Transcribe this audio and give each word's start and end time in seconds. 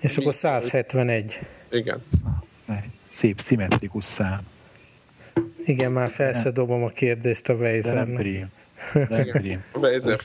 És 0.00 0.16
akkor 0.16 0.34
171. 0.34 1.40
Igen. 1.70 2.02
Szép, 3.10 3.40
szimmetrikus 3.40 4.04
szám. 4.04 4.46
Igen, 5.64 5.92
már 5.92 6.08
fel 6.08 6.52
dobom 6.52 6.82
a 6.82 6.88
kérdést 6.88 7.48
a 7.48 7.54
Weisernek. 7.54 8.06
Nem 8.06 8.16
prim. 8.16 8.50
Nem 9.08 9.26
prim. 9.26 9.64
A 9.72 9.78
Weiser 9.78 10.18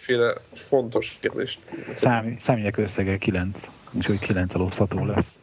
fontos 0.53 1.17
kérdést. 1.21 1.59
Szám, 1.93 2.35
számjegyek 2.39 2.77
összege 2.77 3.17
9, 3.17 3.71
úgyhogy 3.91 4.19
9 4.19 4.53
elosztható 4.53 5.05
lesz. 5.05 5.39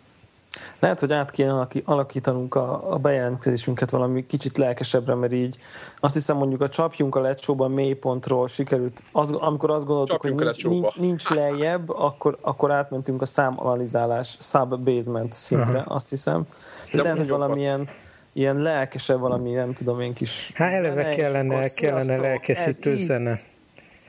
Lehet, 0.79 1.01
hogy 1.01 1.13
át 1.13 1.31
kéne 1.31 1.67
alakítanunk 1.85 2.55
a, 2.55 2.93
a 2.93 2.97
bejelentkezésünket 2.97 3.91
valami 3.91 4.27
kicsit 4.27 4.59
lelkesebbre, 4.59 5.15
mert 5.15 5.33
így 5.33 5.59
azt 6.01 6.15
hiszem 6.15 6.37
mondjuk 6.37 6.61
a 6.61 6.69
csapjunk 6.69 7.15
a 7.15 7.21
lecsóban 7.21 7.71
mélypontról 7.71 8.49
sikerült, 8.49 9.03
az, 9.13 9.33
amikor 9.33 9.71
azt 9.71 9.85
gondoltuk, 9.85 10.15
csapjunk 10.17 10.41
hogy 10.41 10.47
nincs, 10.47 10.83
nincs, 10.83 10.97
nincs 10.97 11.29
lejjebb, 11.29 11.91
akkor, 11.91 12.39
akkor 12.41 12.71
átmentünk 12.71 13.23
a 13.23 13.27
számanalizálás 13.27 14.37
sub-basement 14.41 15.33
szintre, 15.33 15.79
Aha. 15.79 15.95
azt 15.95 16.09
hiszem. 16.09 16.47
De, 16.93 17.03
lehet, 17.03 17.17
hogy 17.17 17.29
valamilyen 17.29 17.89
ilyen 18.33 18.57
lelkesebb 18.57 19.21
valami, 19.21 19.51
nem 19.51 19.73
tudom 19.73 20.01
én 20.01 20.15
kis 20.15 20.51
Hát 20.55 20.73
eleve 20.73 21.03
zene, 21.03 21.15
kellene, 21.15 21.69
kellene 21.69 22.17
lelkesítő 22.17 22.97
zene. 22.97 23.35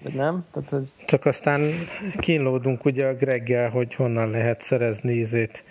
Vagy 0.03 0.13
nem? 0.13 0.45
Tehát, 0.51 0.69
hogy... 0.69 0.89
Csak 1.05 1.25
aztán 1.25 1.61
kínlódunk 2.17 2.85
ugye 2.85 3.05
a 3.05 3.13
Greggel, 3.13 3.69
hogy 3.69 3.95
honnan 3.95 4.29
lehet 4.29 4.61
szerezni 4.61 5.13
ízét 5.13 5.63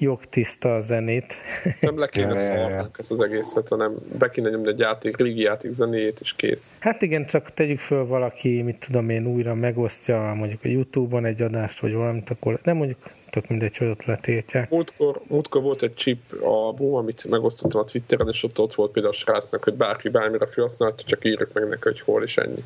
jogtiszta 0.00 0.74
a 0.74 0.80
zenét. 0.80 1.34
Nem 1.80 1.98
le 1.98 2.08
kéne 2.08 2.36
szarnunk 2.36 2.96
ezt 2.98 3.10
az 3.10 3.20
egészet, 3.20 3.68
hanem 3.68 3.94
be 4.18 4.30
kéne 4.30 4.50
nyomni 4.50 4.68
egy 4.68 4.78
játék, 4.78 5.16
régi 5.16 5.40
játék 5.40 5.72
zenéjét, 5.72 6.18
és 6.20 6.32
kész. 6.32 6.74
Hát 6.78 7.02
igen, 7.02 7.26
csak 7.26 7.54
tegyük 7.54 7.78
föl 7.78 8.06
valaki, 8.06 8.62
mit 8.62 8.84
tudom 8.86 9.10
én, 9.10 9.26
újra 9.26 9.54
megosztja 9.54 10.32
mondjuk 10.36 10.64
a 10.64 10.68
Youtube-on 10.68 11.24
egy 11.24 11.42
adást, 11.42 11.80
vagy 11.80 11.92
valamit, 11.92 12.30
akkor 12.30 12.58
nem 12.62 12.76
mondjuk 12.76 12.98
tök 13.30 13.48
mindegy, 13.48 13.76
hogy 13.76 13.88
ott 13.88 14.04
letiltják. 14.04 14.70
Múltkor, 14.70 15.20
múltkor 15.28 15.62
volt 15.62 15.82
egy 15.82 15.94
chip 15.94 16.18
album, 16.42 16.94
amit 16.94 17.28
megosztottam 17.28 17.80
a 17.80 17.84
Twitteren, 17.84 18.28
és 18.28 18.42
ott, 18.42 18.58
ott 18.58 18.74
volt 18.74 18.92
például 18.92 19.14
a 19.14 19.16
srácnak, 19.16 19.64
hogy 19.64 19.74
bárki 19.74 20.08
bármire 20.08 20.46
felhasználta, 20.46 21.02
csak 21.02 21.24
írjuk 21.24 21.52
meg 21.52 21.68
neki, 21.68 21.82
hogy 21.82 22.00
hol 22.00 22.22
és 22.22 22.36
ennyi. 22.36 22.64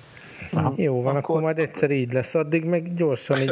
Aha. 0.52 0.72
Jó 0.76 1.02
van, 1.02 1.16
akkor, 1.16 1.18
akkor 1.18 1.40
majd 1.40 1.58
egyszer 1.58 1.90
így 1.90 2.12
lesz. 2.12 2.34
Addig 2.34 2.64
meg 2.64 2.94
gyorsan 2.94 3.40
így 3.40 3.50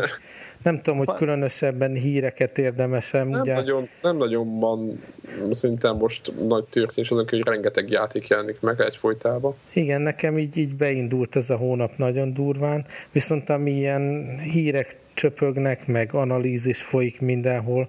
Nem 0.62 0.82
tudom, 0.82 0.98
hogy 0.98 1.14
különösebben 1.22 1.94
híreket 1.94 2.58
érdemesem. 2.58 3.28
Nem, 3.28 3.40
ugye... 3.40 3.54
nagyon, 3.54 3.88
nem 4.02 4.16
nagyon 4.16 4.58
van 4.58 5.02
szinte 5.50 5.92
most 5.92 6.32
nagy 6.46 6.64
történés 6.64 7.10
azon, 7.10 7.28
hogy 7.28 7.42
rengeteg 7.44 7.90
játék 7.90 8.28
jelenik 8.28 8.60
meg 8.60 8.80
egyfolytában. 8.80 9.54
Igen, 9.72 10.00
nekem 10.00 10.38
így, 10.38 10.56
így 10.56 10.74
beindult 10.74 11.36
ez 11.36 11.50
a 11.50 11.56
hónap 11.56 11.96
nagyon 11.96 12.32
durván, 12.32 12.84
viszont 13.12 13.50
amilyen 13.50 14.36
hírek 14.38 14.96
csöpögnek, 15.14 15.86
meg 15.86 16.14
analízis 16.14 16.82
folyik 16.82 17.20
mindenhol, 17.20 17.88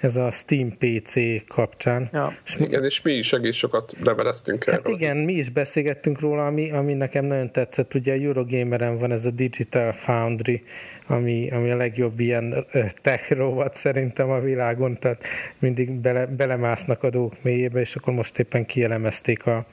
ez 0.00 0.16
a 0.16 0.30
Steam 0.30 0.76
PC 0.78 1.14
kapcsán. 1.48 2.08
Ja. 2.12 2.36
És 2.46 2.56
igen, 2.58 2.84
és 2.84 3.02
mi 3.02 3.12
is 3.12 3.32
egész 3.32 3.56
sokat 3.56 3.94
leveleztünk 4.04 4.64
hát 4.64 4.78
erről. 4.78 4.94
Igen, 4.94 5.16
mi 5.16 5.32
is 5.32 5.50
beszélgettünk 5.50 6.20
róla, 6.20 6.46
ami, 6.46 6.70
ami 6.70 6.92
nekem 6.92 7.24
nagyon 7.24 7.52
tetszett. 7.52 7.94
Ugye 7.94 8.12
a 8.12 8.16
Eurogameren 8.16 8.98
van 8.98 9.12
ez 9.12 9.24
a 9.24 9.30
Digital 9.30 9.92
Foundry, 9.92 10.62
ami, 11.06 11.50
ami 11.50 11.70
a 11.70 11.76
legjobb 11.76 12.20
ilyen 12.20 12.66
tech 13.02 13.30
rovat 13.32 13.74
szerintem 13.74 14.30
a 14.30 14.40
világon, 14.40 14.98
tehát 14.98 15.22
mindig 15.58 15.90
bele, 15.90 16.26
belemásznak 16.26 17.02
a 17.02 17.10
dolgok 17.10 17.42
mélyébe, 17.42 17.80
és 17.80 17.96
akkor 17.96 18.14
most 18.14 18.38
éppen 18.38 18.66
kielemezték 18.66 19.46
a, 19.46 19.66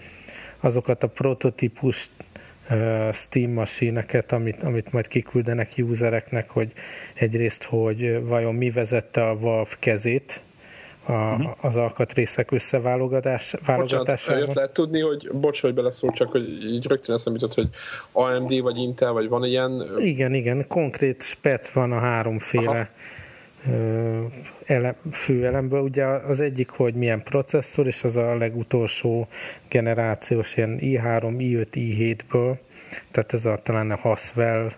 azokat 0.59 1.03
a 1.03 1.07
prototípust 1.07 2.09
Steam 3.11 3.51
masíneket, 3.51 4.31
amit, 4.31 4.63
amit 4.63 4.91
majd 4.91 5.07
kiküldenek 5.07 5.71
usereknek, 5.77 6.49
hogy 6.49 6.71
egyrészt, 7.13 7.63
hogy 7.63 8.23
vajon 8.23 8.55
mi 8.55 8.69
vezette 8.69 9.27
a 9.27 9.37
Valve 9.37 9.75
kezét 9.79 10.41
a, 11.07 11.11
uh-huh. 11.11 11.51
az 11.61 11.75
alkatrészek 11.75 12.51
összeválogatásában. 12.51 13.77
Bocsánat, 13.77 14.53
lehet 14.53 14.73
tudni, 14.73 15.01
hogy 15.01 15.31
bocs, 15.31 15.61
hogy 15.61 15.73
beleszól, 15.73 16.11
csak 16.11 16.31
hogy 16.31 16.63
így 16.63 16.87
rögtön 16.87 17.15
eszembe 17.15 17.39
jutott, 17.41 17.55
hogy 17.55 17.69
AMD 18.11 18.61
vagy 18.61 18.77
Intel, 18.77 19.11
vagy 19.11 19.29
van 19.29 19.43
ilyen... 19.43 19.83
Igen, 19.99 20.33
igen, 20.33 20.67
konkrét 20.67 21.21
spec 21.21 21.69
van 21.69 21.91
a 21.91 21.99
háromféle 21.99 22.69
Aha 22.69 22.87
ele, 24.65 24.95
fő 25.11 25.45
elemből. 25.45 25.81
Ugye 25.81 26.05
az 26.05 26.39
egyik, 26.39 26.69
hogy 26.69 26.93
milyen 26.93 27.23
processzor, 27.23 27.87
és 27.87 28.03
az 28.03 28.15
a 28.15 28.35
legutolsó 28.35 29.27
generációs 29.69 30.57
ilyen 30.57 30.77
i3, 30.81 31.35
i5, 31.37 31.67
i7-ből, 31.73 32.57
tehát 33.11 33.33
ez 33.33 33.45
a 33.45 33.59
talán 33.63 33.91
a 33.91 33.95
Haswell 33.95 34.71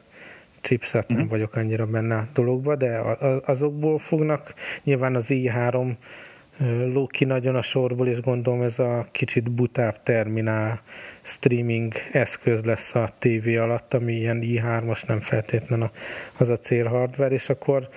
chipset, 0.61 1.07
nem 1.09 1.23
mm. 1.23 1.27
vagyok 1.27 1.55
annyira 1.55 1.85
benne 1.85 2.15
a 2.15 2.27
dologba, 2.33 2.75
de 2.75 2.99
azokból 3.45 3.99
fognak. 3.99 4.53
Nyilván 4.83 5.15
az 5.15 5.25
i3 5.29 5.95
lók 6.93 7.11
ki 7.11 7.25
nagyon 7.25 7.55
a 7.55 7.61
sorból, 7.61 8.07
és 8.07 8.21
gondolom 8.21 8.61
ez 8.61 8.79
a 8.79 9.07
kicsit 9.11 9.51
butább 9.51 10.03
terminál 10.03 10.81
streaming 11.21 11.93
eszköz 12.11 12.63
lesz 12.63 12.95
a 12.95 13.09
tévé 13.19 13.55
alatt, 13.55 13.93
ami 13.93 14.13
ilyen 14.13 14.39
i3-as, 14.43 15.07
nem 15.07 15.19
feltétlenül 15.19 15.89
az 16.37 16.49
a 16.49 16.57
célhardware, 16.57 17.33
és 17.33 17.49
akkor 17.49 17.89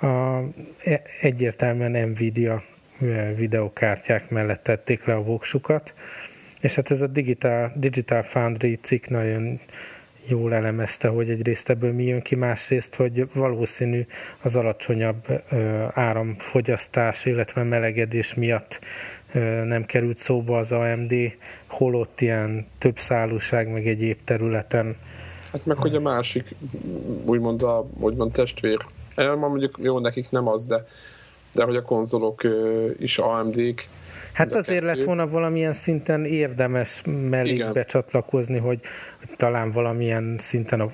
a, 0.00 0.06
e, 0.84 1.02
egyértelműen 1.20 2.08
Nvidia 2.08 2.62
videokártyák 3.36 4.30
mellett 4.30 4.62
tették 4.62 5.04
le 5.04 5.14
a 5.14 5.22
voksukat, 5.22 5.94
és 6.60 6.74
hát 6.74 6.90
ez 6.90 7.02
a 7.02 7.06
Digital, 7.06 7.72
Digital 7.74 8.22
Foundry 8.22 8.78
cikk 8.82 9.06
nagyon 9.06 9.60
jól 10.28 10.54
elemezte, 10.54 11.08
hogy 11.08 11.30
egyrészt 11.30 11.70
ebből 11.70 11.92
mi 11.92 12.04
jön 12.04 12.22
ki, 12.22 12.34
másrészt, 12.34 12.94
hogy 12.94 13.28
valószínű 13.34 14.06
az 14.42 14.56
alacsonyabb 14.56 15.42
áramfogyasztás, 15.94 17.24
illetve 17.24 17.62
melegedés 17.62 18.34
miatt 18.34 18.80
nem 19.64 19.84
került 19.84 20.18
szóba 20.18 20.58
az 20.58 20.72
AMD, 20.72 21.14
holott 21.66 22.20
ilyen 22.20 22.66
több 22.78 22.98
szálúság, 22.98 23.68
meg 23.68 23.86
egyéb 23.86 24.18
területen. 24.24 24.96
Hát 25.52 25.66
meg, 25.66 25.76
hogy 25.76 25.94
a 25.94 26.00
másik, 26.00 26.54
úgymond 27.24 27.62
a 27.62 27.88
úgymond 27.98 28.32
testvér 28.32 28.86
Ma 29.16 29.48
mondjuk 29.48 29.78
jó, 29.82 29.98
nekik 29.98 30.30
nem 30.30 30.48
az, 30.48 30.66
de, 30.66 30.86
de 31.52 31.64
hogy 31.64 31.76
a 31.76 31.82
konzolok 31.82 32.42
is 32.98 33.18
AMD-k. 33.18 33.88
Hát 34.32 34.54
azért 34.54 34.82
lett 34.82 35.02
volna 35.02 35.28
valamilyen 35.28 35.72
szinten 35.72 36.24
érdemes 36.24 37.02
mellé 37.04 37.64
becsatlakozni, 37.72 38.58
hogy, 38.58 38.80
hogy 39.18 39.36
talán 39.36 39.70
valamilyen 39.70 40.36
szinten 40.38 40.80
a, 40.80 40.90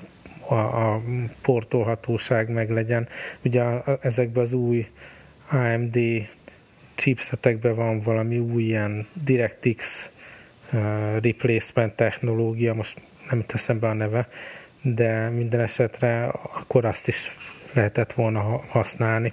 a, 0.48 0.54
a 0.54 1.02
portolhatóság 1.42 2.50
meg 2.50 2.70
legyen. 2.70 3.08
Ugye 3.44 3.62
a, 3.62 3.98
ezekben 4.00 4.42
az 4.42 4.52
új 4.52 4.86
AMD 5.50 5.98
chipsetekben 6.94 7.74
van 7.74 8.00
valami 8.00 8.38
új 8.38 8.62
ilyen 8.62 9.06
DirectX 9.24 10.10
uh, 10.72 10.80
replacement 11.22 11.96
technológia, 11.96 12.74
most 12.74 13.00
nem 13.30 13.44
teszem 13.46 13.78
be 13.78 13.88
a 13.88 13.92
neve, 13.92 14.28
de 14.82 15.28
minden 15.28 15.60
esetre 15.60 16.24
akkor 16.26 16.84
azt 16.84 17.08
is 17.08 17.36
lehetett 17.72 18.12
volna 18.12 18.40
használni. 18.68 19.32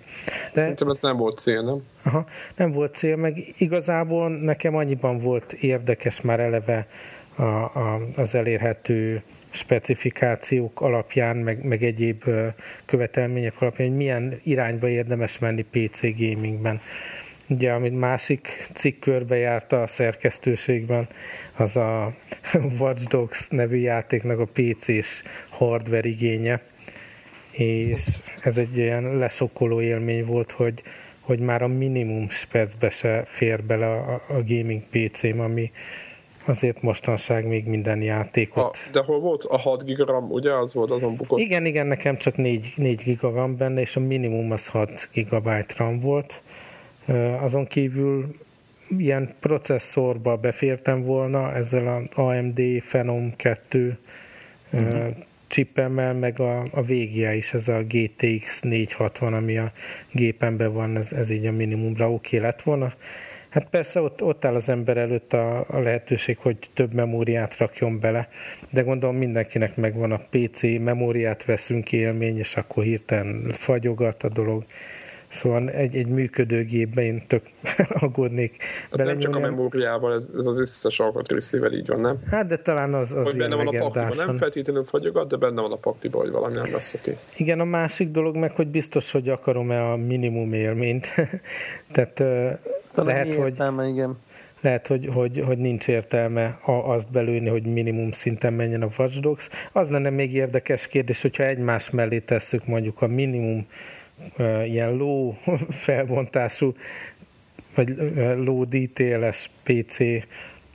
De, 0.53 0.61
Szerintem 0.61 0.89
ez 0.89 0.99
nem 0.99 1.17
volt 1.17 1.39
cél, 1.39 1.61
nem? 1.61 1.83
Aha, 2.03 2.25
nem 2.55 2.71
volt 2.71 2.95
cél, 2.95 3.15
meg 3.15 3.37
igazából 3.57 4.29
nekem 4.29 4.75
annyiban 4.75 5.17
volt 5.17 5.53
érdekes 5.53 6.21
már 6.21 6.39
eleve 6.39 6.87
a, 7.35 7.43
a, 7.43 8.01
az 8.15 8.35
elérhető 8.35 9.23
specifikációk 9.49 10.81
alapján, 10.81 11.37
meg, 11.37 11.63
meg 11.63 11.83
egyéb 11.83 12.23
követelmények 12.85 13.61
alapján, 13.61 13.87
hogy 13.87 13.97
milyen 13.97 14.39
irányba 14.43 14.89
érdemes 14.89 15.39
menni 15.39 15.61
PC 15.61 16.01
gamingben. 16.01 16.81
Ugye, 17.49 17.71
amit 17.71 17.99
másik 17.99 18.67
cikk 18.73 19.01
körbe 19.01 19.35
járta 19.35 19.81
a 19.81 19.87
szerkesztőségben, 19.87 21.07
az 21.55 21.77
a 21.77 22.13
Watch 22.79 23.07
Dogs 23.07 23.47
nevű 23.47 23.77
játéknak 23.77 24.39
a 24.39 24.47
PC-s 24.53 25.23
hardware 25.49 26.07
igénye, 26.07 26.61
és 27.59 28.05
ez 28.43 28.57
egy 28.57 28.79
olyan 28.79 29.17
lesokkoló 29.17 29.81
élmény 29.81 30.25
volt, 30.25 30.51
hogy, 30.51 30.81
hogy 31.19 31.39
már 31.39 31.61
a 31.61 31.67
minimum 31.67 32.29
specbe 32.29 32.89
se 32.89 33.23
fér 33.25 33.63
bele 33.63 33.85
a, 33.85 34.13
a 34.13 34.43
gaming 34.47 34.81
PC-m, 34.89 35.39
ami 35.39 35.71
azért 36.45 36.81
mostanság 36.81 37.47
még 37.47 37.65
minden 37.65 38.01
játékot. 38.01 38.77
A, 38.87 38.91
de 38.91 38.99
hol 38.99 39.19
volt? 39.19 39.43
A 39.43 39.57
6 39.57 39.85
giga 39.85 40.05
RAM, 40.05 40.31
ugye? 40.31 40.53
Az 40.53 40.73
volt 40.73 40.91
azon 40.91 41.15
bukott? 41.15 41.39
Igen, 41.39 41.65
igen, 41.65 41.87
nekem 41.87 42.17
csak 42.17 42.35
4, 42.35 42.73
4 42.75 43.03
giga 43.03 43.31
van 43.31 43.57
benne, 43.57 43.81
és 43.81 43.95
a 43.95 43.99
minimum 43.99 44.51
az 44.51 44.67
6 44.67 45.09
gigabyte 45.13 45.73
RAM 45.77 45.99
volt. 45.99 46.41
Azon 47.39 47.67
kívül 47.67 48.35
ilyen 48.97 49.33
processzorba 49.39 50.37
befértem 50.37 51.03
volna 51.03 51.53
ezzel 51.53 52.09
a 52.15 52.21
AMD 52.21 52.61
Phenom 52.89 53.35
2 53.35 53.97
uh-huh 54.71 55.15
csipemmel, 55.49 56.13
meg 56.13 56.39
a, 56.39 56.59
a 56.59 56.81
VGA 56.81 57.33
is, 57.33 57.53
ez 57.53 57.67
a 57.67 57.83
GTX 57.83 58.61
460, 58.61 59.33
ami 59.33 59.57
a 59.57 59.71
gépemben 60.11 60.73
van, 60.73 60.97
ez, 60.97 61.13
ez 61.13 61.29
így 61.29 61.45
a 61.45 61.51
minimumra 61.51 62.11
oké 62.11 62.35
okay 62.37 62.49
lett 62.49 62.61
volna. 62.61 62.93
Hát 63.49 63.69
persze 63.69 64.01
ott, 64.01 64.23
ott 64.23 64.45
áll 64.45 64.55
az 64.55 64.69
ember 64.69 64.97
előtt 64.97 65.33
a, 65.33 65.65
a 65.67 65.79
lehetőség, 65.79 66.37
hogy 66.37 66.57
több 66.73 66.93
memóriát 66.93 67.57
rakjon 67.57 67.99
bele, 67.99 68.29
de 68.71 68.81
gondolom 68.81 69.15
mindenkinek 69.15 69.75
megvan 69.75 70.11
a 70.11 70.21
PC, 70.29 70.61
memóriát 70.61 71.45
veszünk 71.45 71.91
élmény, 71.91 72.37
és 72.37 72.55
akkor 72.55 72.83
hirtelen 72.83 73.49
fagyogat 73.49 74.23
a 74.23 74.29
dolog. 74.29 74.65
Szóval 75.29 75.69
egy, 75.69 75.95
egy 75.95 76.07
működőgépbe 76.07 77.01
én 77.01 77.23
tök 77.27 77.43
aggódnék 77.89 78.63
hát 78.91 79.05
Nem 79.05 79.19
csak 79.19 79.35
a 79.35 79.39
memóriával, 79.39 80.13
ez, 80.13 80.31
ez 80.37 80.45
az 80.45 80.59
összes 80.59 80.99
alkatrészivel 80.99 81.73
így 81.73 81.87
van, 81.87 81.99
nem? 81.99 82.17
Hát 82.25 82.47
de 82.47 82.57
talán 82.57 82.93
az, 82.93 83.11
az 83.11 83.25
hogy 83.25 83.37
benne 83.37 83.55
van 83.55 83.67
a 83.67 83.79
paktiban, 83.79 84.13
nem 84.17 84.33
feltétlenül 84.33 84.83
fagyogat, 84.83 85.29
de 85.29 85.35
benne 85.35 85.61
van 85.61 85.71
a 85.71 85.75
paktiban, 85.75 86.21
hogy 86.21 86.31
valami 86.31 86.53
nem 86.53 86.71
lesz 86.71 86.93
oké. 86.93 87.11
Okay. 87.11 87.23
Igen, 87.37 87.59
a 87.59 87.63
másik 87.63 88.11
dolog 88.11 88.35
meg, 88.35 88.51
hogy 88.51 88.67
biztos, 88.67 89.11
hogy 89.11 89.29
akarom-e 89.29 89.91
a 89.91 89.95
minimum 89.95 90.53
élményt. 90.53 91.07
Tehát 91.91 92.13
talán 92.13 93.13
lehet, 93.13 93.27
értelme, 93.27 93.83
hogy... 93.83 93.91
igen 93.91 94.17
lehet, 94.61 94.87
hogy, 94.87 95.09
hogy, 95.13 95.43
hogy 95.45 95.57
nincs 95.57 95.87
értelme 95.87 96.59
azt 96.65 97.11
belőni, 97.11 97.47
hogy 97.47 97.65
minimum 97.65 98.11
szinten 98.11 98.53
menjen 98.53 98.81
a 98.81 98.87
Watch 98.97 99.19
Dogs. 99.19 99.49
Az 99.71 99.89
lenne 99.89 100.09
még 100.09 100.33
érdekes 100.33 100.87
kérdés, 100.87 101.21
hogyha 101.21 101.43
egymás 101.43 101.89
mellé 101.89 102.19
tesszük 102.19 102.65
mondjuk 102.65 103.01
a 103.01 103.07
minimum 103.07 103.67
ilyen 104.65 104.95
low 104.95 105.33
felbontású, 105.85 106.73
vagy 107.75 107.95
low 108.35 108.63
detail 108.65 109.33
PC 109.63 109.97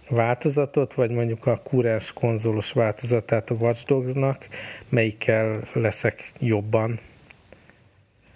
változatot, 0.09 0.95
vagy 0.95 1.11
mondjuk 1.11 1.47
a 1.47 1.57
kurens 1.57 2.13
konzolos 2.13 2.73
változatát 2.73 3.51
a 3.51 3.55
Watch 3.55 3.87
Dogs-nak, 3.87 4.49
melyikkel 4.89 5.61
leszek 5.73 6.33
jobban? 6.39 6.99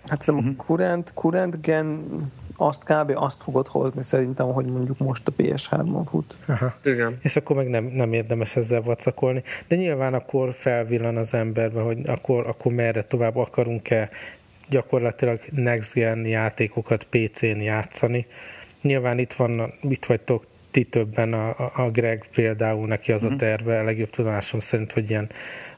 Hát 0.07 0.23
szerintem 0.23 0.55
a 0.59 0.63
current, 0.63 1.13
current 1.15 1.61
gen 1.61 2.07
azt 2.61 2.85
kb. 2.85 3.13
azt 3.15 3.43
fogod 3.43 3.67
hozni 3.67 4.03
szerintem, 4.03 4.47
hogy 4.47 4.67
mondjuk 4.67 4.99
most 4.99 5.29
a 5.29 5.33
PS3-on 5.39 6.03
fut. 6.09 6.37
Aha. 6.47 6.75
Igen. 6.85 7.19
És 7.23 7.37
akkor 7.37 7.57
meg 7.57 7.69
nem, 7.69 7.85
nem 7.85 8.13
érdemes 8.13 8.57
ezzel 8.57 8.83
vacakolni. 8.83 9.43
De 9.69 9.77
nyilván 9.77 10.15
akkor 10.15 10.53
felvillan 10.53 11.17
az 11.17 11.35
emberbe, 11.35 11.81
hogy 11.81 12.09
akkor, 12.09 12.47
akkor 12.47 12.73
merre 12.73 13.03
tovább 13.03 13.37
akarunk-e 13.37 14.11
gyakorlatilag 14.69 15.41
next 15.51 15.95
gen 15.95 16.27
játékokat 16.27 17.07
PC-n 17.11 17.61
játszani. 17.61 18.27
Nyilván 18.83 19.19
itt, 19.19 19.33
van, 19.33 19.73
itt 19.83 20.05
vagytok 20.05 20.47
ti 20.71 20.85
többen, 20.85 21.33
a, 21.33 21.71
a 21.75 21.91
Greg 21.91 22.29
például, 22.35 22.87
neki 22.87 23.13
az 23.13 23.23
uh-huh. 23.23 23.41
a 23.41 23.45
mhm. 23.45 23.51
terve, 23.51 23.81
a 23.81 23.85
legjobb 23.85 24.11
tudomásom 24.11 24.61
szerint, 24.61 24.93
hogy 24.93 25.11
ilyen 25.11 25.31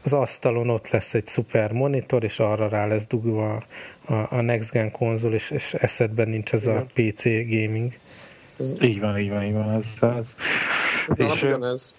az 0.03 0.13
asztalon 0.13 0.71
ott 0.71 0.91
lesz 0.91 1.15
egy 1.15 1.27
szuper 1.27 1.73
monitor, 1.73 2.25
és 2.25 2.39
arra 2.39 2.69
rá 2.69 2.87
lesz 2.87 3.07
dugva 3.07 3.65
a, 4.05 4.15
a 4.15 4.41
Next 4.41 4.73
Gen 4.73 4.91
konzol, 4.91 5.33
és, 5.33 5.51
és 5.51 5.75
eszedben 5.75 6.29
nincs 6.29 6.53
ez 6.53 6.67
a 6.67 6.87
PC 6.95 7.25
gaming. 7.25 7.93
Ez, 8.59 8.75
így 8.83 9.01
van, 9.01 9.19
így 9.19 9.31
van, 9.31 9.43
így 9.43 9.53
van. 9.53 9.71
Ez, 9.71 9.87
ez. 10.01 10.35
ez 11.09 11.17
nálam 11.17 11.35
és, 11.35 11.43
ugyanez. 11.43 11.95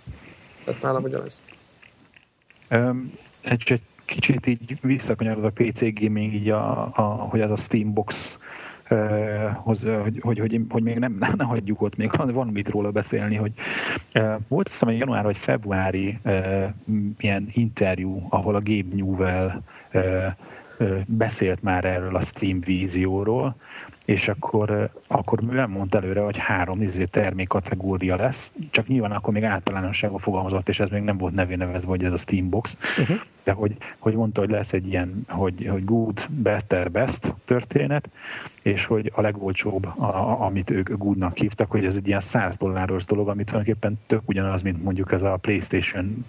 Tehát 0.66 0.82
nálam 0.82 1.04
ugyanez. 1.04 1.42
Um, 2.70 3.14
egy, 3.42 3.72
egy 3.72 3.82
kicsit 4.12 4.48
így 4.48 4.78
visszakanyarod 4.82 5.52
PC 5.52 6.00
gaming, 6.00 6.34
így 6.34 6.50
a, 6.50 6.90
a, 6.96 7.02
hogy 7.02 7.40
ez 7.40 7.52
a 7.52 7.56
Steambox 7.56 8.38
hoz, 9.56 9.84
hogy, 9.84 10.20
hogy, 10.22 10.40
hogy, 10.40 10.62
hogy 10.70 10.84
még 10.84 10.98
nem, 10.98 11.18
ne 11.38 11.44
hagyjuk 11.44 11.82
ott, 11.82 11.96
még 11.96 12.12
van 12.34 12.48
mit 12.48 12.70
róla 12.70 12.92
beszélni, 12.92 13.36
hogy 13.36 13.52
volt 14.48 14.68
azt 14.68 14.80
hiszem, 14.80 14.96
január 14.96 15.24
vagy 15.24 15.38
februári 15.38 16.20
ilyen 17.18 17.48
interjú, 17.54 18.28
ahol 18.30 18.56
a 18.56 18.62
Gabe 18.64 18.96
Newell 18.96 19.62
beszélt 21.06 21.62
már 21.62 21.86
erről 21.86 22.16
a 22.16 22.22
Steam 22.22 22.60
vízióról, 22.60 23.56
és 24.06 24.28
akkor, 24.28 24.90
akkor 25.08 25.42
mivel 25.42 25.68
mondta 25.68 25.98
előre, 25.98 26.22
hogy 26.22 26.38
három 26.38 26.82
izé 26.82 27.06
termékkategória 27.06 28.16
lesz, 28.16 28.52
csak 28.72 28.88
nyilván 28.88 29.12
akkor 29.12 29.34
még 29.34 29.44
általánosságban 29.44 30.20
fogalmazott, 30.20 30.70
és 30.70 30.80
ez 30.80 30.90
még 30.90 31.04
nem 31.04 31.18
volt 31.18 31.34
nevé 31.34 31.56
nevezve, 31.56 31.90
hogy 31.90 32.04
ez 32.04 32.14
a 32.14 32.18
Steambox, 32.18 32.78
uh-huh. 33.00 33.18
De 33.44 33.52
hogy, 33.52 33.78
hogy 33.98 34.16
mondta, 34.16 34.42
hogy 34.42 34.50
lesz 34.50 34.74
egy 34.74 34.88
ilyen, 34.88 35.26
hogy, 35.28 35.68
hogy 35.70 35.86
good, 35.86 36.26
better, 36.30 36.92
best 36.92 37.36
történet, 37.46 38.10
és 38.62 38.86
hogy 38.86 39.12
a 39.16 39.22
legolcsóbb, 39.22 39.86
a, 39.86 40.42
amit 40.42 40.70
ők 40.70 40.98
goodnak 40.98 41.38
hívtak, 41.38 41.72
hogy 41.72 41.86
ez 41.86 41.96
egy 41.96 42.08
ilyen 42.08 42.20
100 42.20 42.58
dolláros 42.58 43.06
dolog, 43.06 43.30
amit 43.30 43.46
tulajdonképpen 43.46 44.00
tök 44.08 44.22
ugyanaz, 44.26 44.62
mint 44.62 44.84
mondjuk 44.84 45.12
ez 45.12 45.24
a 45.24 45.38
PlayStation 45.38 46.26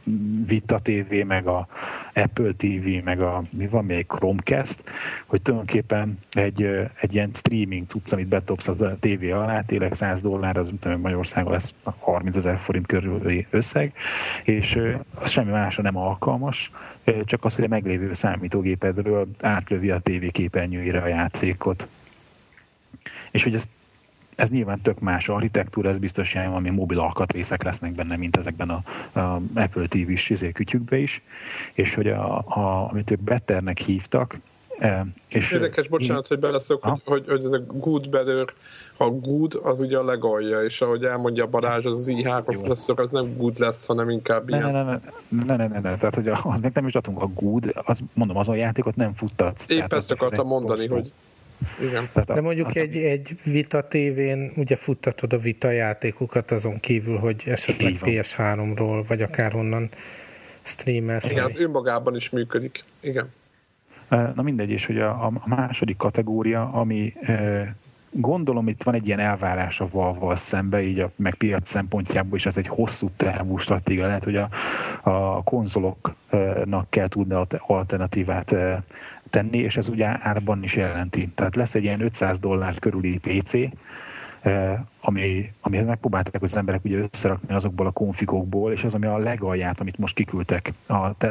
Vita 0.47 0.79
TV, 0.79 1.27
meg 1.27 1.47
a 1.47 1.67
Apple 2.15 2.53
TV, 2.53 3.05
meg 3.05 3.21
a 3.21 3.43
mi 3.51 3.67
van 3.67 3.85
még 3.85 4.07
Chromecast, 4.07 4.83
hogy 5.27 5.43
tulajdonképpen 5.43 6.19
egy, 6.31 6.63
egy 7.01 7.15
ilyen 7.15 7.31
streaming 7.33 7.87
cucc, 7.87 8.13
amit 8.13 8.29
betopsz 8.29 8.69
a 8.69 8.97
tévé 9.01 9.31
alá, 9.31 9.61
tényleg 9.61 9.95
100 9.95 10.21
dollár, 10.21 10.57
az 10.57 10.73
tudom, 10.81 11.01
Magyarországon 11.01 11.53
lesz 11.53 11.75
30 11.99 12.37
ezer 12.37 12.59
forint 12.59 12.87
körüli 12.87 13.47
összeg, 13.51 13.93
és 14.45 14.79
az 15.15 15.31
semmi 15.31 15.51
másra 15.51 15.83
nem 15.83 15.97
alkalmas, 15.97 16.71
csak 17.25 17.45
az, 17.45 17.55
hogy 17.55 17.65
a 17.65 17.69
meglévő 17.69 18.13
számítógépedről 18.13 19.29
átlövi 19.41 19.91
a 19.91 19.99
tévé 19.99 20.31
képernyőire 20.31 21.01
a 21.01 21.07
játékot. 21.07 21.89
És 23.31 23.43
hogy 23.43 23.55
ez, 23.55 23.65
ez 24.35 24.51
nyilván 24.51 24.81
tök 24.81 25.01
más 25.01 25.29
architektúra, 25.29 25.89
ez 25.89 25.99
biztos 25.99 26.35
ilyen 26.35 26.49
valami 26.49 26.71
mobil 26.71 26.99
alkatrészek 26.99 27.63
lesznek 27.63 27.93
benne, 27.93 28.17
mint 28.17 28.37
ezekben 28.37 28.71
a, 28.71 28.83
a 29.21 29.41
Apple 29.55 29.87
TV-s 29.87 30.31
izé, 30.31 30.53
kütyükbe 30.53 30.97
is, 30.97 31.23
és 31.73 31.95
hogy 31.95 32.09
a, 32.09 32.39
a, 32.39 32.89
amit 32.91 33.11
ők 33.11 33.21
Betternek 33.21 33.79
hívtak, 33.79 34.39
és 35.29 35.53
Érdekes, 35.53 35.89
bocsánat, 35.89 36.23
én... 36.23 36.29
hogy 36.29 36.39
beleszok, 36.39 36.83
hogy, 36.83 37.01
hogy, 37.05 37.25
hogy 37.29 37.45
ez 37.45 37.53
a 37.53 37.59
good 37.67 38.09
better, 38.09 38.45
a 38.97 39.05
good 39.05 39.61
az 39.63 39.81
ugye 39.81 39.99
a 39.99 40.05
legalja, 40.05 40.63
és 40.63 40.81
ahogy 40.81 41.05
elmondja 41.05 41.47
Balázs, 41.47 41.85
az 41.85 41.99
az 41.99 42.11
i3 42.11 42.43
processzor 42.45 43.01
az 43.01 43.11
nem 43.11 43.37
good 43.37 43.59
lesz, 43.59 43.87
hanem 43.87 44.11
inkább 44.11 44.51
ne, 44.51 44.57
ilyen. 44.57 44.73
Ne, 44.73 44.83
ne, 44.83 45.01
ne, 45.29 45.57
ne, 45.57 45.67
ne, 45.67 45.81
ne, 45.81 45.97
tehát 45.97 46.15
hogy 46.15 46.29
az 46.29 46.61
meg 46.61 46.71
nem 46.75 46.87
is 46.87 46.95
adunk 46.95 47.23
a 47.23 47.27
good, 47.27 47.73
az, 47.85 48.01
mondom, 48.13 48.37
azon 48.37 48.57
játékot 48.57 48.97
nem 48.97 49.15
futtatsz. 49.15 49.71
Épp 49.71 49.93
ezt 49.93 50.13
akartam 50.13 50.47
mondani, 50.47 50.89
hogy 50.89 51.13
igen. 51.81 52.09
Tehát 52.13 52.33
De 52.33 52.41
mondjuk 52.41 52.67
a, 52.67 52.79
egy, 52.79 52.97
egy 52.97 53.37
Vita 53.45 53.89
tévén 53.89 54.53
ugye 54.57 54.77
futtatod 54.77 55.33
a 55.33 55.39
Vita 55.39 55.71
játékokat 55.71 56.51
azon 56.51 56.81
kívül, 56.81 57.17
hogy 57.17 57.43
esetleg 57.47 57.99
PS3-ról, 58.01 59.05
vagy 59.09 59.23
akár 59.23 59.55
onnan 59.55 59.89
streamelsz. 60.63 61.31
Igen, 61.31 61.45
az 61.45 61.59
önmagában 61.59 62.17
is 62.17 62.31
működik. 62.31 62.85
Igen. 63.01 63.31
Na 64.35 64.43
mindegy, 64.43 64.71
és 64.71 64.87
hogy 64.87 64.99
a, 64.99 65.11
a 65.11 65.33
második 65.45 65.97
kategória, 65.97 66.71
ami 66.73 67.13
gondolom 68.11 68.69
itt 68.69 68.83
van 68.83 68.95
egy 68.95 69.07
ilyen 69.07 69.19
elvárás 69.19 69.81
a 69.81 69.89
val 69.91 70.37
szembe, 70.37 70.83
így 70.83 70.99
a 70.99 71.11
meg 71.17 71.35
piac 71.35 71.69
szempontjából 71.69 72.37
is 72.37 72.47
ez 72.47 72.57
egy 72.57 72.67
hosszú 72.67 73.11
távú 73.17 73.57
stratégia. 73.57 74.07
Lehet, 74.07 74.25
hogy 74.25 74.37
a, 74.37 74.49
a 75.03 75.43
konzoloknak 75.43 76.87
kell 76.89 77.09
tudni 77.09 77.37
alternatívát 77.67 78.55
tenni, 79.31 79.59
és 79.59 79.77
ez 79.77 79.89
ugye 79.89 80.17
árban 80.21 80.63
is 80.63 80.77
jelenti. 80.77 81.29
Tehát 81.35 81.57
lesz 81.57 81.75
egy 81.75 81.83
ilyen 81.83 82.01
500 82.01 82.39
dollár 82.39 82.79
körüli 82.79 83.19
PC, 83.19 83.53
ami, 85.01 85.53
amihez 85.61 85.87
megpróbálták 85.87 86.43
az 86.43 86.57
emberek 86.57 86.85
ugye 86.85 86.99
összerakni 86.99 87.55
azokból 87.55 87.87
a 87.87 87.91
konfigokból, 87.91 88.73
és 88.73 88.85
az, 88.85 88.95
ami 88.95 89.07
a 89.07 89.17
legalját, 89.17 89.81
amit 89.81 89.99
most 89.99 90.15
kiküldtek, 90.15 90.73
a, 90.87 91.17
te, 91.17 91.31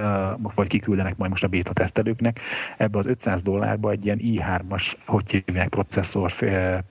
vagy 0.56 0.68
kiküldenek 0.68 1.18
majd 1.18 1.30
most 1.30 1.44
a 1.44 1.48
beta 1.48 1.74
tesztelőknek, 1.74 2.40
ebbe 2.78 2.98
az 2.98 3.06
500 3.06 3.42
dollárba 3.42 3.92
egy 3.92 4.06
ilyen 4.06 4.20
i3-as, 4.22 4.94
hogy 5.06 5.44
hívják, 5.46 5.68
processzor 5.68 6.32
fér, 6.32 6.84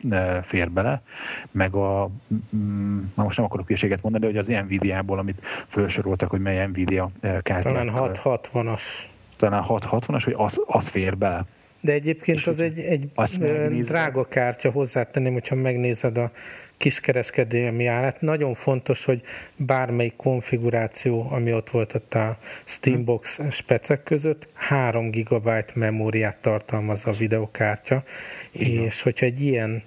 fér 0.43 0.71
bele, 0.71 1.03
meg 1.51 1.75
a, 1.75 2.11
mm, 2.57 3.01
most 3.15 3.37
nem 3.37 3.47
akarok 3.47 3.67
hülyeséget 3.67 4.03
mondani, 4.03 4.25
de 4.25 4.31
hogy 4.31 4.41
az 4.57 4.65
Nvidia-ból, 4.65 5.19
amit 5.19 5.43
felsoroltak, 5.67 6.31
hogy 6.31 6.41
mely 6.41 6.67
Nvidia 6.67 7.11
kártyák. 7.21 7.63
Talán 7.63 7.93
660-as. 7.95 8.83
Talán 9.37 9.65
660-as, 9.69 10.23
hogy 10.25 10.35
az, 10.37 10.61
az 10.67 10.89
fér 10.89 11.17
bele. 11.17 11.45
De 11.81 11.93
egyébként 11.93 12.47
az 12.47 12.61
egy, 12.61 12.79
egy 12.79 13.11
drága 13.85 14.25
kártya, 14.25 14.71
hozzátenném, 14.71 15.33
hogyha 15.33 15.55
megnézed 15.55 16.19
a 16.19 16.31
kiskereskedelmi 16.77 17.87
árát. 17.87 18.21
Nagyon 18.21 18.55
fontos, 18.55 19.05
hogy 19.05 19.23
bármelyik 19.57 20.17
konfiguráció, 20.17 21.27
ami 21.31 21.53
ott 21.53 21.71
volt 21.71 21.95
ott 21.95 22.15
a 22.15 22.39
Steambox 22.65 23.41
specek 23.51 24.03
között, 24.03 24.49
3 24.55 25.11
GB 25.11 25.51
memóriát 25.75 26.37
tartalmaz 26.37 27.07
a 27.07 27.13
videokártya, 27.13 28.03
Igen. 28.53 28.85
és 28.85 29.03
hogyha 29.03 29.27
egy 29.27 29.41
ilyen 29.41 29.83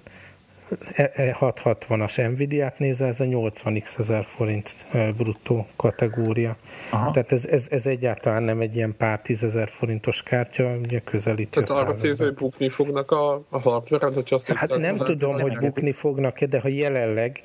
660-as 0.96 2.18
e, 2.18 2.28
Nvidia-t 2.28 2.78
nézze, 2.78 3.06
ez 3.06 3.20
a 3.20 3.24
80x 3.24 3.98
ezer 3.98 4.24
forint 4.24 4.86
bruttó 5.16 5.66
kategória. 5.76 6.56
Aha. 6.90 7.10
Tehát 7.10 7.32
ez, 7.32 7.46
ez, 7.46 7.66
ez 7.70 7.86
egyáltalán 7.86 8.42
nem 8.42 8.60
egy 8.60 8.76
ilyen 8.76 8.96
pár 8.96 9.20
tízezer 9.20 9.68
forintos 9.68 10.22
kártya, 10.22 10.76
ugye 10.76 11.00
közelíti 11.00 11.48
Tehát 11.48 11.70
a 11.70 11.80
arra 11.80 11.92
célz, 11.92 12.18
hogy 12.18 12.34
bukni 12.34 12.68
fognak 12.68 13.10
a, 13.10 13.42
a 13.48 13.60
hardware 13.60 14.06
hogyha 14.14 14.34
azt 14.34 14.52
Hát 14.52 14.76
nem 14.76 14.94
tudom, 14.94 15.40
hogy 15.40 15.58
bukni 15.58 15.92
fognak-e, 15.92 16.46
de 16.46 16.60
ha 16.60 16.68
jelenleg 16.68 17.42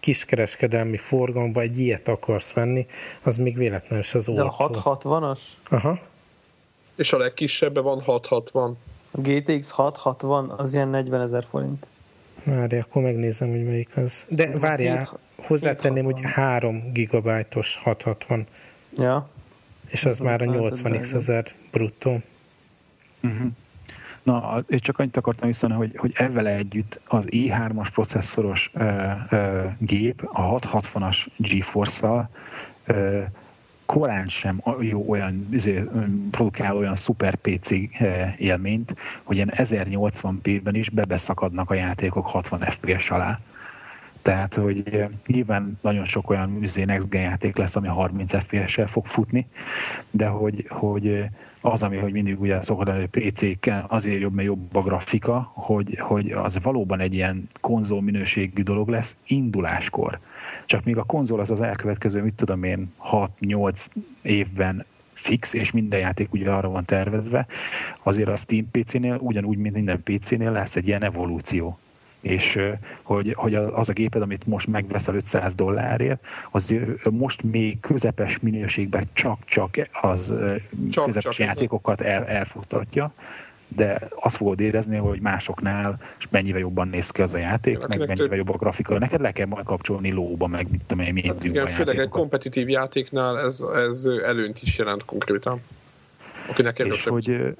kiskereskedelmi 0.00 0.96
forgalomba 0.96 1.60
egy 1.60 1.78
ilyet 1.78 2.08
akarsz 2.08 2.52
venni, 2.52 2.86
az 3.22 3.36
még 3.36 3.56
véletlenül 3.56 4.04
is 4.04 4.14
az 4.14 4.28
olcsó. 4.28 4.42
De 4.42 4.78
a 4.78 4.96
660-as? 4.96 5.40
Aha. 5.68 5.98
És 6.96 7.12
a 7.12 7.18
legkisebben 7.18 7.82
van 7.82 8.02
660. 8.02 8.76
A 9.10 9.20
GTX 9.20 9.70
660 9.70 10.50
az 10.56 10.74
ilyen 10.74 10.88
40 10.88 11.20
ezer 11.20 11.44
forint. 11.44 11.86
Várj, 12.44 12.78
akkor 12.78 13.02
megnézem, 13.02 13.50
hogy 13.50 13.64
melyik 13.64 13.96
az. 13.96 14.26
De 14.28 14.50
várjál, 14.54 15.18
hozzátenném, 15.36 16.04
hogy 16.04 16.20
3 16.22 16.92
gigabájtos 16.92 17.76
660. 17.76 18.46
Ja. 18.96 19.28
És 19.88 20.04
az 20.04 20.18
már 20.18 20.42
a 20.42 20.44
80x 20.44 21.14
ezer 21.14 21.44
bruttó. 21.70 22.20
Uh-huh. 23.22 23.50
Na, 24.22 24.64
és 24.68 24.80
csak 24.80 24.98
annyit 24.98 25.16
akartam 25.16 25.48
vissza, 25.48 25.72
hogy, 25.72 25.96
hogy 25.96 26.12
ezzel 26.16 26.46
együtt 26.46 27.02
az 27.06 27.24
i3-as 27.30 27.88
processzoros 27.92 28.70
ö, 28.74 29.10
ö, 29.30 29.66
gép 29.78 30.28
a 30.32 30.58
660-as 30.58 31.26
GeForce-szal 31.36 32.30
korán 33.90 34.28
sem 34.28 34.62
jó 34.80 35.04
olyan, 35.08 35.48
izé, 35.52 35.84
produkál 36.30 36.76
olyan 36.76 36.94
szuper 36.94 37.34
PC 37.34 37.70
élményt, 38.36 38.96
hogy 39.22 39.36
ilyen 39.36 39.52
1080p-ben 39.54 40.74
is 40.74 40.90
bebeszakadnak 40.90 41.70
a 41.70 41.74
játékok 41.74 42.26
60 42.26 42.60
FPS 42.60 43.10
alá. 43.10 43.38
Tehát, 44.22 44.54
hogy 44.54 45.06
nyilván 45.26 45.78
nagyon 45.80 46.04
sok 46.04 46.30
olyan 46.30 46.58
izé, 46.62 46.84
next 46.84 47.08
gen 47.08 47.22
játék 47.22 47.56
lesz, 47.56 47.76
ami 47.76 47.88
30 47.88 48.38
FPS-sel 48.42 48.86
fog 48.86 49.06
futni, 49.06 49.46
de 50.10 50.26
hogy, 50.26 50.66
hogy 50.68 51.24
az, 51.60 51.82
ami 51.82 51.96
hogy 51.96 52.12
mindig 52.12 52.40
ugye 52.40 52.62
szokott 52.62 52.86
lenni, 52.86 53.08
hogy 53.12 53.22
PC-ken 53.22 53.84
azért 53.88 54.20
jobb, 54.20 54.34
mert 54.34 54.48
jobb 54.48 54.74
a 54.74 54.82
grafika, 54.82 55.50
hogy, 55.54 55.98
hogy 55.98 56.30
az 56.30 56.58
valóban 56.62 57.00
egy 57.00 57.14
ilyen 57.14 57.48
konzol 57.60 58.02
minőségű 58.02 58.62
dolog 58.62 58.88
lesz 58.88 59.16
induláskor. 59.26 60.20
Csak 60.70 60.84
még 60.84 60.96
a 60.96 61.02
konzol 61.02 61.40
az 61.40 61.50
az 61.50 61.60
elkövetkező, 61.60 62.22
mit 62.22 62.34
tudom 62.34 62.62
én, 62.62 62.92
6-8 63.40 63.86
évben 64.22 64.84
fix, 65.12 65.52
és 65.52 65.70
minden 65.70 66.00
játék 66.00 66.32
ugye 66.32 66.50
arra 66.50 66.68
van 66.68 66.84
tervezve, 66.84 67.46
azért 68.02 68.28
a 68.28 68.36
Steam 68.36 68.70
PC-nél, 68.70 69.18
ugyanúgy, 69.20 69.56
mint 69.56 69.74
minden 69.74 70.02
PC-nél 70.02 70.52
lesz 70.52 70.76
egy 70.76 70.86
ilyen 70.86 71.04
evolúció. 71.04 71.78
És 72.20 72.58
hogy, 73.02 73.32
hogy 73.36 73.54
az 73.54 73.88
a 73.88 73.92
géped, 73.92 74.22
amit 74.22 74.46
most 74.46 74.66
megveszel 74.66 75.14
500 75.14 75.54
dollárért, 75.54 76.24
az 76.50 76.74
most 77.10 77.42
még 77.42 77.80
közepes 77.80 78.38
minőségben 78.38 79.08
csak-csak 79.12 79.76
az 80.00 80.34
csak, 80.90 81.04
közepes 81.04 81.36
csak 81.36 81.46
játékokat 81.46 82.00
el, 82.00 82.26
elfuttatja, 82.26 83.12
de 83.76 83.98
azt 84.20 84.36
fogod 84.36 84.60
érezni, 84.60 84.96
hogy 84.96 85.20
másoknál 85.20 85.98
és 86.18 86.26
mennyivel 86.30 86.60
jobban 86.60 86.88
néz 86.88 87.10
ki 87.10 87.22
az 87.22 87.34
a 87.34 87.38
játék, 87.38 87.78
meg 87.78 87.98
mennyivel 87.98 88.36
jobb 88.36 88.48
a 88.48 88.56
grafika. 88.56 88.98
Neked 88.98 89.20
le 89.20 89.32
kell 89.32 89.46
majd 89.46 89.64
kapcsolni 89.64 90.10
lóba, 90.12 90.46
meg 90.46 90.70
mit 90.70 90.82
tudom 90.86 91.04
én, 91.04 91.12
milyen 91.12 91.34
hát 91.34 91.44
igen, 91.44 91.66
főleg 91.66 91.98
egy 91.98 92.08
kompetitív 92.08 92.68
játéknál 92.68 93.38
ez, 93.38 93.64
ez 93.74 94.04
előnyt 94.04 94.62
is 94.62 94.78
jelent 94.78 95.04
konkrétan. 95.04 95.60
Akinek 96.48 96.78
és 96.78 97.04
hogy, 97.04 97.56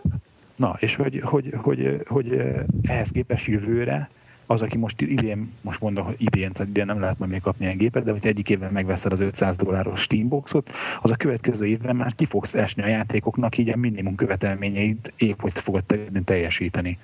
na, 0.56 0.76
és 0.78 0.96
hogy, 0.96 1.20
hogy, 1.24 1.54
hogy, 1.56 1.80
hogy, 1.86 2.02
hogy 2.06 2.42
ehhez 2.82 3.08
képest 3.08 3.46
jövőre 3.46 4.10
az, 4.50 4.62
aki 4.62 4.78
most 4.78 5.00
idén, 5.00 5.52
most 5.60 5.80
mondom, 5.80 6.04
hogy 6.04 6.16
idén, 6.18 6.52
tehát 6.52 6.68
idén 6.68 6.86
nem 6.86 7.00
lehet 7.00 7.18
majd 7.18 7.30
még 7.30 7.40
kapni 7.40 7.64
ilyen 7.64 7.76
gépet, 7.76 8.04
de 8.04 8.10
hogy 8.10 8.26
egyik 8.26 8.50
évben 8.50 8.72
megveszed 8.72 9.12
az 9.12 9.20
500 9.20 9.56
dolláros 9.56 10.00
Steamboxot, 10.00 10.70
az 11.02 11.10
a 11.10 11.16
következő 11.16 11.66
évben 11.66 11.96
már 11.96 12.14
ki 12.14 12.24
fogsz 12.24 12.54
esni 12.54 12.82
a 12.82 12.86
játékoknak, 12.86 13.58
így 13.58 13.68
a 13.68 13.76
minimum 13.76 14.14
követelményeit 14.14 15.12
épp 15.16 15.40
hogy 15.40 15.52
fogod 15.60 15.84
teljesíteni. 16.24 16.98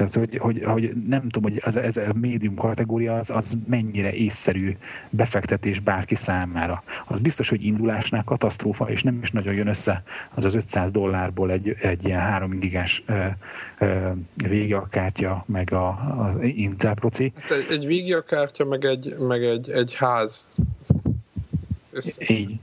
Tehát, 0.00 0.14
hogy, 0.14 0.38
hogy, 0.38 0.62
hogy 0.64 0.92
nem 1.08 1.28
tudom, 1.28 1.52
hogy 1.52 1.62
ez, 1.64 1.76
ez 1.76 1.96
a 1.96 2.12
médium 2.14 2.54
kategória 2.54 3.14
az, 3.14 3.30
az 3.30 3.56
mennyire 3.66 4.12
észszerű 4.12 4.76
befektetés 5.10 5.80
bárki 5.80 6.14
számára. 6.14 6.82
Az 7.06 7.18
biztos, 7.18 7.48
hogy 7.48 7.64
indulásnál 7.64 8.24
katasztrófa, 8.24 8.90
és 8.90 9.02
nem 9.02 9.18
is 9.22 9.30
nagyon 9.30 9.54
jön 9.54 9.66
össze 9.66 10.02
az 10.34 10.44
az 10.44 10.54
500 10.54 10.90
dollárból 10.90 11.50
egy, 11.50 11.76
egy 11.80 12.04
ilyen 12.06 12.18
3 12.18 12.58
gigás 12.58 13.04
vége 14.48 14.76
a 14.76 14.86
kártya, 14.90 15.44
meg 15.46 15.72
a, 15.72 15.88
az 16.18 16.36
Intel 16.42 16.94
proci. 16.94 17.32
Hát 17.36 17.50
egy, 17.50 17.66
egy 17.70 17.86
vége 17.86 18.16
a 18.16 18.22
kártya, 18.22 18.64
meg 18.64 18.84
egy, 18.84 19.16
meg 19.18 19.44
egy, 19.44 19.70
egy 19.70 19.94
ház. 19.94 20.48
Össze. 21.90 22.34
Így. 22.34 22.58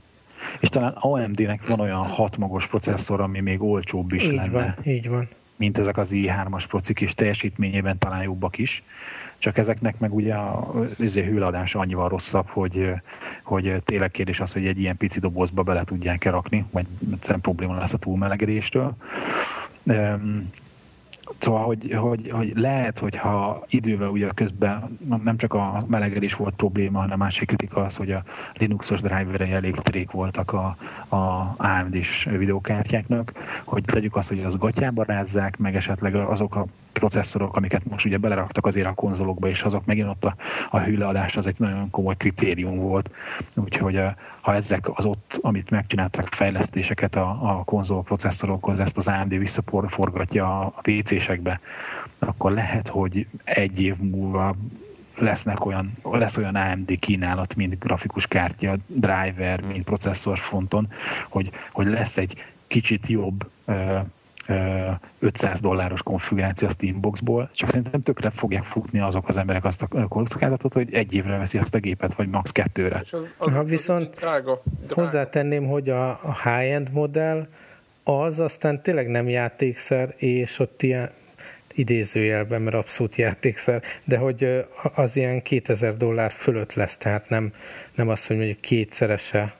És 0.60 0.70
talán 0.70 0.94
AMD-nek 0.94 1.68
van 1.68 1.80
olyan 1.80 2.04
hatmagos 2.04 2.68
processzor, 2.68 3.22
ami 3.22 3.40
még 3.40 3.62
olcsóbb 3.62 4.14
is 4.14 4.24
így 4.24 4.34
lenne. 4.34 4.50
Van, 4.50 4.76
így 4.84 5.10
van 5.10 5.28
mint 5.58 5.78
ezek 5.78 5.98
az 5.98 6.10
i3-as 6.14 6.64
procik 6.68 7.02
is, 7.02 7.14
teljesítményében 7.14 7.98
talán 7.98 8.24
jobbak 8.24 8.58
is. 8.58 8.84
Csak 9.38 9.58
ezeknek 9.58 10.00
meg 10.00 10.14
ugye 10.14 10.34
a 10.34 10.74
hőleadása 10.98 11.80
annyival 11.80 12.10
rosszabb, 12.10 12.48
hogy, 12.48 12.92
hogy 13.44 13.82
tényleg 13.86 14.12
kérdés 14.12 14.40
az, 14.40 14.54
hogy 14.54 14.66
egy 14.66 14.80
ilyen 14.80 14.98
pici 14.98 15.20
dobozba 15.20 15.64
bele 15.64 15.84
tudják 15.84 16.24
rakni, 16.24 16.66
vagy 16.72 16.86
egyszerűen 17.14 17.42
probléma 17.42 17.78
lesz 17.78 17.94
a 17.94 17.98
túlmelegedéstől. 17.98 18.96
Szóval, 21.38 21.64
hogy, 21.64 21.94
hogy, 21.94 22.30
hogy 22.32 22.52
lehet, 22.56 23.00
hogyha 23.00 23.64
idővel 23.70 24.10
ugye 24.10 24.30
közben 24.36 24.98
nem 25.24 25.38
csak 25.38 25.54
a 25.54 25.84
melegedés 25.88 26.34
volt 26.34 26.54
probléma, 26.54 27.00
hanem 27.00 27.18
másik 27.18 27.48
kritika 27.48 27.82
az, 27.82 27.96
hogy 27.96 28.12
a 28.12 28.24
Linuxos 28.54 29.02
driverei 29.02 29.52
elég 29.52 29.76
trék 29.76 30.12
voltak 30.12 30.54
a, 30.54 30.78
a 31.16 31.54
AMD-s 31.58 32.24
videókártyáknak, 32.24 33.32
hogy 33.64 33.84
tegyük 33.84 34.16
azt, 34.16 34.28
hogy 34.28 34.44
az 34.44 34.58
gatyába 34.58 35.04
rázzák, 35.04 35.58
meg 35.58 35.76
esetleg 35.76 36.16
azok 36.16 36.56
a 36.56 36.66
processzorok, 36.98 37.56
amiket 37.56 37.86
most 37.90 38.06
ugye 38.06 38.18
beleraktak 38.18 38.66
azért 38.66 38.88
a 38.88 38.94
konzolokba, 38.94 39.48
és 39.48 39.62
azok 39.62 39.86
megint 39.86 40.08
ott 40.08 40.26
a, 40.26 40.36
a 40.70 40.80
hőleadás 40.80 41.38
az 41.38 41.48
egy 41.48 41.60
nagyon 41.60 41.90
komoly 41.90 42.16
kritérium 42.18 42.78
volt. 42.78 43.12
Úgyhogy 43.54 44.02
ha 44.42 44.54
ezek 44.54 44.98
az 44.98 45.06
ott, 45.06 45.40
amit 45.42 45.70
megcsináltak 45.70 46.28
fejlesztéseket 46.28 47.16
a, 47.16 47.30
a 47.42 47.64
konzol 47.66 48.04
processzorokhoz, 48.04 48.80
ezt 48.80 48.98
az 48.98 49.08
AMD 49.08 49.38
visszaforgatja 49.38 50.60
a 50.60 50.82
PC-sekbe, 50.82 51.60
akkor 52.20 52.52
lehet, 52.52 52.88
hogy 52.88 53.28
egy 53.44 53.82
év 53.82 53.96
múlva 53.98 54.56
lesznek 55.18 55.66
olyan, 55.66 55.98
lesz 56.04 56.38
olyan 56.38 56.56
AMD 56.56 57.00
kínálat, 57.00 57.56
mint 57.56 57.80
grafikus 57.80 58.28
kártya, 58.28 58.76
driver, 58.88 59.62
mint 59.62 59.84
processzor 59.84 60.38
fonton, 60.38 60.88
hogy, 61.30 61.52
hogy 61.72 61.88
lesz 61.88 62.18
egy 62.18 62.44
kicsit 62.68 63.08
jobb 63.08 63.50
500 65.20 65.60
dolláros 65.60 66.04
konfiguráció 66.04 66.68
a 66.68 66.72
Steamboxból, 66.72 67.50
csak 67.54 67.70
szerintem 67.70 68.02
tökre 68.02 68.30
fogják 68.30 68.64
futni 68.64 69.00
azok 69.00 69.28
az 69.28 69.38
emberek 69.38 69.64
azt 69.64 69.82
a 69.82 70.08
kockázatot, 70.08 70.74
hogy 70.74 70.94
egy 70.94 71.14
évre 71.14 71.38
veszi 71.38 71.58
azt 71.58 71.76
a 71.76 71.80
gépet, 71.80 72.14
vagy 72.14 72.30
max. 72.30 72.52
kettőre. 72.52 73.04
Az, 73.12 73.34
az, 73.38 73.54
ha 73.54 73.64
viszont 73.64 74.08
az 74.08 74.20
drága, 74.20 74.62
drága. 74.80 75.02
hozzátenném, 75.02 75.68
hogy 75.68 75.90
a, 75.90 76.10
a 76.10 76.38
high-end 76.44 76.92
modell 76.92 77.48
az 78.04 78.40
aztán 78.40 78.82
tényleg 78.82 79.08
nem 79.08 79.30
játékszer, 79.30 80.14
és 80.18 80.60
ott 80.60 80.82
ilyen 80.82 81.12
idézőjelben, 81.74 82.62
mert 82.62 82.76
abszolút 82.76 83.16
játékszer, 83.16 83.82
de 84.04 84.18
hogy 84.18 84.66
az 84.96 85.16
ilyen 85.16 85.42
2000 85.42 85.94
dollár 85.94 86.32
fölött 86.32 86.74
lesz, 86.74 86.98
tehát 86.98 87.30
nem, 87.30 87.54
nem 87.96 88.10
az, 88.10 88.28
hogy 88.28 88.36
mondjuk 88.36 88.60
kétszerese 88.60 89.56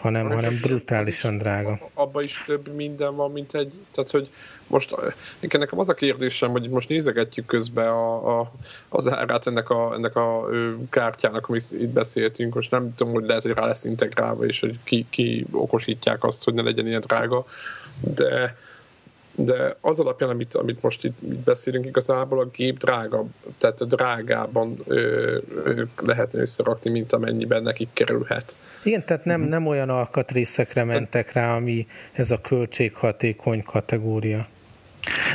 hanem, 0.00 0.22
hanem, 0.22 0.36
hanem 0.36 0.58
brutálisan 0.62 1.34
is, 1.34 1.40
drága. 1.40 1.78
Abban 1.94 2.22
is 2.22 2.42
több 2.46 2.74
minden 2.74 3.16
van, 3.16 3.32
mint 3.32 3.54
egy, 3.54 3.72
tehát 3.90 4.10
hogy 4.10 4.28
most 4.66 4.94
nekem 5.40 5.78
az 5.78 5.88
a 5.88 5.94
kérdésem, 5.94 6.50
hogy 6.50 6.68
most 6.68 6.88
nézegetjük 6.88 7.46
közben 7.46 7.88
a, 7.88 8.40
a, 8.40 8.52
az 8.88 9.12
árát 9.12 9.46
ennek 9.46 9.70
a, 9.70 9.94
ennek 9.94 10.16
a 10.16 10.48
kártyának, 10.90 11.48
amit 11.48 11.72
itt 11.72 11.88
beszéltünk, 11.88 12.54
most 12.54 12.70
nem 12.70 12.94
tudom, 12.94 13.12
hogy 13.12 13.24
lehet, 13.24 13.42
hogy 13.42 13.52
rá 13.52 13.66
lesz 13.66 13.84
integrálva, 13.84 14.44
és 14.44 14.60
hogy 14.60 14.78
ki, 14.84 15.06
ki 15.10 15.46
okosítják 15.50 16.24
azt, 16.24 16.44
hogy 16.44 16.54
ne 16.54 16.62
legyen 16.62 16.86
ilyen 16.86 17.00
drága, 17.00 17.44
de 18.00 18.56
de 19.44 19.76
az 19.80 20.00
alapján, 20.00 20.30
amit, 20.30 20.54
amit 20.54 20.82
most 20.82 21.04
itt, 21.04 21.22
itt 21.22 21.38
beszélünk, 21.38 21.86
igazából 21.86 22.38
a 22.40 22.44
gép 22.44 22.78
drága, 22.78 23.24
tehát 23.58 23.86
drágában 23.86 24.76
ö, 24.86 25.38
ö, 25.64 25.82
lehetne 26.02 26.40
összerakni, 26.40 26.90
mint 26.90 27.12
amennyiben 27.12 27.62
nekik 27.62 27.88
kerülhet. 27.92 28.56
Igen, 28.84 29.04
tehát 29.04 29.24
nem, 29.24 29.40
nem 29.40 29.66
olyan 29.66 29.88
alkatrészekre 29.88 30.84
mentek 30.84 31.32
rá, 31.32 31.56
ami 31.56 31.86
ez 32.12 32.30
a 32.30 32.40
költséghatékony 32.40 33.62
kategória. 33.62 34.48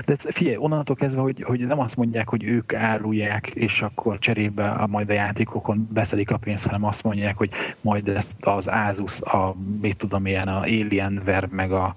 De 0.06 0.16
figyelj, 0.18 0.58
onnantól 0.58 0.96
kezdve, 0.96 1.22
hogy, 1.22 1.42
hogy 1.42 1.60
nem 1.60 1.80
azt 1.80 1.96
mondják, 1.96 2.30
hogy 2.30 2.44
ők 2.44 2.74
árulják, 2.74 3.48
és 3.48 3.82
akkor 3.82 4.20
cserébe 4.20 4.70
a, 4.70 4.88
majd 4.88 5.10
a 5.10 5.14
játékokon 5.14 5.90
beszedik 5.94 6.32
a 6.32 6.38
pénzt, 6.38 6.66
hanem 6.66 6.86
azt 6.86 7.04
mondják, 7.04 7.38
hogy 7.38 7.50
majd 7.82 8.08
ezt 8.08 8.36
az 8.40 8.68
Asus, 8.68 9.22
a 9.22 9.56
mit 9.82 9.98
tudom, 9.98 10.26
ilyen 10.26 10.48
a 10.48 10.60
Alienware, 10.60 11.48
meg 11.52 11.72
a 11.72 11.96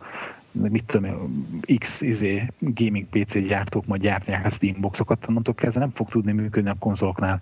mit 0.53 0.85
tudom, 0.85 1.59
X 1.79 2.01
izé, 2.01 2.47
gaming 2.59 3.07
PC 3.07 3.47
gyártók 3.47 3.87
majd 3.87 4.01
gyártják 4.01 4.47
a 4.47 4.51
Steamboxokat, 4.51 5.29
onnantól 5.29 5.55
kezdve 5.55 5.81
nem 5.81 5.91
fog 5.95 6.09
tudni 6.09 6.33
működni 6.33 6.71
a 6.71 6.77
konzoloknál 6.79 7.41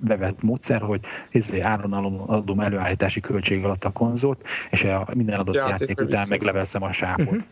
bevett 0.00 0.42
módszer, 0.42 0.80
hogy 0.80 1.00
izé, 1.30 1.60
áron 1.60 1.92
adom 2.26 2.60
előállítási 2.60 3.20
költség 3.20 3.64
alatt 3.64 3.84
a 3.84 3.90
konzolt, 3.90 4.46
és 4.70 4.84
a 4.84 5.08
minden 5.14 5.38
adott 5.38 5.54
játék, 5.54 5.88
játék 5.88 6.00
után 6.00 6.26
megleveszem 6.28 6.82
a 6.82 6.92
sápot. 6.92 7.26
Uh-huh. 7.26 7.42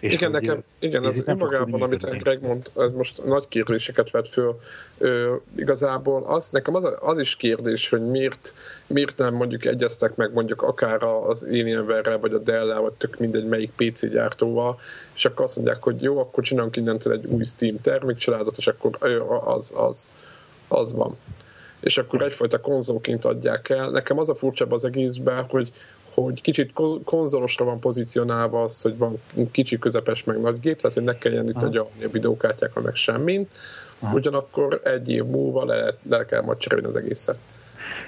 És 0.00 0.12
igen, 0.12 0.30
nekem, 0.30 0.62
igen, 0.78 1.04
az 1.04 1.22
önmagában, 1.26 1.82
amit 1.82 2.18
Greg 2.18 2.42
mond, 2.42 2.70
ez 2.76 2.92
most 2.92 3.24
nagy 3.24 3.48
kérdéseket 3.48 4.10
vet 4.10 4.28
föl. 4.28 4.60
Ö, 4.98 5.34
igazából 5.56 6.24
az, 6.24 6.48
nekem 6.50 6.74
az, 6.74 6.96
az 7.00 7.18
is 7.18 7.36
kérdés, 7.36 7.88
hogy 7.88 8.06
miért, 8.06 8.54
miért 8.86 9.16
nem 9.16 9.34
mondjuk 9.34 9.64
egyeztek 9.64 10.16
meg 10.16 10.32
mondjuk 10.32 10.62
akár 10.62 11.02
az 11.02 11.42
Alienware-rel, 11.42 12.18
vagy 12.18 12.32
a 12.32 12.38
Dell-el, 12.38 12.80
vagy 12.80 12.92
tök 12.92 13.18
mindegy 13.18 13.46
melyik 13.46 13.70
PC 13.76 14.10
gyártóval, 14.10 14.78
és 15.14 15.24
akkor 15.24 15.44
azt 15.44 15.56
mondják, 15.56 15.82
hogy 15.82 16.02
jó, 16.02 16.18
akkor 16.18 16.42
csinálunk 16.42 16.76
innentől 16.76 17.12
egy 17.12 17.26
új 17.26 17.44
Steam 17.44 17.80
termékcsaládot, 17.80 18.56
és 18.56 18.66
akkor 18.66 18.96
az, 19.44 19.74
az, 19.76 20.10
az 20.68 20.92
van. 20.94 21.16
És 21.80 21.98
akkor 21.98 22.22
egyfajta 22.22 22.60
konzolként 22.60 23.24
adják 23.24 23.68
el. 23.68 23.90
Nekem 23.90 24.18
az 24.18 24.28
a 24.28 24.34
furcsább 24.34 24.72
az 24.72 24.84
egészben, 24.84 25.44
hogy 25.48 25.72
hogy 26.14 26.40
kicsit 26.40 26.72
konzolosra 27.04 27.64
van 27.64 27.80
pozícionálva 27.80 28.62
az, 28.62 28.82
hogy 28.82 28.96
van 28.96 29.20
kicsi, 29.50 29.78
közepes, 29.78 30.24
meg 30.24 30.40
nagy 30.40 30.60
gép, 30.60 30.80
tehát 30.80 30.96
hogy 30.96 31.04
ne 31.04 31.18
kelljen 31.18 31.48
itt 31.48 31.62
a 31.62 31.88
videókártyákkal, 32.10 32.82
meg 32.82 32.94
semmin. 32.94 33.48
Aha. 33.98 34.14
Ugyanakkor 34.14 34.80
egy 34.84 35.08
év 35.08 35.24
múlva 35.24 35.64
le, 35.64 35.94
le 36.08 36.24
kell 36.24 36.42
majd 36.42 36.58
cserélni 36.58 36.86
az 36.86 36.96
egészet. 36.96 37.38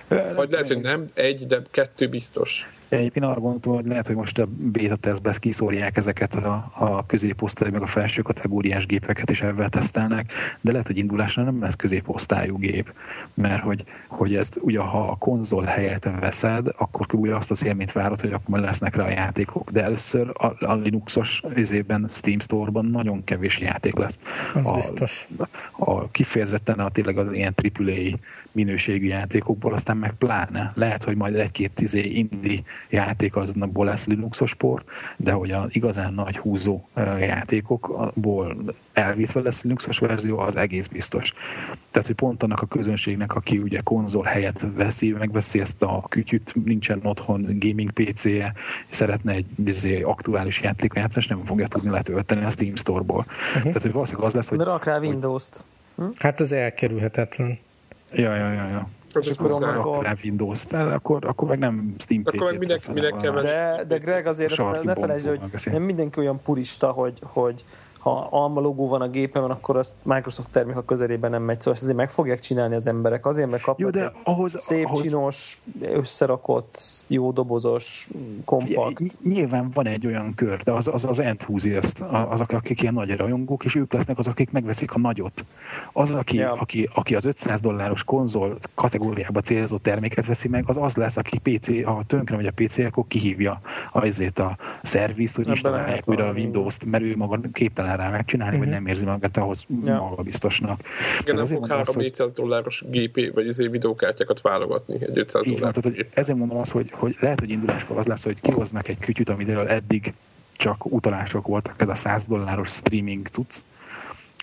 Vagy 0.08 0.50
lehet, 0.50 0.68
hogy 0.68 0.80
nem 0.80 1.10
egy, 1.14 1.46
de 1.46 1.62
kettő 1.70 2.08
biztos. 2.08 2.75
Egyébként 2.88 3.24
arra 3.24 3.40
gondoltam, 3.40 3.74
hogy 3.74 3.86
lehet, 3.86 4.06
hogy 4.06 4.16
most 4.16 4.38
a 4.38 4.46
beta 4.46 4.96
tesztbe 4.96 5.36
kiszórják 5.38 5.96
ezeket 5.96 6.34
a, 6.34 6.72
a 6.74 7.06
középosztály, 7.06 7.70
meg 7.70 7.82
a 7.82 7.86
felső 7.86 8.22
kategóriás 8.22 8.86
gépeket, 8.86 9.30
és 9.30 9.40
ebben 9.40 9.70
tesztelnek, 9.70 10.32
de 10.60 10.70
lehet, 10.70 10.86
hogy 10.86 10.98
indulásra 10.98 11.42
nem 11.42 11.60
lesz 11.60 11.74
középosztályú 11.74 12.56
gép, 12.58 12.92
mert 13.34 13.62
hogy, 13.62 13.84
hogy 14.08 14.36
ezt 14.36 14.58
ugye, 14.60 14.78
ha 14.78 15.08
a 15.08 15.16
konzol 15.16 15.64
helyet 15.64 16.10
veszed, 16.20 16.68
akkor 16.76 17.06
ugye 17.12 17.34
azt 17.34 17.50
az 17.50 17.64
élményt 17.64 17.92
várod, 17.92 18.20
hogy 18.20 18.32
akkor 18.32 18.58
lesznek 18.58 18.96
rá 18.96 19.04
a 19.04 19.10
játékok, 19.10 19.70
de 19.70 19.82
először 19.82 20.32
a, 20.34 20.64
a 20.66 20.74
Linuxos 20.74 21.42
izében, 21.54 22.06
Steam 22.08 22.40
Store-ban 22.40 22.84
nagyon 22.84 23.24
kevés 23.24 23.58
játék 23.58 23.96
lesz. 23.96 24.18
Az 24.54 24.66
a, 24.66 24.72
biztos. 24.72 25.26
A, 25.36 25.90
a 25.90 26.08
kifejezetten 26.10 26.78
a 26.78 26.88
tényleg 26.88 27.18
az 27.18 27.32
ilyen 27.32 27.54
AAA 27.78 28.16
minőségű 28.56 29.06
játékokból, 29.06 29.72
aztán 29.72 29.96
meg 29.96 30.12
pláne. 30.18 30.72
Lehet, 30.74 31.04
hogy 31.04 31.16
majd 31.16 31.34
egy-két 31.34 31.80
izé 31.80 32.00
indi 32.00 32.64
játék 32.88 33.36
azokból 33.36 33.84
lesz 33.84 34.06
Linuxos 34.06 34.50
sport, 34.50 34.88
de 35.16 35.32
hogy 35.32 35.50
az 35.50 35.74
igazán 35.76 36.14
nagy 36.14 36.38
húzó 36.38 36.88
játékokból 37.18 38.56
elvitve 38.92 39.40
lesz 39.40 39.62
Linuxos 39.62 39.98
verzió, 39.98 40.38
az 40.38 40.56
egész 40.56 40.86
biztos. 40.86 41.32
Tehát, 41.90 42.06
hogy 42.06 42.16
pont 42.16 42.42
annak 42.42 42.60
a 42.60 42.66
közönségnek, 42.66 43.34
aki 43.34 43.58
ugye 43.58 43.80
konzol 43.80 44.24
helyet 44.24 44.66
veszi, 44.74 45.12
megveszi 45.12 45.60
ezt 45.60 45.82
a 45.82 46.04
kütyüt, 46.08 46.64
nincsen 46.64 47.00
otthon 47.02 47.58
gaming 47.58 47.90
PC-je, 47.90 48.52
szeretne 48.88 49.32
egy 49.32 49.46
bizé, 49.56 50.02
aktuális 50.02 50.60
játékot 50.60 50.98
játszani, 50.98 51.24
és 51.24 51.30
nem 51.30 51.44
fogja 51.44 51.66
tudni 51.66 51.90
letölteni 51.90 52.44
a 52.44 52.50
Steam 52.50 52.76
Store-ból. 52.76 53.24
Uh-huh. 53.26 53.62
Tehát, 53.62 53.82
hogy 53.82 53.92
valószínűleg 53.92 54.26
az 54.26 54.34
lesz, 54.34 54.48
hogy... 54.48 54.58
De 54.58 54.64
rak 54.64 54.84
rá 54.84 54.98
Windows-t. 54.98 55.64
Hm? 55.96 56.04
Hát 56.18 56.40
az 56.40 56.52
elkerülhetetlen. 56.52 57.58
Ja, 58.12 58.34
ja, 58.34 58.52
ja, 58.52 58.68
ja. 58.68 58.88
És 59.20 59.30
akkor 59.30 59.62
akkor 59.62 60.02
rá 60.02 60.14
Windows, 60.24 60.66
tehát 60.66 60.92
akkor, 60.92 61.24
akkor 61.24 61.48
meg 61.48 61.58
nem 61.58 61.94
Steam 61.98 62.22
PC-t 62.22 62.40
Akkor 62.40 62.58
minek, 62.58 62.92
minek 62.92 63.16
kell 63.16 63.42
de, 63.42 63.84
de 63.88 63.98
Greg 63.98 64.26
azért 64.26 64.52
ezt 64.52 64.82
ne 64.82 64.94
felejtsd, 64.94 65.28
hogy 65.28 65.40
nem 65.64 65.82
mindenki 65.82 66.18
olyan 66.20 66.40
purista, 66.42 66.90
hogy, 66.90 67.18
hogy 67.22 67.64
ha 68.06 68.28
Alma 68.30 68.60
logó 68.60 68.88
van 68.88 69.00
a 69.00 69.08
gépemen, 69.08 69.50
akkor 69.50 69.76
azt 69.76 69.94
Microsoft 70.02 70.50
termék 70.50 70.76
a 70.76 70.84
közelében 70.84 71.30
nem 71.30 71.42
megy, 71.42 71.58
szóval 71.58 71.72
ezt 71.72 71.82
azért 71.82 71.98
meg 71.98 72.10
fogják 72.10 72.40
csinálni 72.40 72.74
az 72.74 72.86
emberek, 72.86 73.26
azért 73.26 73.50
meg 73.50 73.60
kapnak 73.60 73.94
jó, 73.94 74.00
de 74.00 74.12
ahhoz, 74.24 74.58
szép, 74.58 74.84
ahhoz... 74.84 75.00
csinos, 75.00 75.60
összerakott, 75.80 76.78
jó 77.08 77.32
dobozos, 77.32 78.08
kompakt. 78.44 79.00
Nyilván 79.22 79.70
van 79.74 79.86
egy 79.86 80.06
olyan 80.06 80.34
kör, 80.34 80.62
de 80.62 80.72
az 80.72 80.88
az, 80.88 81.04
az 81.04 81.18
enthusiast, 81.18 82.00
azok, 82.00 82.50
akik 82.50 82.82
ilyen 82.82 82.94
nagy 82.94 83.16
rajongók, 83.16 83.64
és 83.64 83.74
ők 83.74 83.92
lesznek 83.92 84.18
azok, 84.18 84.32
akik 84.32 84.50
megveszik 84.50 84.92
a 84.92 84.98
nagyot. 84.98 85.44
Az, 85.92 86.10
aki, 86.10 86.36
ja. 86.36 86.52
aki, 86.52 86.88
aki 86.94 87.14
az 87.14 87.24
500 87.24 87.60
dolláros 87.60 88.04
konzol 88.04 88.58
kategóriába 88.74 89.40
célzó 89.40 89.76
terméket 89.76 90.26
veszi 90.26 90.48
meg, 90.48 90.64
az 90.66 90.76
az 90.76 90.96
lesz, 90.96 91.16
aki 91.16 91.38
PC, 91.38 91.84
ha 91.84 92.02
tönkre 92.06 92.36
vagy 92.36 92.46
a 92.46 92.52
PC, 92.54 92.78
akkor 92.78 93.04
kihívja 93.08 93.60
azért 93.92 94.38
a 94.38 94.56
szervizt, 94.82 95.36
hogy 95.36 95.46
installálják 95.46 96.02
újra 96.06 96.28
a 96.28 96.32
Windows-t, 96.32 96.84
mert 96.84 97.04
ő 97.04 97.16
maga 97.16 97.40
képtelen 97.52 97.95
rá 97.96 98.10
megcsinálni, 98.10 98.56
uh-huh. 98.56 98.70
vagy 98.70 98.74
mhm. 98.74 98.84
nem 98.84 98.94
érzi 98.94 99.04
magát 99.04 99.36
ahhoz 99.36 99.66
ja. 99.84 100.00
magabiztosnak. 100.00 100.80
Igen, 101.20 101.34
nem 101.34 101.44
fog 101.44 101.66
3-400 101.68 102.30
dolláros 102.34 102.84
GP, 102.90 103.34
vagy 103.34 103.48
azért 103.48 103.70
videókártyákat 103.70 104.40
válogatni 104.40 104.94
egy 105.00 105.18
500 105.18 105.44
dolláros 105.44 105.74
tehát, 105.74 105.96
hogy 105.96 106.06
ezért 106.14 106.38
mondom 106.38 106.58
azt, 106.58 106.70
hogy, 106.70 106.90
hogy 106.92 107.16
lehet, 107.20 107.40
hogy 107.40 107.50
induláskor 107.50 107.98
az 107.98 108.06
lesz, 108.06 108.24
hogy 108.24 108.40
kihoznak 108.40 108.88
egy 108.88 108.98
kütyüt, 108.98 109.28
amiről 109.28 109.68
eddig 109.68 110.12
csak 110.56 110.92
utalások 110.92 111.46
voltak, 111.46 111.74
ez 111.80 111.88
a 111.88 111.94
100 111.94 112.26
dolláros 112.26 112.68
streaming 112.68 113.28
tudsz, 113.28 113.64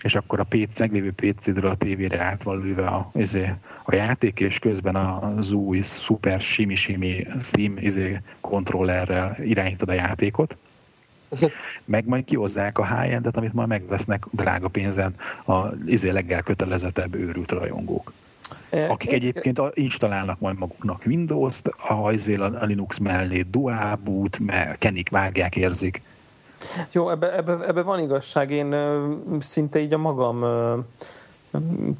és 0.02 0.14
akkor 0.14 0.40
a 0.40 0.46
PC, 0.48 0.78
meglévő 0.78 1.12
PC-ről 1.12 1.70
a 1.70 1.74
tévére 1.74 2.22
át 2.22 2.42
van 2.42 2.60
lőve 2.60 2.86
a, 2.86 3.10
izé, 3.14 3.52
a 3.82 3.94
játék, 3.94 4.40
és 4.40 4.58
közben 4.58 4.96
az 4.96 5.52
új 5.52 5.80
szuper 5.80 6.40
simi-simi 6.40 7.26
Steam 7.40 7.76
izé, 7.78 8.20
kontrollerrel 8.40 9.36
irányítod 9.42 9.88
a 9.88 9.92
játékot 9.92 10.56
meg 11.84 12.06
majd 12.06 12.24
kihozzák 12.24 12.78
a 12.78 12.98
high 12.98 13.20
amit 13.32 13.52
majd 13.52 13.68
megvesznek 13.68 14.24
drága 14.30 14.68
pénzen 14.68 15.14
a 15.46 15.66
izé 15.86 16.10
legelkötelezettebb 16.10 17.14
őrült 17.14 17.50
rajongók. 17.50 18.12
Akik 18.88 19.12
egyébként 19.12 19.58
installálnak 19.74 20.40
majd 20.40 20.58
maguknak 20.58 21.02
Windows-t, 21.06 21.68
a, 21.68 22.12
izé 22.12 22.34
a 22.36 22.64
Linux 22.64 22.98
mellé 22.98 23.40
Dual 23.40 23.98
boot, 24.04 24.38
mert 24.38 24.78
kenik, 24.78 25.10
vágják, 25.10 25.56
érzik. 25.56 26.02
Jó, 26.92 27.10
ebbe, 27.10 27.36
ebbe, 27.36 27.66
ebbe 27.66 27.82
van 27.82 28.00
igazság. 28.00 28.50
Én 28.50 28.74
szinte 29.40 29.80
így 29.80 29.92
a 29.92 29.98
magam 29.98 30.44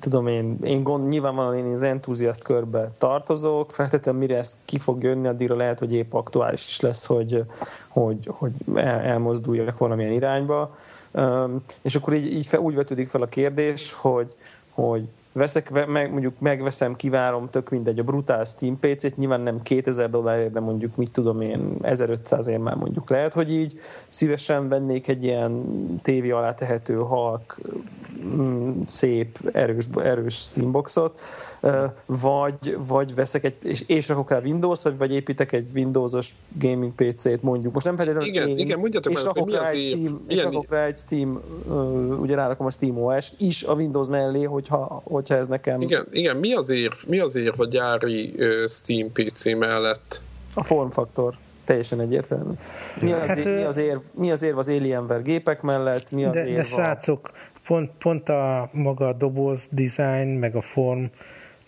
tudom 0.00 0.26
én, 0.26 0.58
én 0.62 0.82
gond, 0.82 1.08
nyilvánvalóan 1.08 1.56
én 1.56 1.74
az 1.74 1.82
entuziast 1.82 2.42
körbe 2.42 2.90
tartozok, 2.98 3.70
feltétlenül 3.70 4.20
mire 4.20 4.36
ez 4.36 4.58
ki 4.64 4.78
fog 4.78 5.02
jönni, 5.02 5.26
addigra 5.26 5.56
lehet, 5.56 5.78
hogy 5.78 5.92
épp 5.92 6.12
aktuális 6.12 6.66
is 6.66 6.80
lesz, 6.80 7.06
hogy, 7.06 7.44
hogy, 7.88 8.28
hogy 8.30 8.52
el, 8.74 9.00
elmozduljak 9.00 9.78
valamilyen 9.78 10.12
irányba. 10.12 10.76
És 11.82 11.94
akkor 11.94 12.12
így, 12.12 12.32
így 12.32 12.46
fel, 12.46 12.60
úgy 12.60 12.74
vetődik 12.74 13.08
fel 13.08 13.22
a 13.22 13.26
kérdés, 13.26 13.92
hogy, 13.92 14.34
hogy 14.70 15.08
veszek, 15.34 15.86
meg, 15.86 16.10
mondjuk 16.10 16.40
megveszem, 16.40 16.96
kivárom, 16.96 17.50
tök 17.50 17.70
mindegy, 17.70 17.98
a 17.98 18.02
brutál 18.02 18.44
Steam 18.44 18.78
PC-t, 18.78 19.16
nyilván 19.16 19.40
nem 19.40 19.62
2000 19.62 20.10
dollárért, 20.10 20.52
de 20.52 20.60
mondjuk 20.60 20.96
mit 20.96 21.10
tudom 21.10 21.40
én, 21.40 21.76
1500 21.82 22.46
ér 22.46 22.58
már 22.58 22.74
mondjuk. 22.74 23.10
Lehet, 23.10 23.32
hogy 23.32 23.52
így 23.52 23.80
szívesen 24.08 24.68
vennék 24.68 25.08
egy 25.08 25.24
ilyen 25.24 25.64
tévé 26.02 26.30
alá 26.30 26.54
tehető 26.54 26.94
halk, 26.94 27.60
mm, 28.24 28.80
szép, 28.86 29.50
erős, 29.52 29.84
erős 30.02 30.34
Steamboxot, 30.34 31.20
vagy, 32.06 32.76
vagy 32.86 33.14
veszek 33.14 33.44
egy, 33.44 33.54
és, 33.62 33.84
és 33.86 34.08
rakok 34.08 34.30
rá 34.30 34.38
Windows, 34.38 34.82
vagy, 34.82 34.98
vagy 34.98 35.12
építek 35.12 35.52
egy 35.52 35.66
Windowsos 35.74 36.30
gaming 36.58 36.92
PC-t 36.92 37.42
mondjuk. 37.42 37.72
Most 37.72 37.86
nem 37.86 37.96
feltétlenül 37.96 38.28
igen, 38.28 38.48
én, 38.48 38.58
igen, 38.58 38.78
mondjatok 38.78 39.12
és 39.12 39.24
rakok 39.24 39.50
rá 39.50 39.68
egy 39.68 39.80
Steam, 39.80 40.24
és 40.28 40.42
rakok 40.42 40.70
rá 40.70 40.84
egy 40.84 40.96
Steam, 40.96 41.40
ugye 42.20 42.34
rárakom 42.34 42.66
a 42.66 42.70
Steam 42.70 43.02
OS-t 43.02 43.34
is 43.38 43.62
a 43.62 43.74
Windows 43.74 44.08
mellé, 44.08 44.42
hogyha, 44.42 45.00
hogyha 45.04 45.36
ez 45.36 45.48
nekem... 45.48 45.80
Igen, 45.80 46.06
igen 46.10 46.36
mi 46.36 46.54
azért, 46.54 47.06
mi 47.06 47.18
azért 47.18 47.58
a 47.58 47.66
gyári 47.66 48.34
Steam 48.66 49.12
PC 49.12 49.44
mellett? 49.44 50.22
A 50.54 50.62
formfaktor 50.62 51.34
teljesen 51.64 52.00
egyértelmű. 52.00 52.52
Mi 53.00 53.12
az, 53.12 53.28
hát, 53.28 53.44
mi 53.44 53.62
az, 53.62 53.76
érv, 53.76 54.00
mi 54.14 54.30
az 54.30 54.42
érv 54.42 54.58
az 54.58 54.68
Alienware 54.68 55.22
gépek 55.22 55.62
mellett? 55.62 56.10
Mi 56.10 56.24
az 56.24 56.32
de, 56.34 56.46
érv 56.46 56.56
de 56.56 56.62
srácok, 56.62 57.30
pont, 57.66 57.90
pont 57.98 58.28
a 58.28 58.70
maga 58.72 59.08
a 59.08 59.12
doboz 59.12 59.68
design, 59.70 60.28
meg 60.28 60.54
a 60.54 60.60
form 60.60 61.04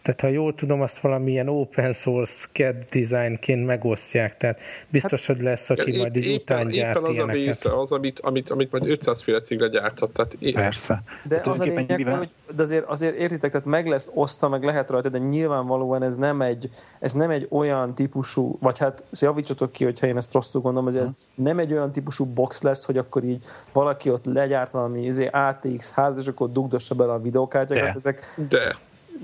tehát 0.06 0.20
ha 0.20 0.26
jól 0.26 0.54
tudom, 0.54 0.80
azt 0.80 0.98
valamilyen 0.98 1.48
open 1.48 1.92
source 1.92 2.46
CAD 2.52 2.76
designként 2.90 3.66
megosztják, 3.66 4.36
tehát 4.36 4.60
biztos, 4.88 5.26
hát, 5.26 5.36
hogy 5.36 5.44
lesz, 5.44 5.70
aki 5.70 5.88
igen, 5.88 6.00
majd 6.00 6.16
így 6.16 6.26
éppen, 6.26 6.56
után 6.56 6.68
gyárt 6.68 6.96
éppen 6.96 7.10
az 7.10 7.14
ilyeneket. 7.14 7.40
a 7.40 7.44
része 7.44 7.80
az, 7.80 7.92
amit, 7.92 8.20
amit, 8.20 8.50
amit 8.50 8.72
majd 8.72 8.88
500 8.88 9.22
féle 9.22 9.40
cigle 9.40 9.68
gyártott. 9.68 10.14
Tehát 10.14 10.36
Persze. 10.52 11.02
De 11.22 11.36
hát 11.36 11.46
az 11.46 11.60
a 11.60 11.64
lényeg, 11.64 11.96
mivel... 11.96 12.16
hogy 12.16 12.30
de 12.54 12.62
azért, 12.62 12.84
azért 12.84 13.14
értitek, 13.14 13.50
tehát 13.50 13.66
meg 13.66 13.86
lesz 13.86 14.10
osztva, 14.14 14.48
meg 14.48 14.64
lehet 14.64 14.90
rajta, 14.90 15.08
de 15.08 15.18
nyilvánvalóan 15.18 16.02
ez 16.02 16.16
nem 16.16 16.42
egy, 16.42 16.70
ez 17.00 17.12
nem 17.12 17.30
egy 17.30 17.46
olyan 17.50 17.94
típusú, 17.94 18.58
vagy 18.60 18.78
hát 18.78 19.04
javítsatok 19.12 19.72
ki, 19.72 19.84
hogyha 19.84 20.06
én 20.06 20.16
ezt 20.16 20.32
rosszul 20.32 20.60
gondolom, 20.60 20.88
ez, 20.88 20.94
ez 20.94 21.08
nem 21.34 21.58
egy 21.58 21.72
olyan 21.72 21.92
típusú 21.92 22.24
box 22.24 22.62
lesz, 22.62 22.84
hogy 22.84 22.98
akkor 22.98 23.24
így 23.24 23.44
valaki 23.72 24.10
ott 24.10 24.24
legyárt 24.24 24.70
valami 24.70 25.04
izé, 25.04 25.26
ATX 25.26 25.90
ház, 25.90 26.14
és 26.20 26.26
akkor 26.26 26.52
dugdossa 26.52 26.94
bele 26.94 27.12
a 27.12 27.20
videókártyákat. 27.20 27.84
De. 27.84 27.92
Ezek, 27.94 28.34
de. 28.48 28.76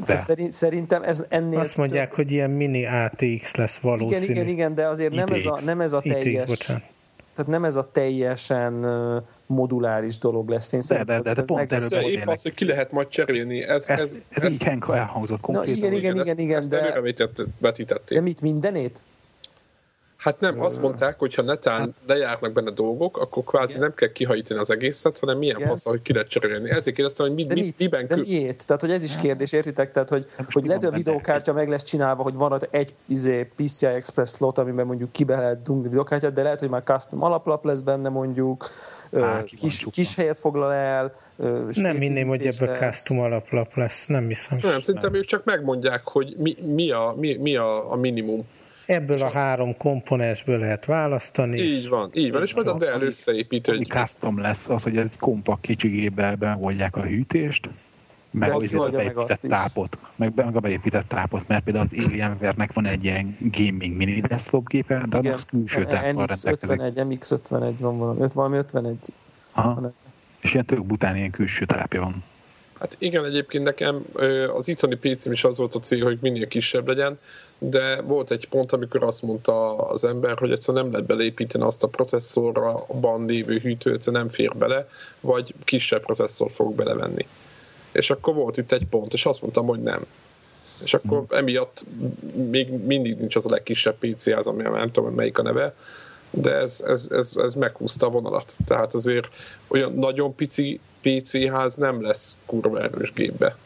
De. 0.07 0.17
Szerint, 0.17 0.53
szerintem 0.53 1.03
ez 1.03 1.25
ennél... 1.29 1.59
Azt 1.59 1.77
mondják, 1.77 2.09
több... 2.09 2.17
hogy 2.17 2.31
ilyen 2.31 2.51
mini 2.51 2.87
ATX 2.87 3.57
lesz 3.57 3.77
valószínű. 3.77 4.23
Igen, 4.23 4.33
igen, 4.33 4.49
igen, 4.49 4.75
de 4.75 4.87
azért 4.87 5.15
nem 5.15 5.27
ez 5.33 5.47
a, 5.47 5.61
nem 5.65 5.81
ez 5.81 5.93
a 5.93 6.01
teljes... 6.01 6.51
ITX, 6.51 6.67
tehát 7.35 7.51
nem 7.51 7.65
ez 7.65 7.77
a 7.77 7.91
teljesen 7.93 8.73
moduláris 9.47 10.19
dolog 10.19 10.49
lesz. 10.49 10.73
Én 10.73 10.81
de, 10.89 11.05
de, 11.05 11.19
de, 11.19 11.33
de 11.33 11.43
pont 11.43 11.73
erről 11.73 12.01
Épp 12.01 12.27
az, 12.27 12.43
hogy 12.43 12.55
ki 12.55 12.65
lehet 12.65 12.93
majd 12.93 13.09
cserélni. 13.09 13.63
Ez, 13.63 13.89
ez, 13.89 14.01
ez, 14.01 14.19
ez, 14.29 14.43
ez 14.43 14.53
így 14.53 14.67
elhangzott 14.89 15.41
konkrétan. 15.41 15.81
Na, 15.81 15.87
igen, 15.87 15.93
igen, 15.93 16.21
igen, 16.21 16.39
igen, 16.39 16.59
ezt, 16.59 16.71
de... 16.71 16.93
Ezt 16.93 17.45
vetítették. 17.59 18.19
De 18.19 18.21
mit, 18.21 18.41
mindenét? 18.41 19.03
Hát 20.23 20.41
nem, 20.41 20.61
azt 20.61 20.81
mondták, 20.81 21.19
hogy 21.19 21.35
ha 21.35 21.43
netán 21.43 21.81
hát, 21.81 21.89
lejárnak 22.07 22.53
benne 22.53 22.71
dolgok, 22.71 23.19
akkor 23.19 23.45
kvázi 23.45 23.79
nem 23.79 23.95
kell 23.95 24.13
kihajítani 24.13 24.61
az 24.61 24.71
egészet, 24.71 25.19
hanem 25.19 25.39
milyen 25.39 25.57
igen. 25.57 25.69
passz, 25.69 25.85
hogy 25.85 26.03
ki 26.03 26.13
lehet 26.13 26.29
cserélni. 26.29 26.71
Ezért 26.71 26.97
kérdeztem, 26.97 27.27
hogy 27.27 27.35
mi, 27.35 27.45
de 27.45 27.55
mit, 27.55 27.79
miben 27.79 28.07
de 28.07 28.17
miért? 28.17 28.67
Tehát, 28.67 28.81
hogy 28.81 28.91
ez 28.91 29.03
is 29.03 29.17
kérdés, 29.17 29.53
értitek? 29.53 29.93
Tehát, 29.93 30.09
hogy, 30.09 30.27
hogy 30.51 30.67
lehet, 30.67 30.83
hogy 30.83 30.93
a 30.93 30.97
videókártya 30.97 31.53
meg 31.53 31.69
lesz 31.69 31.83
csinálva, 31.83 32.23
hogy 32.23 32.35
van 32.35 32.53
ott 32.53 32.69
egy 32.71 32.95
izé, 33.07 33.51
PCI 33.57 33.87
Express 33.87 34.35
slot, 34.35 34.59
amiben 34.59 34.87
mondjuk 34.87 35.13
kibe 35.13 35.37
lehet 35.37 35.63
dugni 35.63 35.89
videókártyát, 35.89 36.33
de 36.33 36.43
lehet, 36.43 36.59
hogy 36.59 36.69
már 36.69 36.83
custom 36.83 37.23
alaplap 37.23 37.65
lesz 37.65 37.81
benne 37.81 38.09
mondjuk, 38.09 38.71
Á, 39.13 39.43
kis, 39.43 39.87
kis 39.91 40.15
helyet 40.15 40.39
foglal 40.39 40.73
el. 40.73 41.15
Nem 41.73 41.97
minném, 41.97 42.29
hogy 42.29 42.47
ebből 42.47 42.77
custom 42.77 43.21
alaplap 43.21 43.75
lesz, 43.75 44.07
nem 44.07 44.29
hiszem. 44.29 44.59
Nem, 44.63 44.81
szerintem 44.81 45.15
ők 45.15 45.25
csak 45.25 45.45
megmondják, 45.45 46.03
hogy 46.05 46.35
mi, 46.39 46.57
mi, 46.75 46.91
a, 46.91 47.15
mi, 47.19 47.37
mi 47.37 47.57
a, 47.57 47.93
a 47.93 47.97
minimum 47.97 48.47
ebből 48.93 49.23
a 49.23 49.31
három 49.31 49.77
komponensből 49.77 50.59
lehet 50.59 50.85
választani. 50.85 51.59
Így 51.59 51.89
van, 51.89 52.11
így 52.15 52.33
van, 52.33 52.43
és 52.43 52.55
majd 52.55 52.67
a 52.67 52.77
Dell 52.77 53.01
összeépít 53.01 53.69
egy... 53.69 53.87
custom 53.89 54.39
lesz 54.39 54.69
az, 54.69 54.83
hogy 54.83 54.97
egy 54.97 55.19
kompakt 55.19 55.61
kicsigébe 55.61 56.35
beoldják 56.35 56.97
a 56.97 57.03
hűtést, 57.03 57.69
meg, 58.31 58.53
az 58.53 58.75
a 58.75 58.89
beépített 58.91 59.41
tápot, 59.41 59.99
meg, 60.17 60.33
meg 60.35 60.57
a 60.57 60.61
beépített 60.61 61.09
tápot, 61.09 61.49
mert 61.49 61.65
például 61.65 61.85
az 61.85 62.05
Alienware-nek 62.05 62.73
van 62.73 62.87
egy 62.87 63.05
ilyen 63.05 63.37
gaming 63.41 63.97
mini 63.97 64.21
desktop 64.21 64.69
gépe, 64.69 65.05
de 65.09 65.17
annak 65.17 65.41
külső 65.47 65.85
táppal 65.85 66.27
rendelkezik. 66.27 66.59
MX51, 66.61 67.19
MX51 67.19 67.75
van 67.79 67.99
valami, 67.99 68.27
valami 68.35 68.57
51. 68.57 68.97
Aha. 69.53 69.93
És 70.41 70.53
ilyen 70.53 70.65
tök 70.65 70.85
bután 70.85 71.17
ilyen 71.17 71.31
külső 71.31 71.65
tápja 71.65 72.01
van. 72.01 72.25
Hát 72.83 72.97
igen, 72.99 73.25
egyébként 73.25 73.65
nekem 73.65 74.05
az 74.57 74.69
itthoni 74.69 74.97
pc 74.97 75.27
is 75.27 75.45
az 75.45 75.59
volt 75.59 75.75
a 75.75 75.81
cél, 75.81 76.05
hogy 76.05 76.19
minél 76.21 76.49
kisebb 76.49 76.89
legyen, 76.89 77.19
de 77.59 78.01
volt 78.01 78.31
egy 78.31 78.49
pont, 78.49 78.73
amikor 78.73 79.03
azt 79.03 79.23
mondta 79.23 79.77
az 79.77 80.05
ember, 80.05 80.39
hogy 80.39 80.51
egyszerűen 80.51 80.83
nem 80.83 80.93
lehet 80.93 81.09
belépíteni 81.09 81.65
azt 81.65 81.83
a 81.83 81.87
processzorban 81.87 83.27
lévő 83.27 83.59
hűtőt, 83.59 83.95
egyszerűen 83.95 84.23
nem 84.23 84.35
fér 84.35 84.57
bele, 84.57 84.89
vagy 85.21 85.55
kisebb 85.65 86.03
processzor 86.03 86.51
fog 86.51 86.75
belevenni. 86.75 87.27
És 87.93 88.11
akkor 88.11 88.35
volt 88.35 88.57
itt 88.57 88.73
egy 88.73 88.87
pont, 88.87 89.13
és 89.13 89.27
azt 89.27 89.41
mondtam, 89.41 89.67
hogy 89.67 89.83
nem. 89.83 90.07
És 90.83 90.95
akkor 90.95 91.19
hmm. 91.19 91.39
emiatt 91.39 91.85
még 92.51 92.71
mindig 92.71 93.17
nincs 93.17 93.37
az 93.37 93.47
a 93.47 93.51
legkisebb 93.51 93.97
PC 93.99 94.27
az, 94.27 94.47
ami 94.47 94.63
nem 94.63 94.93
tudom, 94.93 95.15
melyik 95.15 95.39
a 95.39 95.43
neve, 95.43 95.75
de 96.33 96.55
ez, 96.55 96.83
ez, 96.87 97.09
ez, 97.11 97.37
ez 97.37 97.55
meghúzta 97.55 98.07
a 98.07 98.11
vonalat. 98.11 98.57
Tehát 98.67 98.95
azért 98.95 99.29
olyan 99.69 99.93
nagyon 99.93 100.35
pici 100.35 100.81
PC 101.01 101.49
ház 101.49 101.75
nem 101.75 102.03
lesz 102.03 102.39
kurva 102.47 102.81
erős 102.81 103.13
gépbe. 103.13 103.57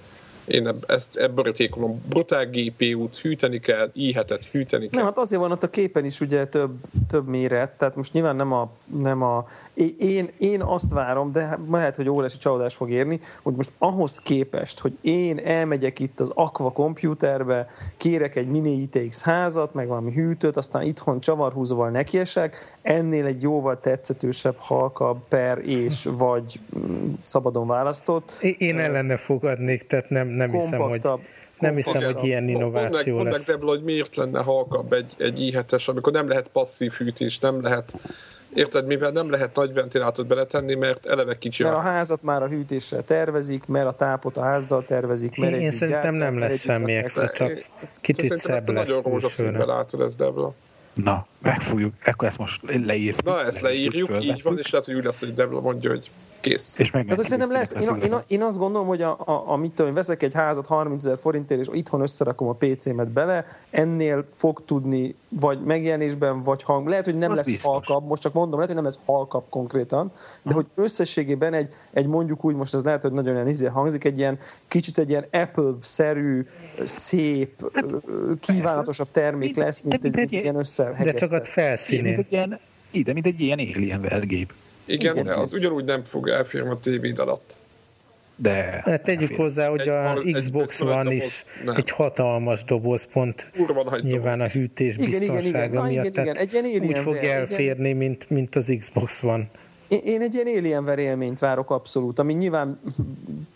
Én 0.46 0.74
ezt 0.86 1.16
ebből 1.16 1.52
tékolom. 1.52 2.02
Brutál 2.08 2.46
GPU-t 2.50 3.16
hűteni 3.16 3.60
kell, 3.60 3.90
i 3.92 4.16
hűteni 4.52 4.88
kell. 4.88 4.98
Nem, 5.00 5.04
hát 5.04 5.18
azért 5.18 5.40
van 5.40 5.52
ott 5.52 5.62
a 5.62 5.70
képen 5.70 6.04
is 6.04 6.20
ugye 6.20 6.46
több, 6.46 6.74
több 7.08 7.28
méret, 7.28 7.70
tehát 7.70 7.96
most 7.96 8.12
nyilván 8.12 8.36
nem 8.36 8.52
a, 8.52 8.70
nem 9.00 9.22
a 9.22 9.46
én, 9.98 10.30
én 10.38 10.62
azt 10.62 10.92
várom, 10.92 11.32
de 11.32 11.58
lehet, 11.70 11.96
hogy 11.96 12.08
óriási 12.08 12.38
csalódás 12.38 12.74
fog 12.74 12.90
érni, 12.90 13.20
hogy 13.42 13.54
most 13.54 13.70
ahhoz 13.78 14.18
képest, 14.18 14.78
hogy 14.78 14.96
én 15.00 15.38
elmegyek 15.38 15.98
itt 15.98 16.20
az 16.20 16.30
Aqua 16.34 16.72
komputerbe, 16.72 17.70
kérek 17.96 18.36
egy 18.36 18.46
mini 18.46 18.70
ITX 18.70 19.22
házat, 19.22 19.74
meg 19.74 19.88
valami 19.88 20.12
hűtőt, 20.12 20.56
aztán 20.56 20.82
itthon 20.82 21.20
csavarhúzóval 21.20 21.90
nekiesek, 21.90 22.76
ennél 22.82 23.26
egy 23.26 23.42
jóval 23.42 23.80
tetszetősebb, 23.80 24.54
halkabb 24.58 25.18
per 25.28 25.58
és 25.58 26.08
vagy 26.18 26.60
mm, 26.78 27.12
szabadon 27.22 27.66
választott. 27.66 28.32
Én 28.58 28.78
ellene 28.78 29.16
fogadnék, 29.16 29.86
tehát 29.86 30.10
nem, 30.10 30.28
nem 30.36 30.50
hiszem, 30.50 30.80
hogy 30.80 31.00
nem 31.58 31.74
hiszem, 31.74 32.02
hogy 32.02 32.24
ilyen 32.24 32.48
innováció 32.48 33.14
mondd 33.14 33.24
meg, 33.24 33.32
lesz. 33.32 33.46
Mondd 33.46 33.60
meg, 33.60 33.68
hogy 33.68 33.82
miért 33.82 34.16
lenne 34.16 34.42
halkabb 34.42 34.92
egy, 34.92 35.12
egy 35.18 35.64
amikor 35.86 36.12
nem 36.12 36.28
lehet 36.28 36.48
passzív 36.52 36.92
hűtés, 36.92 37.38
nem 37.38 37.62
lehet 37.62 37.94
Érted, 38.54 38.86
mivel 38.86 39.10
nem 39.10 39.30
lehet 39.30 39.54
nagy 39.54 39.72
ventilátort 39.72 40.28
beletenni, 40.28 40.74
mert 40.74 41.06
eleve 41.06 41.38
kicsi 41.38 41.62
Mert 41.62 41.74
a 41.74 41.80
házat 41.80 42.22
már 42.22 42.42
a 42.42 42.48
hűtéssel 42.48 43.04
tervezik, 43.04 43.66
mert 43.66 43.86
a 43.86 43.92
tápot 43.92 44.36
a 44.36 44.42
házzal 44.42 44.84
tervezik. 44.84 45.36
Mert 45.36 45.56
Én 45.56 45.70
szerintem 45.70 46.14
nem 46.14 46.38
lesz 46.38 46.60
semmi 46.60 46.94
extra, 46.94 47.28
csak 47.28 47.64
kicsit 48.00 48.36
szebb 48.36 48.68
lesz. 48.68 48.88
Nagyon 48.88 49.02
rózsaszínben 49.02 49.66
látod 49.66 50.00
ezt, 50.00 50.16
Debla. 50.16 50.54
Na, 50.94 51.26
megfogjuk, 51.38 51.94
akkor 52.04 52.28
ezt 52.28 52.38
most 52.38 52.60
leírjuk. 52.84 53.22
Na, 53.22 53.44
ezt 53.44 53.60
leírjuk, 53.60 54.10
így 54.20 54.42
van, 54.42 54.58
és 54.58 54.70
lehet, 54.70 54.86
hogy 54.86 54.94
úgy 54.94 55.04
lesz, 55.04 55.20
hogy 55.20 55.34
Debla 55.34 55.60
mondja, 55.60 55.90
hogy 55.90 56.10
kész. 56.50 56.74
És 56.78 56.90
meg 56.90 57.08
hát, 57.08 57.22
szerintem 57.22 57.50
lesz, 57.50 57.72
én, 57.80 57.96
én, 58.02 58.14
én, 58.26 58.42
azt 58.42 58.58
gondolom, 58.58 58.86
hogy 58.86 59.02
a, 59.02 59.18
a, 59.24 59.44
a 59.46 59.56
mit 59.56 59.72
tudom, 59.72 59.94
veszek 59.94 60.22
egy 60.22 60.34
házat 60.34 60.66
30 60.66 61.04
ezer 61.04 61.18
forintért, 61.18 61.60
és 61.60 61.68
itthon 61.72 62.00
összerakom 62.00 62.48
a 62.48 62.52
PC-met 62.52 63.08
bele, 63.08 63.46
ennél 63.70 64.24
fog 64.32 64.62
tudni 64.64 65.14
vagy 65.28 65.60
megjelenésben, 65.60 66.42
vagy 66.42 66.62
hang. 66.62 66.88
Lehet, 66.88 67.04
hogy 67.04 67.16
nem 67.16 67.30
az 67.30 67.36
lesz 67.36 67.46
biztos. 67.46 67.70
halkabb, 67.70 68.06
most 68.06 68.22
csak 68.22 68.32
mondom, 68.32 68.54
lehet, 68.54 68.66
hogy 68.66 68.82
nem 68.82 68.84
lesz 68.84 68.98
halkabb 69.04 69.44
konkrétan, 69.48 70.10
de 70.42 70.52
hogy 70.52 70.66
összességében 70.74 71.52
egy, 71.52 71.68
egy 71.92 72.06
mondjuk 72.06 72.44
úgy, 72.44 72.54
most 72.54 72.74
ez 72.74 72.84
lehet, 72.84 73.02
hogy 73.02 73.12
nagyon 73.12 73.34
ilyen 73.34 73.48
izé 73.48 73.66
hangzik, 73.66 74.04
egy 74.04 74.18
ilyen 74.18 74.38
kicsit 74.68 74.98
egy 74.98 75.10
ilyen 75.10 75.26
Apple-szerű, 75.30 76.46
szép, 76.82 77.70
hát, 77.74 77.94
kívánatosabb 78.40 79.08
termék 79.12 79.56
lesz, 79.56 79.82
mint 79.82 80.04
egy, 80.04 80.18
egy 80.18 80.32
ilyen 80.32 80.56
összehegesztett. 80.56 81.28
De 81.30 81.36
csak 81.36 81.44
a 81.44 81.44
felszíni. 81.44 82.02
Mint 82.02 82.18
egy 82.18 82.32
ilyen, 82.32 82.58
ide, 82.90 83.12
mint 83.12 83.26
egy 83.26 83.40
ilyen 83.40 83.58
alien 83.58 84.00
vergép. 84.00 84.52
Igen, 84.86 85.12
Igen, 85.12 85.24
de 85.24 85.34
az 85.34 85.52
ugyanúgy 85.52 85.84
nem 85.84 86.04
fog 86.04 86.28
elférni 86.28 86.70
a 86.70 86.78
tévéd 86.80 87.18
alatt. 87.18 87.58
De... 88.36 88.80
Hát 88.84 89.02
tegyük 89.02 89.34
hozzá, 89.34 89.68
hogy 89.68 89.88
a 89.88 90.18
egy, 90.18 90.32
Xbox 90.32 90.80
van 90.80 91.10
is 91.10 91.44
nem. 91.64 91.76
egy 91.76 91.90
hatalmas 91.90 92.64
doboz, 92.64 93.06
pont 93.12 93.50
nyilván 94.02 94.38
doboz. 94.38 94.40
a 94.40 94.58
hűtés 94.58 94.96
igen, 94.96 95.10
biztonsága 95.10 95.66
igen, 95.66 95.90
igen. 95.90 96.02
miatt. 96.02 96.06
igen, 96.06 96.24
igen. 96.24 96.36
Egy 96.36 96.52
ilyen 96.52 96.82
úgy 96.82 96.98
fog 96.98 97.16
elférni, 97.16 97.92
mint, 97.92 98.30
mint 98.30 98.56
az 98.56 98.74
Xbox 98.78 99.20
van. 99.20 99.50
Én 99.88 100.20
egy 100.20 100.34
ilyen 100.34 100.46
Alienware 100.46 101.02
élményt 101.02 101.38
várok 101.38 101.70
abszolút, 101.70 102.18
ami 102.18 102.32
nyilván 102.32 102.80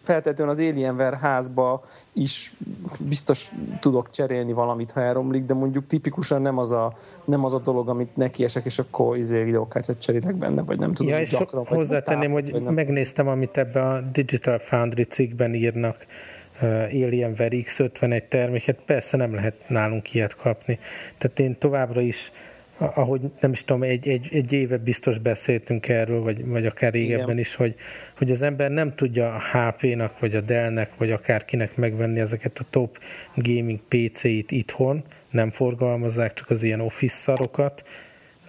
feltétlenül 0.01 0.53
az 0.53 0.59
Alienware 0.59 1.17
házba 1.17 1.85
is 2.13 2.53
biztos 2.99 3.51
tudok 3.81 4.11
cserélni 4.11 4.53
valamit, 4.53 4.91
ha 4.91 5.01
elromlik, 5.01 5.45
de 5.45 5.55
mondjuk 5.55 5.87
tipikusan 5.87 6.43
nem 6.43 6.59
az 6.59 6.73
a, 6.73 6.97
nem 7.25 7.45
az 7.45 7.55
a 7.55 7.59
dolog, 7.59 7.89
amit 7.89 8.17
nekiesek, 8.17 8.65
és 8.65 8.79
akkor 8.79 9.17
izé 9.17 9.43
videókártyát 9.43 10.01
cserélek 10.01 10.35
benne, 10.35 10.63
vagy 10.63 10.79
nem 10.79 10.95
tudom. 10.95 11.13
Ja, 11.13 11.21
és 11.21 11.31
gyakran, 11.31 11.67
hozzátenném, 11.67 12.33
hogy 12.33 12.63
nem. 12.63 12.75
megnéztem, 12.75 13.29
amit 13.29 13.57
ebben 13.57 13.87
a 13.87 14.01
Digital 14.01 14.59
Foundry 14.59 15.05
cikkben 15.05 15.55
írnak, 15.55 16.07
uh, 16.63 16.69
Alienware 17.05 17.49
X51 17.51 18.29
terméket, 18.29 18.79
persze 18.87 19.17
nem 19.17 19.35
lehet 19.35 19.55
nálunk 19.69 20.15
ilyet 20.15 20.37
kapni. 20.37 20.79
Tehát 21.19 21.39
én 21.39 21.59
továbbra 21.59 22.01
is 22.01 22.33
ahogy 22.81 23.21
nem 23.41 23.53
is 23.53 23.65
tudom, 23.65 23.83
egy, 23.83 24.09
egy, 24.09 24.29
egy 24.33 24.53
éve 24.53 24.77
biztos 24.77 25.19
beszéltünk 25.19 25.89
erről, 25.89 26.21
vagy, 26.21 26.47
vagy 26.47 26.67
akár 26.67 26.93
régebben 26.93 27.25
Igen. 27.25 27.39
is, 27.39 27.55
hogy, 27.55 27.75
hogy 28.17 28.31
az 28.31 28.43
ember 28.43 28.71
nem 28.71 28.95
tudja 28.95 29.35
a 29.35 29.41
HP-nak, 29.41 30.19
vagy 30.19 30.35
a 30.35 30.41
Dell-nek, 30.41 30.91
vagy 30.97 31.11
akárkinek 31.11 31.77
megvenni 31.77 32.21
ezeket 32.21 32.59
a 32.59 32.65
top 32.71 32.99
gaming 33.35 33.79
PC-it 33.89 34.51
itthon, 34.51 35.03
nem 35.31 35.51
forgalmazzák 35.51 36.35
csak 36.35 36.51
az 36.51 36.63
ilyen 36.63 36.81
office 36.81 37.17
szarokat, 37.17 37.85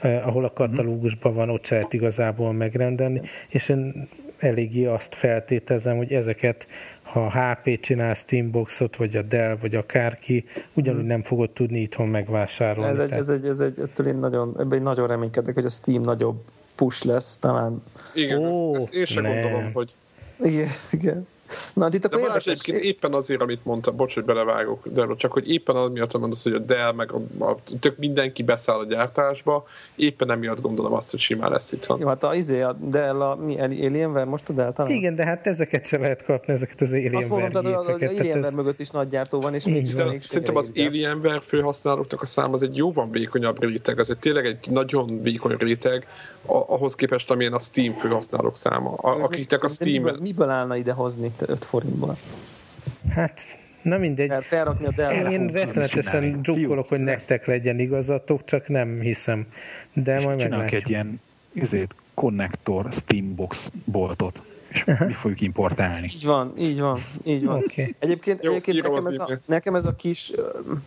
eh, 0.01 0.27
ahol 0.27 0.43
a 0.43 0.53
katalógusban 0.53 1.33
van, 1.33 1.49
ott 1.49 1.69
lehet 1.69 1.93
igazából 1.93 2.53
megrendelni, 2.53 3.21
és 3.49 3.69
én 3.69 4.07
eléggé 4.39 4.85
azt 4.85 5.15
feltételezem, 5.15 5.97
hogy 5.97 6.13
ezeket 6.13 6.67
ha 7.11 7.29
HP 7.29 7.79
csinál 7.79 8.13
Steamboxot, 8.13 8.95
vagy 8.95 9.15
a 9.15 9.21
Dell, 9.21 9.57
vagy 9.61 9.75
akárki, 9.75 10.45
ugyanúgy 10.73 11.05
nem 11.05 11.23
fogod 11.23 11.49
tudni 11.49 11.79
itthon 11.79 12.07
megvásárolni. 12.07 12.91
Ez 12.91 12.99
egy, 12.99 13.11
ez 13.11 13.29
egy, 13.29 13.45
ez 13.45 13.59
egy, 13.59 13.79
ettől 13.79 14.07
én 14.07 14.15
nagyon, 14.15 14.55
ebben 14.59 14.77
én 14.77 14.83
nagyon 14.83 15.07
reménykedek, 15.07 15.53
hogy 15.53 15.65
a 15.65 15.69
Steam 15.69 16.01
nagyobb 16.01 16.43
push 16.75 17.05
lesz, 17.05 17.37
talán. 17.37 17.83
Igen, 18.13 18.37
Ó, 18.37 18.75
ezt, 18.75 18.85
ezt 18.85 18.95
én 18.95 19.05
sem 19.05 19.23
gondolom, 19.23 19.73
hogy 19.73 19.93
igen, 20.39 20.69
igen. 20.91 21.27
Na, 21.73 21.87
itt 21.91 22.05
akkor 22.05 22.19
de 22.19 22.27
Balázs 22.27 22.47
egyébként 22.47 22.77
éppen 22.77 23.13
azért, 23.13 23.41
amit 23.41 23.65
mondta, 23.65 23.91
bocs, 23.91 24.13
hogy 24.13 24.23
belevágok, 24.23 24.87
de 24.87 25.07
csak 25.17 25.31
hogy 25.31 25.51
éppen 25.51 25.75
az 25.75 25.91
miatt 25.91 26.17
mondasz, 26.17 26.43
hogy 26.43 26.53
a 26.53 26.59
Dell, 26.59 26.91
meg 26.91 27.11
a, 27.11 27.45
a, 27.45 27.57
tök 27.79 27.97
mindenki 27.97 28.43
beszáll 28.43 28.79
a 28.79 28.85
gyártásba, 28.85 29.67
éppen 29.95 30.31
emiatt 30.31 30.61
gondolom 30.61 30.93
azt, 30.93 31.11
hogy 31.11 31.19
simán 31.19 31.51
lesz 31.51 31.71
itt. 31.71 31.87
Jó, 31.99 32.07
hát 32.07 32.23
a, 32.23 32.35
izé, 32.35 32.61
a 32.61 32.73
Dell, 32.79 33.21
a, 33.21 33.35
mi, 33.35 33.59
Alienware 33.59 34.25
most 34.25 34.49
a 34.49 34.53
Dell 34.53 34.71
talán? 34.73 34.91
Igen, 34.91 35.15
de 35.15 35.25
hát 35.25 35.47
ezeket 35.47 35.85
sem 35.85 36.01
lehet 36.01 36.23
kapni, 36.23 36.53
ezeket 36.53 36.81
az 36.81 36.91
Alienware 36.91 37.17
Azt 37.17 37.29
mondom, 37.29 37.49
tehát 37.49 37.79
az, 37.79 37.87
az 37.87 38.01
Alienware 38.01 38.47
ez... 38.47 38.53
mögött 38.53 38.79
is 38.79 38.89
nagy 38.89 39.09
gyártó 39.09 39.39
van, 39.39 39.53
és 39.53 39.65
még 39.65 39.87
Szerintem 40.19 40.55
az 40.55 40.71
Alienware 40.75 41.41
felhasználóknak 41.41 42.21
a 42.21 42.25
szám 42.25 42.53
az 42.53 42.61
egy 42.61 42.75
jóval 42.75 43.09
vékonyabb 43.11 43.61
réteg, 43.61 43.99
az 43.99 44.09
egy 44.09 44.17
tényleg 44.17 44.45
egy 44.45 44.69
nagyon 44.69 45.21
vékony 45.21 45.55
réteg, 45.57 46.07
ahhoz 46.45 46.95
képest, 46.95 47.31
amilyen 47.31 47.53
a 47.53 47.59
Steam 47.59 47.93
felhasználók 47.93 48.57
száma. 48.57 48.93
A, 48.93 49.23
akiknek 49.23 49.63
a 49.63 49.67
Steam... 49.67 50.03
Miből, 50.03 50.17
miből 50.21 50.49
állna 50.49 50.75
ide 50.75 50.91
hozni 50.91 51.31
5 51.49 51.65
forintból? 51.65 52.17
Hát 53.09 53.59
Na 53.81 53.97
mindegy. 53.97 54.31
felrakni 54.43 54.85
a 54.85 54.91
Dell 54.91 55.31
Én 55.31 55.47
rettenetesen 55.47 56.41
drukkolok, 56.41 56.87
hogy 56.87 57.01
nektek 57.01 57.45
legyen 57.45 57.79
igazatok, 57.79 58.45
csak 58.45 58.67
nem 58.67 58.99
hiszem. 58.99 59.47
De 59.93 60.21
majd 60.21 60.37
meglátjuk. 60.37 60.81
egy 60.81 60.89
ilyen 60.89 61.21
izét, 61.53 61.95
konnektor 62.13 62.87
Steambox 62.91 63.71
boltot 63.85 64.41
és 64.71 64.83
Aha. 64.85 65.05
mi 65.05 65.13
fogjuk 65.13 65.41
importálni. 65.41 66.09
Így 66.13 66.25
van, 66.25 66.53
így 66.57 66.79
van, 66.79 66.97
így 67.23 67.45
van. 67.45 67.55
Okay. 67.55 67.95
Egyébként, 67.99 68.43
Jó, 68.43 68.51
egyébként 68.51 68.81
nekem, 68.81 69.05
ez 69.07 69.19
a, 69.19 69.39
nekem 69.45 69.75
ez 69.75 69.85
a 69.85 69.95
kis, 69.95 70.31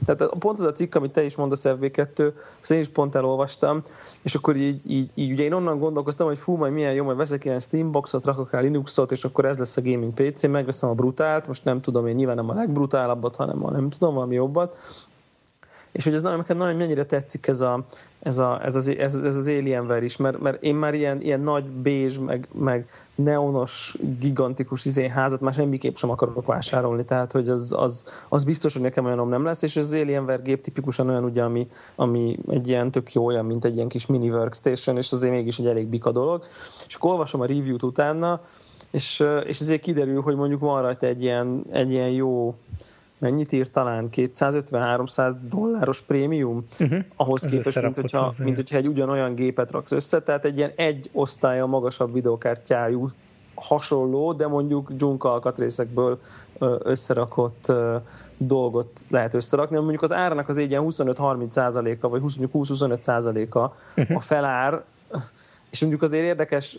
tehát 0.07 0.33
pont 0.39 0.59
az 0.59 0.65
a 0.65 0.73
cikk, 0.73 0.95
amit 0.95 1.11
te 1.11 1.25
is 1.25 1.37
mondasz 1.37 1.63
FB2, 1.65 2.33
azt 2.61 2.71
én 2.71 2.81
is 2.81 2.89
pont 2.89 3.15
elolvastam, 3.15 3.83
és 4.23 4.35
akkor 4.35 4.57
így, 4.57 4.91
így, 4.91 5.11
így 5.15 5.33
ugye 5.33 5.45
én 5.45 5.53
onnan 5.53 5.79
gondolkoztam, 5.79 6.27
hogy 6.27 6.39
fú, 6.39 6.57
majd 6.57 6.73
milyen 6.73 6.93
jó, 6.93 7.05
majd 7.05 7.17
veszek 7.17 7.45
ilyen 7.45 7.61
Steamboxot, 7.61 8.25
rakok 8.25 8.51
rá 8.51 8.61
Linuxot, 8.61 9.13
és 9.13 9.25
akkor 9.25 9.45
ez 9.45 9.59
lesz 9.59 9.77
a 9.77 9.83
gaming 9.83 10.15
PC, 10.15 10.43
megveszem 10.43 10.89
a 10.89 10.95
brutált, 10.95 11.47
most 11.47 11.65
nem 11.65 11.81
tudom 11.81 12.07
én 12.07 12.15
nyilván 12.15 12.37
nem 12.37 12.51
a 12.51 12.55
legbrutálabbat, 12.55 13.37
hanem 13.37 13.65
a 13.65 13.71
nem 13.71 13.91
tudom, 13.91 14.15
valami 14.15 14.35
jobbat, 14.35 14.77
és 15.95 16.05
hogy 16.05 16.15
ez 16.15 16.23
nagyon, 16.23 16.45
nagyon 16.47 16.77
mennyire 16.77 17.05
tetszik 17.05 17.47
ez, 17.47 17.61
a, 17.61 17.85
ez, 18.21 18.39
a, 18.39 18.65
ez, 18.65 18.75
az, 18.75 18.89
ez, 18.89 19.15
ez 19.15 19.37
az 19.37 19.49
Alienware 19.49 20.05
is, 20.05 20.17
mert, 20.17 20.41
mert 20.41 20.63
én 20.63 20.75
már 20.75 20.95
ilyen, 20.95 21.21
ilyen 21.21 21.41
nagy 21.41 21.65
bézs, 21.65 22.19
meg, 22.19 22.49
meg 22.59 22.89
neonos, 23.15 23.97
gigantikus 24.19 24.85
izé 24.85 25.09
házat 25.09 25.41
már 25.41 25.55
semmiképp 25.55 25.95
sem 25.95 26.11
akarok 26.11 26.47
vásárolni, 26.47 27.05
tehát 27.05 27.33
hogy 27.33 27.49
az, 27.49 27.75
az, 27.79 28.05
az 28.29 28.45
biztos, 28.45 28.73
hogy 28.73 28.83
nekem 28.83 29.05
olyanom 29.05 29.29
nem 29.29 29.45
lesz, 29.45 29.63
és 29.63 29.77
az 29.77 29.95
Alienware 29.95 30.43
gép 30.43 30.63
tipikusan 30.63 31.09
olyan, 31.09 31.25
ugye, 31.25 31.43
ami, 31.43 31.69
ami 31.95 32.39
egy 32.49 32.69
ilyen 32.69 32.91
tök 32.91 33.13
jó, 33.13 33.25
olyan, 33.25 33.45
mint 33.45 33.65
egy 33.65 33.75
ilyen 33.75 33.89
kis 33.89 34.07
mini 34.07 34.31
workstation, 34.31 34.97
és 34.97 35.13
azért 35.13 35.33
mégis 35.33 35.59
egy 35.59 35.67
elég 35.67 35.87
bika 35.87 36.13
dolog. 36.13 36.45
És 36.87 36.95
akkor 36.95 37.11
olvasom 37.11 37.41
a 37.41 37.47
review-t 37.47 37.83
utána, 37.83 38.41
és, 38.91 39.25
és 39.47 39.61
ezért 39.61 39.81
kiderül, 39.81 40.21
hogy 40.21 40.37
mondjuk 40.37 40.61
van 40.61 40.83
rajta 40.83 41.07
egy 41.07 41.23
ilyen, 41.23 41.65
egy 41.71 41.91
ilyen 41.91 42.11
jó 42.11 42.55
mennyit 43.19 43.53
ír 43.53 43.71
talán? 43.71 44.09
250-300 44.13 45.35
dolláros 45.51 46.03
prémium? 46.03 46.65
Uh-huh. 46.81 47.05
Ahhoz 47.17 47.45
Ez 47.45 47.51
képest, 47.51 47.83
mint 47.83 47.97
hogyha, 47.97 48.33
mint 48.39 48.57
hogyha 48.57 48.77
egy 48.77 48.87
ugyanolyan 48.87 49.35
gépet 49.35 49.71
raksz 49.71 49.93
össze, 49.93 50.23
tehát 50.23 50.45
egy 50.45 50.57
ilyen 50.57 50.73
egy 50.77 51.11
osztálya 51.13 51.67
magasabb 51.67 52.13
videokártyájú 52.13 53.11
hasonló, 53.55 54.33
de 54.33 54.47
mondjuk 54.47 54.91
Junka 54.99 55.33
alkatrészekből 55.33 56.21
összerakott 56.79 57.73
dolgot 58.37 59.05
lehet 59.09 59.35
összerakni, 59.35 59.77
mondjuk 59.77 60.03
az 60.03 60.13
árnak 60.13 60.49
az 60.49 60.59
egy 60.59 60.71
ilyen 60.71 60.85
25-30 60.89 61.51
százaléka, 61.51 62.09
vagy 62.09 62.23
20-25 62.25 62.99
százaléka 62.99 63.75
uh-huh. 63.97 64.17
a 64.17 64.21
felár, 64.21 64.83
és 65.71 65.81
mondjuk 65.81 66.03
azért 66.03 66.25
érdekes 66.25 66.79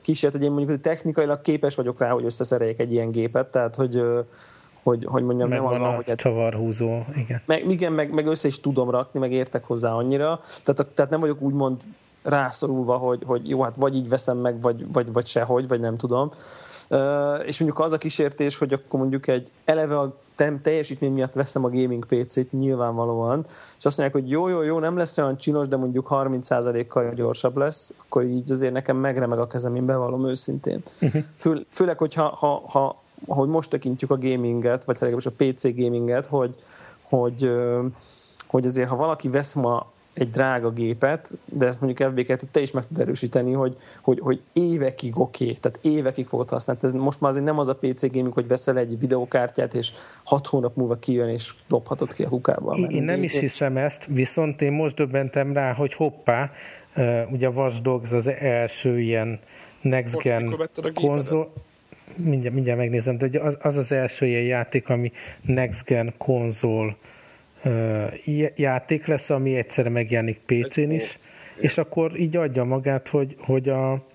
kísérlet, 0.00 0.38
hogy 0.38 0.46
én 0.48 0.52
mondjuk 0.52 0.80
technikailag 0.80 1.40
képes 1.40 1.74
vagyok 1.74 1.98
rá, 1.98 2.10
hogy 2.10 2.24
összeszereljek 2.24 2.78
egy 2.78 2.92
ilyen 2.92 3.10
gépet, 3.10 3.50
tehát 3.50 3.74
hogy 3.74 4.02
hogy, 4.82 5.04
hogy 5.04 5.22
mondjam, 5.22 5.48
meg 5.48 5.58
nem 5.58 5.66
az 5.66 5.78
van, 5.78 5.94
hogy... 5.94 6.14
Csavarhúzó, 6.14 6.98
igen. 7.16 7.42
Meg, 7.44 7.70
igen, 7.70 7.92
meg, 7.92 8.12
meg 8.14 8.26
össze 8.26 8.48
is 8.48 8.60
tudom 8.60 8.90
rakni, 8.90 9.20
meg 9.20 9.32
értek 9.32 9.64
hozzá 9.64 9.92
annyira. 9.92 10.40
Tehát, 10.64 10.92
tehát 10.94 11.10
nem 11.10 11.20
vagyok 11.20 11.40
úgymond 11.40 11.80
rászorulva, 12.22 12.96
hogy, 12.96 13.22
hogy 13.26 13.48
jó, 13.48 13.62
hát 13.62 13.74
vagy 13.76 13.96
így 13.96 14.08
veszem 14.08 14.38
meg, 14.38 14.60
vagy, 14.60 14.92
vagy, 14.92 15.12
vagy 15.12 15.26
sehogy, 15.26 15.68
vagy 15.68 15.80
nem 15.80 15.96
tudom. 15.96 16.30
Uh, 16.88 17.46
és 17.46 17.58
mondjuk 17.60 17.84
az 17.84 17.92
a 17.92 17.98
kísértés, 17.98 18.58
hogy 18.58 18.72
akkor 18.72 19.00
mondjuk 19.00 19.26
egy 19.26 19.50
eleve 19.64 19.98
a 19.98 20.16
teljesítmény 20.62 21.12
miatt 21.12 21.32
veszem 21.32 21.64
a 21.64 21.68
gaming 21.68 22.06
PC-t 22.06 22.52
nyilvánvalóan, 22.52 23.44
és 23.78 23.84
azt 23.84 23.98
mondják, 23.98 24.22
hogy 24.22 24.30
jó, 24.30 24.48
jó, 24.48 24.62
jó, 24.62 24.78
nem 24.78 24.96
lesz 24.96 25.18
olyan 25.18 25.36
csinos, 25.36 25.68
de 25.68 25.76
mondjuk 25.76 26.06
30%-kal 26.10 27.12
gyorsabb 27.14 27.56
lesz, 27.56 27.94
akkor 28.06 28.24
így 28.24 28.50
azért 28.50 28.72
nekem 28.72 28.96
megremeg 28.96 29.38
a 29.38 29.46
kezem, 29.46 29.76
én 29.76 29.86
bevallom 29.86 30.28
őszintén. 30.28 30.82
Uh-huh. 31.00 31.22
Fő, 31.36 31.66
főleg, 31.68 31.98
hogyha 31.98 32.28
ha, 32.28 32.62
ha 32.66 33.02
ahogy 33.26 33.48
most 33.48 33.70
tekintjük 33.70 34.10
a 34.10 34.18
gaminget, 34.18 34.84
vagy 34.84 34.96
legalábbis 35.00 35.26
a 35.26 35.44
PC 35.44 35.76
gaminget, 35.76 36.26
hogy, 36.26 36.54
hogy, 37.02 37.50
hogy 38.46 38.66
azért 38.66 38.88
ha 38.88 38.96
valaki 38.96 39.28
vesz 39.28 39.54
ma 39.54 39.86
egy 40.12 40.30
drága 40.30 40.70
gépet, 40.70 41.32
de 41.44 41.66
ezt 41.66 41.80
mondjuk 41.80 42.10
fb 42.10 42.26
hogy 42.26 42.48
te 42.50 42.60
is 42.60 42.70
meg 42.70 42.86
tud 42.86 42.98
erősíteni, 42.98 43.52
hogy, 43.52 43.76
hogy, 44.00 44.20
hogy 44.20 44.40
évekig 44.52 45.18
oké, 45.18 45.44
okay, 45.44 45.56
tehát 45.56 45.78
évekig 45.82 46.26
fogod 46.26 46.48
használni. 46.48 46.82
Ez 46.84 46.92
most 46.92 47.20
már 47.20 47.30
azért 47.30 47.46
nem 47.46 47.58
az 47.58 47.68
a 47.68 47.74
PC 47.74 48.12
gaming, 48.12 48.32
hogy 48.32 48.46
veszel 48.46 48.78
egy 48.78 48.98
videokártyát, 48.98 49.74
és 49.74 49.92
hat 50.24 50.46
hónap 50.46 50.76
múlva 50.76 50.94
kijön, 50.94 51.28
és 51.28 51.54
dobhatod 51.68 52.14
ki 52.14 52.22
a 52.22 52.28
kukába. 52.28 52.74
Én, 52.74 52.88
én 52.88 53.02
nem 53.02 53.22
is 53.22 53.38
hiszem 53.38 53.76
ezt, 53.76 54.06
viszont 54.06 54.62
én 54.62 54.72
most 54.72 54.96
döbbentem 54.96 55.52
rá, 55.52 55.72
hogy 55.72 55.94
hoppá, 55.94 56.50
ugye 57.30 57.46
a 57.46 57.50
Watch 57.50 57.82
Dogs 57.82 58.12
az 58.12 58.26
első 58.26 59.00
ilyen 59.00 59.40
next 59.80 60.22
gen 60.22 60.58
konzol 60.94 61.52
mindjárt, 62.16 62.54
mindjárt 62.54 62.78
megnézem, 62.78 63.18
de 63.18 63.40
az, 63.40 63.58
az 63.60 63.76
az 63.76 63.92
első 63.92 64.26
ilyen 64.26 64.42
játék, 64.42 64.88
ami 64.88 65.12
Next 65.40 65.84
Gen 65.84 66.14
konzol 66.16 66.96
játék 68.54 69.06
lesz, 69.06 69.30
ami 69.30 69.54
egyszerre 69.54 69.88
megjelenik 69.88 70.40
PC-n 70.46 70.90
is, 70.90 71.18
és 71.56 71.78
akkor 71.78 72.18
így 72.18 72.36
adja 72.36 72.64
magát, 72.64 73.08
hogy, 73.08 73.36
hogy 73.38 73.68
a 73.68 74.08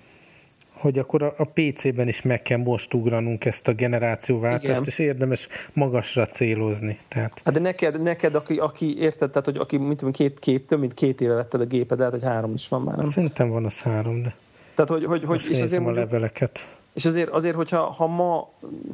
hogy 0.72 1.00
akkor 1.00 1.24
a, 1.24 1.34
a 1.38 1.44
PC-ben 1.44 2.08
is 2.08 2.22
meg 2.22 2.42
kell 2.42 2.58
most 2.58 2.94
ugranunk 2.94 3.46
ezt 3.46 3.68
a 3.68 3.74
generációváltást, 3.74 4.70
Igen. 4.70 4.84
és 4.86 5.00
érdemes 5.00 5.48
magasra 5.74 6.26
célozni. 6.26 6.98
Tehát. 7.08 7.42
Hát 7.46 7.54
de 7.54 7.60
neked, 7.60 8.02
neked 8.02 8.36
aki, 8.36 8.58
aki 8.58 8.98
érted, 9.00 9.30
tehát, 9.30 9.46
hogy 9.46 9.58
aki 9.58 9.78
mint, 9.78 10.12
két, 10.12 10.40
két, 10.40 10.68
több 10.68 10.80
mint 10.80 10.94
két 10.94 11.22
éve 11.22 11.34
vetted 11.34 11.62
a 11.62 11.66
géped, 11.66 11.98
lehet, 11.98 12.14
hogy 12.14 12.24
három 12.24 12.54
is 12.54 12.68
van 12.68 12.82
már, 12.82 12.98
nem? 12.98 13.06
Szerintem 13.06 13.50
van 13.50 13.66
az 13.66 13.82
három, 13.82 14.22
de 14.22 14.36
tehát, 14.76 14.92
hogy, 14.92 15.06
hogy, 15.06 15.24
hogy 15.24 15.42
és 15.50 15.62
azért 15.62 15.86
a 15.86 15.92
leveleket. 15.92 16.68
És 16.96 17.06
azért, 17.06 17.30
azért 17.30 17.56
hogyha 17.56 17.80
ha 17.80 18.08
ma, 18.08 18.50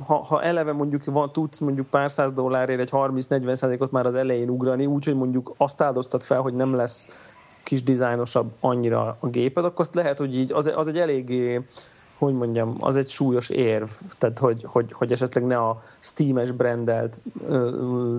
ha, 0.05 0.15
ha 0.15 0.43
eleve 0.43 0.71
mondjuk 0.71 1.05
van, 1.05 1.31
tudsz 1.31 1.59
mondjuk 1.59 1.87
pár 1.87 2.11
száz 2.11 2.33
dollárért 2.33 2.79
egy 2.79 2.89
30-40 2.91 3.53
százalékot 3.53 3.91
már 3.91 4.05
az 4.05 4.15
elején 4.15 4.49
ugrani, 4.49 4.85
úgyhogy 4.85 5.15
mondjuk 5.15 5.53
azt 5.57 5.81
áldoztat 5.81 6.23
fel, 6.23 6.41
hogy 6.41 6.53
nem 6.53 6.75
lesz 6.75 7.07
kis 7.63 7.83
dizájnosabb 7.83 8.51
annyira 8.59 9.17
a 9.19 9.27
géped, 9.27 9.65
akkor 9.65 9.79
azt 9.79 9.95
lehet, 9.95 10.17
hogy 10.17 10.37
így 10.37 10.51
az, 10.51 10.71
az 10.75 10.87
egy 10.87 10.97
eléggé 10.97 11.61
hogy 12.17 12.33
mondjam, 12.33 12.75
az 12.79 12.95
egy 12.95 13.09
súlyos 13.09 13.49
érv, 13.49 13.89
tehát 14.17 14.39
hogy, 14.39 14.63
hogy, 14.65 14.93
hogy 14.93 15.11
esetleg 15.11 15.45
ne 15.45 15.57
a 15.57 15.83
Steam-es 15.99 16.51
brandelt, 16.51 17.21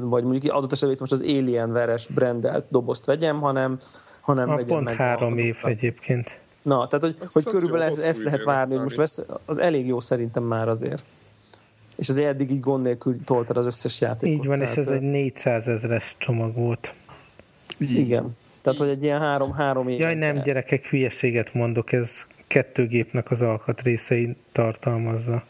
vagy 0.01 0.25
mondjuk 0.25 0.55
adott 0.55 0.73
esetben 0.73 0.97
most 1.01 1.13
az 1.13 1.21
Alien 1.21 1.73
veres 1.73 2.07
brandelt 2.07 2.65
dobozt 2.69 3.05
vegyem, 3.05 3.41
hanem, 3.41 3.79
hanem 4.21 4.49
a 4.49 4.55
vegyem 4.55 4.67
pont 4.67 4.85
meg 4.85 4.95
három 4.95 5.39
év 5.39 5.57
egyébként. 5.63 6.41
Na, 6.63 6.87
tehát 6.87 7.05
hogy, 7.05 7.31
hogy 7.33 7.45
körülbelül 7.45 7.85
ez, 7.87 7.99
ezt 7.99 8.23
lehet 8.23 8.45
várni, 8.45 8.73
hogy 8.73 8.83
most 8.83 8.97
vesz, 8.97 9.23
az 9.45 9.59
elég 9.59 9.87
jó 9.87 10.01
szerintem 10.01 10.43
már 10.43 10.69
azért. 10.69 11.03
És 11.97 12.09
az 12.09 12.19
eddig 12.19 12.51
így 12.51 12.61
gond 12.61 12.85
nélkül 12.85 13.17
toltad 13.25 13.57
az 13.57 13.67
összes 13.67 14.01
játékot. 14.01 14.39
Így 14.39 14.47
van, 14.47 14.59
tehát, 14.59 14.73
és 14.73 14.79
ez 14.81 14.89
egy 14.89 15.01
400 15.03 15.69
ezeres 15.69 16.15
csomag 16.19 16.55
volt. 16.55 16.95
Igen. 17.79 18.37
Tehát, 18.63 18.79
hogy 18.79 18.89
egy 18.89 19.03
ilyen 19.03 19.21
három, 19.21 19.53
három 19.53 19.89
év. 19.89 20.01
Jaj, 20.01 20.15
nem, 20.15 20.43
gyerekek, 20.43 20.85
hülyeséget 20.85 21.55
mondok, 21.55 21.93
ez 21.93 22.27
kettő 22.47 22.87
gépnek 22.87 23.31
az 23.31 23.43
alkatrészeit 23.43 24.37
tartalmazza. 24.53 25.43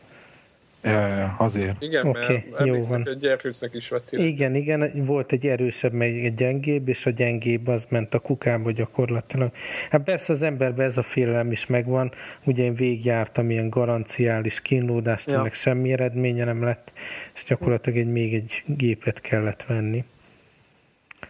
Ja, 0.82 1.06
ja, 1.06 1.34
azért. 1.38 1.82
Igen, 1.82 2.06
okay, 2.06 2.44
mert 2.50 2.66
jó 2.66 2.80
van. 2.80 3.02
hogy 3.04 3.16
gyerkőcnek 3.16 3.74
is 3.74 3.88
vettél. 3.88 4.20
Igen, 4.20 4.54
igen, 4.54 4.90
volt 4.94 5.32
egy 5.32 5.46
erősebb, 5.46 5.92
meg 5.92 6.24
egy 6.24 6.34
gyengébb, 6.34 6.88
és 6.88 7.06
a 7.06 7.10
gyengébb 7.10 7.66
az 7.66 7.86
ment 7.88 8.14
a 8.14 8.18
kukába 8.18 8.70
gyakorlatilag. 8.70 9.52
Hát 9.90 10.02
persze 10.02 10.32
az 10.32 10.42
emberben 10.42 10.86
ez 10.86 10.96
a 10.96 11.02
félelem 11.02 11.50
is 11.50 11.66
megvan, 11.66 12.12
ugye 12.44 12.64
én 12.64 12.74
végigjártam 12.74 13.50
ilyen 13.50 13.70
garanciális 13.70 14.60
kínlódást, 14.60 15.30
ja. 15.30 15.38
ennek 15.38 15.54
semmi 15.54 15.92
eredménye 15.92 16.44
nem 16.44 16.62
lett, 16.62 16.92
és 17.34 17.44
gyakorlatilag 17.44 17.98
egy, 17.98 18.12
még 18.12 18.34
egy 18.34 18.62
gépet 18.66 19.20
kellett 19.20 19.62
venni. 19.62 20.04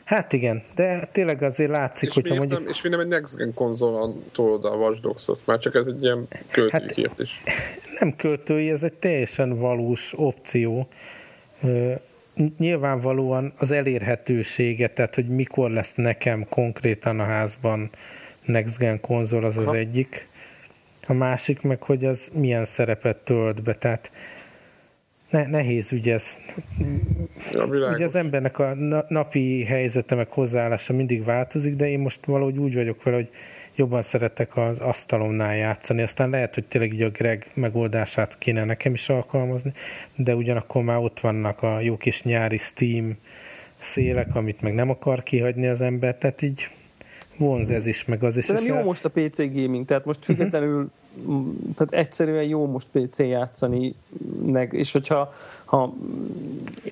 Hát 0.05 0.33
igen, 0.33 0.63
de 0.75 1.09
tényleg 1.13 1.43
azért 1.43 1.71
látszik, 1.71 2.09
és 2.09 2.15
hogyha 2.15 2.35
mondjuk... 2.35 2.61
Nem, 2.61 2.69
és 2.69 2.83
mi 2.83 2.89
nem 2.89 3.01
egy 3.01 3.07
Next 3.07 3.37
Gen 3.37 3.55
konzolon 3.55 4.25
tolod 4.33 4.65
a 4.65 4.69
Watch 4.69 5.01
Dogs-ot, 5.01 5.41
már 5.45 5.59
csak 5.59 5.75
ez 5.75 5.87
egy 5.87 6.03
ilyen 6.03 6.29
költői 6.51 6.81
hát, 6.81 6.93
kérdés. 6.93 7.43
Nem 7.99 8.17
költői, 8.17 8.71
ez 8.71 8.83
egy 8.83 8.93
teljesen 8.93 9.59
valós 9.59 10.13
opció. 10.17 10.89
Nyilvánvalóan 12.59 13.53
az 13.57 13.71
elérhetősége, 13.71 14.89
tehát 14.89 15.15
hogy 15.15 15.29
mikor 15.29 15.71
lesz 15.71 15.95
nekem 15.95 16.47
konkrétan 16.49 17.21
a 17.21 17.25
házban 17.25 17.91
Next 18.45 18.79
Gen 18.79 19.01
konzol, 19.01 19.45
az 19.45 19.57
az 19.57 19.73
egyik. 19.73 20.29
A 21.07 21.13
másik 21.13 21.61
meg, 21.61 21.83
hogy 21.83 22.05
az 22.05 22.31
milyen 22.35 22.65
szerepet 22.65 23.17
tölt 23.17 23.63
be, 23.63 23.75
tehát 23.75 24.11
ne, 25.33 25.47
nehéz 25.47 25.93
ügy 25.93 26.09
ez. 26.09 26.39
Ja, 27.53 27.65
ugye 27.65 28.05
az 28.05 28.15
embernek 28.15 28.59
a 28.59 28.75
napi 29.09 29.65
helyzete 29.65 30.15
meg 30.15 30.29
hozzáállása 30.29 30.93
mindig 30.93 31.25
változik, 31.25 31.77
de 31.77 31.89
én 31.89 31.99
most 31.99 32.27
valahogy 32.27 32.59
úgy 32.59 32.75
vagyok 32.75 33.03
vele, 33.03 33.17
hogy 33.17 33.29
jobban 33.75 34.03
szeretek 34.03 34.57
az 34.57 34.79
asztalomnál 34.79 35.57
játszani. 35.57 36.03
Aztán 36.03 36.31
lehet, 36.31 36.55
hogy 36.55 36.65
tényleg 36.65 36.93
így 36.93 37.03
a 37.03 37.11
Greg 37.11 37.51
megoldását 37.55 38.39
kéne 38.39 38.65
nekem 38.65 38.93
is 38.93 39.09
alkalmazni, 39.09 39.73
de 40.17 40.35
ugyanakkor 40.35 40.83
már 40.83 40.99
ott 40.99 41.21
vannak 41.21 41.63
a 41.63 41.81
jó 41.81 41.97
kis 41.97 42.23
nyári 42.23 42.57
Steam 42.57 43.19
szélek, 43.79 44.35
amit 44.35 44.61
meg 44.61 44.75
nem 44.75 44.91
akar 44.91 45.23
kihagyni 45.23 45.67
az 45.67 45.81
ember, 45.81 46.15
tehát 46.15 46.43
így 46.43 46.71
vonz 47.37 47.71
ez 47.71 47.87
is, 47.87 48.05
meg 48.05 48.23
az 48.23 48.37
is. 48.37 48.47
De 48.47 48.53
nem 48.53 48.65
jó 48.65 48.83
most 48.83 49.05
a 49.05 49.09
PC 49.09 49.37
gaming, 49.37 49.85
tehát 49.85 50.05
most 50.05 50.19
mhm. 50.19 50.27
függetlenül 50.27 50.77
uh-huh 50.77 51.01
tehát 51.75 51.93
egyszerűen 51.93 52.45
jó 52.45 52.67
most 52.67 52.89
PC 52.93 53.19
játszani, 53.19 53.95
és 54.71 54.93
hogyha 54.93 55.33
ha, 55.65 55.93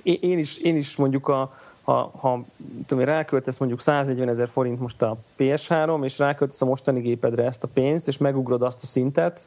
én, 0.03 0.39
is, 0.39 0.59
én 0.59 0.77
is 0.77 0.97
mondjuk 0.97 1.29
a, 1.29 1.55
ha, 1.83 2.11
ha 2.17 2.45
tudom, 2.87 3.05
ráköltesz 3.05 3.59
mondjuk 3.59 3.81
140 3.81 4.29
ezer 4.29 4.49
forint 4.49 4.81
most 4.81 5.03
a 5.03 5.17
PS3, 5.39 6.05
és 6.05 6.19
ráköltesz 6.19 6.63
a 6.63 6.65
mostani 6.65 7.01
gépedre 7.01 7.45
ezt 7.45 7.65
a 7.65 7.69
pénzt, 7.73 8.09
és 8.09 8.19
megugrod 8.19 8.63
azt 8.63 8.83
a 8.83 8.87
szintet, 8.87 9.47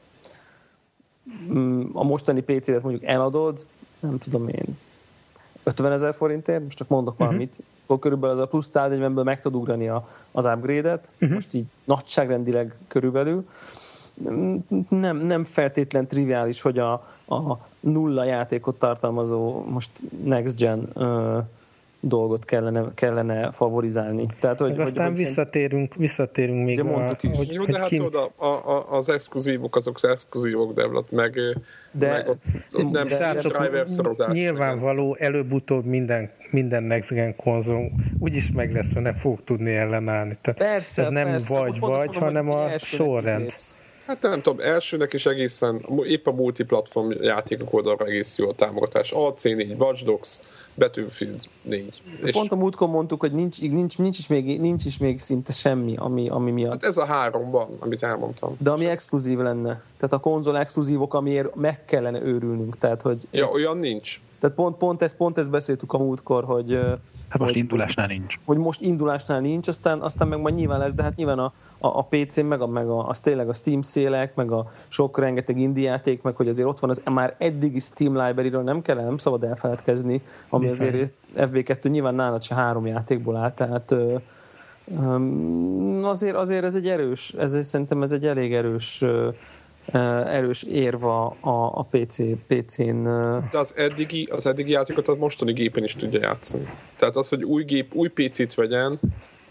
mm, 1.53 1.83
a 1.93 2.03
mostani 2.03 2.41
PC-et 2.41 2.83
mondjuk 2.83 3.03
eladod, 3.03 3.65
nem 3.99 4.17
tudom 4.17 4.47
én, 4.47 4.77
50 5.63 5.91
ezer 5.91 6.15
forintért, 6.15 6.63
most 6.63 6.77
csak 6.77 6.87
mondok 6.87 7.13
uh-huh. 7.13 7.27
valamit, 7.27 7.59
akkor 7.83 7.99
körülbelül 7.99 8.35
az 8.35 8.41
a 8.41 8.47
plusz 8.47 8.71
140-ből 8.73 9.23
meg 9.23 9.41
tud 9.41 9.55
ugrani 9.55 9.87
a, 9.87 10.07
az 10.31 10.45
upgrade-et, 10.45 11.11
uh-huh. 11.13 11.33
most 11.33 11.53
így 11.53 11.65
nagyságrendileg 11.83 12.75
körülbelül, 12.87 13.45
nem, 14.89 15.17
nem 15.17 15.43
feltétlen 15.43 16.07
triviális, 16.07 16.61
hogy 16.61 16.79
a, 16.79 16.93
a 17.27 17.59
nulla 17.79 18.23
játékot 18.23 18.79
tartalmazó 18.79 19.65
most 19.65 19.89
next 20.23 20.59
gen 20.59 20.89
uh, 20.95 21.37
dolgot 22.05 22.45
kellene, 22.45 22.83
kellene 22.93 23.51
favorizálni. 23.51 24.25
Tehát, 24.39 24.59
hogy, 24.59 24.69
Meg 24.69 24.79
aztán 24.79 25.07
hogy, 25.07 25.17
visszatérünk, 25.17 25.95
visszatérünk 25.95 26.65
még 26.65 26.79
a, 26.79 27.17
is. 27.21 27.37
Hogy, 27.37 27.51
Jó, 27.51 27.65
de 27.65 27.79
hát 27.79 27.87
ki... 27.87 27.99
oda 27.99 28.31
a, 28.35 28.45
a, 28.45 28.91
az 28.91 29.09
exkluzívok, 29.09 29.75
azok 29.75 29.95
az 29.95 30.05
exkluzívok, 30.05 30.73
de, 30.73 30.87
meg, 31.09 31.39
de, 31.91 32.07
meg 32.07 32.27
ott, 32.27 32.41
ott 32.71 32.91
nem 32.91 33.07
driver 33.07 33.87
Nyilvánvaló, 34.31 35.15
előbb-utóbb 35.19 35.85
minden, 35.85 36.29
minden 36.51 36.83
Next 36.83 37.11
Gen 37.11 37.35
konzol 37.35 37.91
úgyis 38.19 38.51
meg 38.51 38.73
lesz, 38.73 38.91
mert 38.93 39.05
nem 39.05 39.15
fog 39.15 39.43
tudni 39.43 39.75
ellenállni. 39.75 40.37
Tehát 40.41 40.59
persze, 40.59 41.01
ez 41.01 41.07
nem 41.07 41.27
persze, 41.27 41.53
vagy-vagy, 41.53 42.15
hanem 42.15 42.49
a 42.49 42.77
sorrend. 42.77 43.41
Lépsz. 43.41 43.77
Hát 44.05 44.21
nem 44.21 44.41
tudom, 44.41 44.59
elsőnek 44.59 45.13
is 45.13 45.25
egészen, 45.25 45.85
épp 46.03 46.27
a 46.27 46.31
multiplatform 46.31 47.11
játékok 47.21 47.73
oldalra 47.73 48.05
egész 48.05 48.37
jó 48.37 48.49
a 48.49 48.53
támogatás. 48.53 49.11
AC4, 49.15 49.77
Watch 49.77 50.03
Dogs, 50.03 50.39
Battlefield 50.75 51.41
4. 51.61 52.01
Pont 52.31 52.51
a 52.51 52.55
múltkor 52.55 52.87
mondtuk, 52.87 53.19
hogy 53.19 53.31
nincs, 53.31 53.61
nincs, 53.61 53.97
nincs, 53.97 54.19
is 54.19 54.27
még, 54.27 54.59
nincs 54.59 54.85
is 54.85 54.97
még 54.97 55.19
szinte 55.19 55.51
semmi, 55.51 55.95
ami, 55.97 56.29
ami 56.29 56.51
miatt. 56.51 56.71
Hát 56.71 56.83
ez 56.83 56.97
a 56.97 57.05
háromban, 57.05 57.77
amit 57.79 58.03
elmondtam. 58.03 58.55
De 58.59 58.71
ami 58.71 58.85
exkluzív 58.85 59.37
lenne. 59.37 59.81
Tehát 59.97 60.13
a 60.13 60.19
konzol 60.19 60.57
exkluzívok, 60.57 61.13
amiért 61.13 61.55
meg 61.55 61.85
kellene 61.85 62.21
őrülnünk. 62.21 62.77
Tehát, 62.77 63.01
hogy, 63.01 63.27
ja, 63.31 63.49
olyan 63.49 63.77
nincs. 63.77 64.19
Tehát 64.39 64.55
pont, 64.55 64.77
pont, 64.77 65.01
ezt, 65.01 65.15
pont 65.15 65.37
ezt 65.37 65.49
beszéltük 65.49 65.93
a 65.93 65.97
múltkor, 65.97 66.43
hogy 66.43 66.79
Hát 67.33 67.41
most 67.41 67.53
hogy, 67.53 67.61
indulásnál 67.61 68.07
nincs. 68.07 68.35
Hogy 68.45 68.57
most 68.57 68.81
indulásnál 68.81 69.39
nincs, 69.39 69.67
aztán, 69.67 70.01
aztán 70.01 70.27
meg 70.27 70.41
majd 70.41 70.55
nyilván 70.55 70.79
lesz, 70.79 70.93
de 70.93 71.03
hát 71.03 71.15
nyilván 71.15 71.39
a, 71.39 71.53
a, 71.77 71.87
a 71.87 72.07
PC, 72.09 72.41
meg, 72.41 72.61
a, 72.61 72.67
meg 72.67 72.87
a, 72.87 73.07
az 73.07 73.19
tényleg 73.19 73.49
a 73.49 73.53
Steam 73.53 73.81
szélek, 73.81 74.35
meg 74.35 74.51
a 74.51 74.71
sok 74.87 75.17
rengeteg 75.19 75.59
indie 75.59 75.89
játék, 75.89 76.21
meg 76.21 76.35
hogy 76.35 76.47
azért 76.47 76.67
ott 76.67 76.79
van 76.79 76.89
az 76.89 77.01
már 77.11 77.35
eddigi 77.37 77.79
Steam 77.79 78.17
library 78.25 78.49
nem 78.49 78.81
kell, 78.81 78.95
nem 78.95 79.17
szabad 79.17 79.43
elfeledkezni, 79.43 80.21
ami 80.49 80.65
Viszont. 80.65 80.93
azért 80.93 81.11
FB2 81.35 81.89
nyilván 81.89 82.15
nálad 82.15 82.43
se 82.43 82.55
három 82.55 82.85
játékból 82.85 83.35
áll, 83.35 83.53
tehát 83.53 83.95
azért, 86.03 86.35
azért 86.35 86.63
ez 86.63 86.75
egy 86.75 86.87
erős, 86.87 87.33
ez, 87.37 87.65
szerintem 87.65 88.01
ez 88.01 88.11
egy 88.11 88.25
elég 88.25 88.53
erős 88.53 89.05
erős 90.25 90.63
érva 90.63 91.35
a, 91.39 91.79
a 91.79 91.87
PC, 91.91 92.17
PC-n. 92.47 93.03
De 93.51 93.57
az 93.57 93.73
eddigi, 93.77 94.27
az 94.31 94.47
eddigi 94.47 94.71
játékot 94.71 95.07
a 95.07 95.15
mostani 95.15 95.53
gépen 95.53 95.83
is 95.83 95.95
tudja 95.95 96.19
játszani. 96.21 96.67
Tehát 96.95 97.15
az, 97.15 97.29
hogy 97.29 97.43
új 97.43 97.63
gép, 97.63 97.93
új 97.93 98.07
PC-t 98.07 98.53
vegyen, 98.53 98.99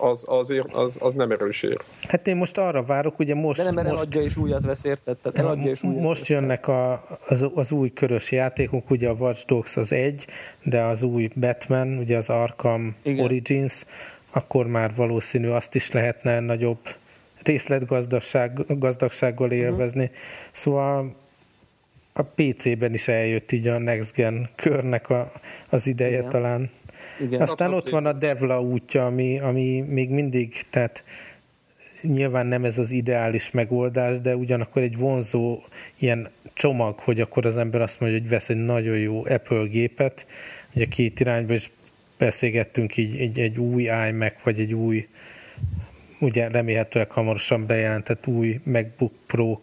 az, 0.02 0.24
azért, 0.26 0.74
az, 0.74 0.98
az 1.00 1.14
nem 1.14 1.30
erős 1.30 1.62
ér. 1.62 1.80
Hát 2.08 2.26
én 2.26 2.36
most 2.36 2.58
arra 2.58 2.82
várok, 2.82 3.18
ugye 3.18 3.34
most... 3.34 3.58
De 3.58 3.64
nem, 3.64 3.74
mert 3.74 3.88
most, 3.88 3.98
eladja 4.02 4.22
és 4.22 4.36
újat 4.36 4.64
vesz, 4.64 4.84
érted? 4.84 5.16
Tehát 5.16 5.38
eladja 5.38 5.70
és 5.70 5.82
újat 5.82 6.00
Most 6.00 6.26
jönnek 6.26 6.68
a, 6.68 7.02
az, 7.28 7.46
az 7.54 7.72
új 7.72 7.92
körös 7.92 8.32
játékok, 8.32 8.90
ugye 8.90 9.08
a 9.08 9.12
Watch 9.12 9.46
Dogs 9.46 9.76
az 9.76 9.92
egy, 9.92 10.26
de 10.62 10.82
az 10.82 11.02
új 11.02 11.30
Batman, 11.34 11.98
ugye 11.98 12.16
az 12.16 12.28
Arkham 12.28 12.96
Igen. 13.02 13.24
Origins, 13.24 13.84
akkor 14.30 14.66
már 14.66 14.94
valószínű 14.94 15.48
azt 15.48 15.74
is 15.74 15.90
lehetne 15.90 16.40
nagyobb 16.40 16.78
részletgazdagság, 17.44 18.78
gazdagsággal 18.78 19.46
mhm. 19.46 19.56
élvezni. 19.56 20.04
Uh-huh. 20.04 20.16
Szóval 20.52 21.14
a 22.12 22.22
PC-ben 22.22 22.94
is 22.94 23.08
eljött 23.08 23.52
így 23.52 23.68
a 23.68 23.78
Next 23.78 24.14
Gen 24.14 24.48
körnek 24.54 25.10
a, 25.10 25.32
az 25.68 25.86
ideje 25.86 26.18
Igen. 26.18 26.28
talán. 26.28 26.70
Igen. 27.20 27.40
Aztán 27.40 27.74
ott 27.74 27.88
van 27.88 28.06
a 28.06 28.12
Devla 28.12 28.60
útja, 28.60 29.06
ami, 29.06 29.40
ami 29.40 29.80
még 29.80 30.10
mindig, 30.10 30.62
tehát 30.70 31.04
nyilván 32.02 32.46
nem 32.46 32.64
ez 32.64 32.78
az 32.78 32.90
ideális 32.90 33.50
megoldás, 33.50 34.20
de 34.20 34.36
ugyanakkor 34.36 34.82
egy 34.82 34.96
vonzó 34.96 35.62
ilyen 35.98 36.28
csomag, 36.52 36.98
hogy 36.98 37.20
akkor 37.20 37.46
az 37.46 37.56
ember 37.56 37.80
azt 37.80 38.00
mondja, 38.00 38.18
hogy 38.18 38.28
vesz 38.28 38.48
egy 38.48 38.64
nagyon 38.64 38.98
jó 38.98 39.24
Apple 39.26 39.64
gépet, 39.64 40.26
ugye 40.74 40.84
két 40.84 41.20
irányba 41.20 41.52
is 41.52 41.70
beszélgettünk 42.18 42.96
így 42.96 43.16
egy, 43.16 43.38
egy 43.38 43.58
új 43.58 43.82
iMac, 43.82 44.34
vagy 44.42 44.60
egy 44.60 44.74
új 44.74 45.08
ugye 46.22 46.48
remélhetőleg 46.48 47.10
hamarosan 47.10 47.66
bejelentett 47.66 48.26
új 48.26 48.60
MacBook 48.64 49.12
Pro 49.26 49.58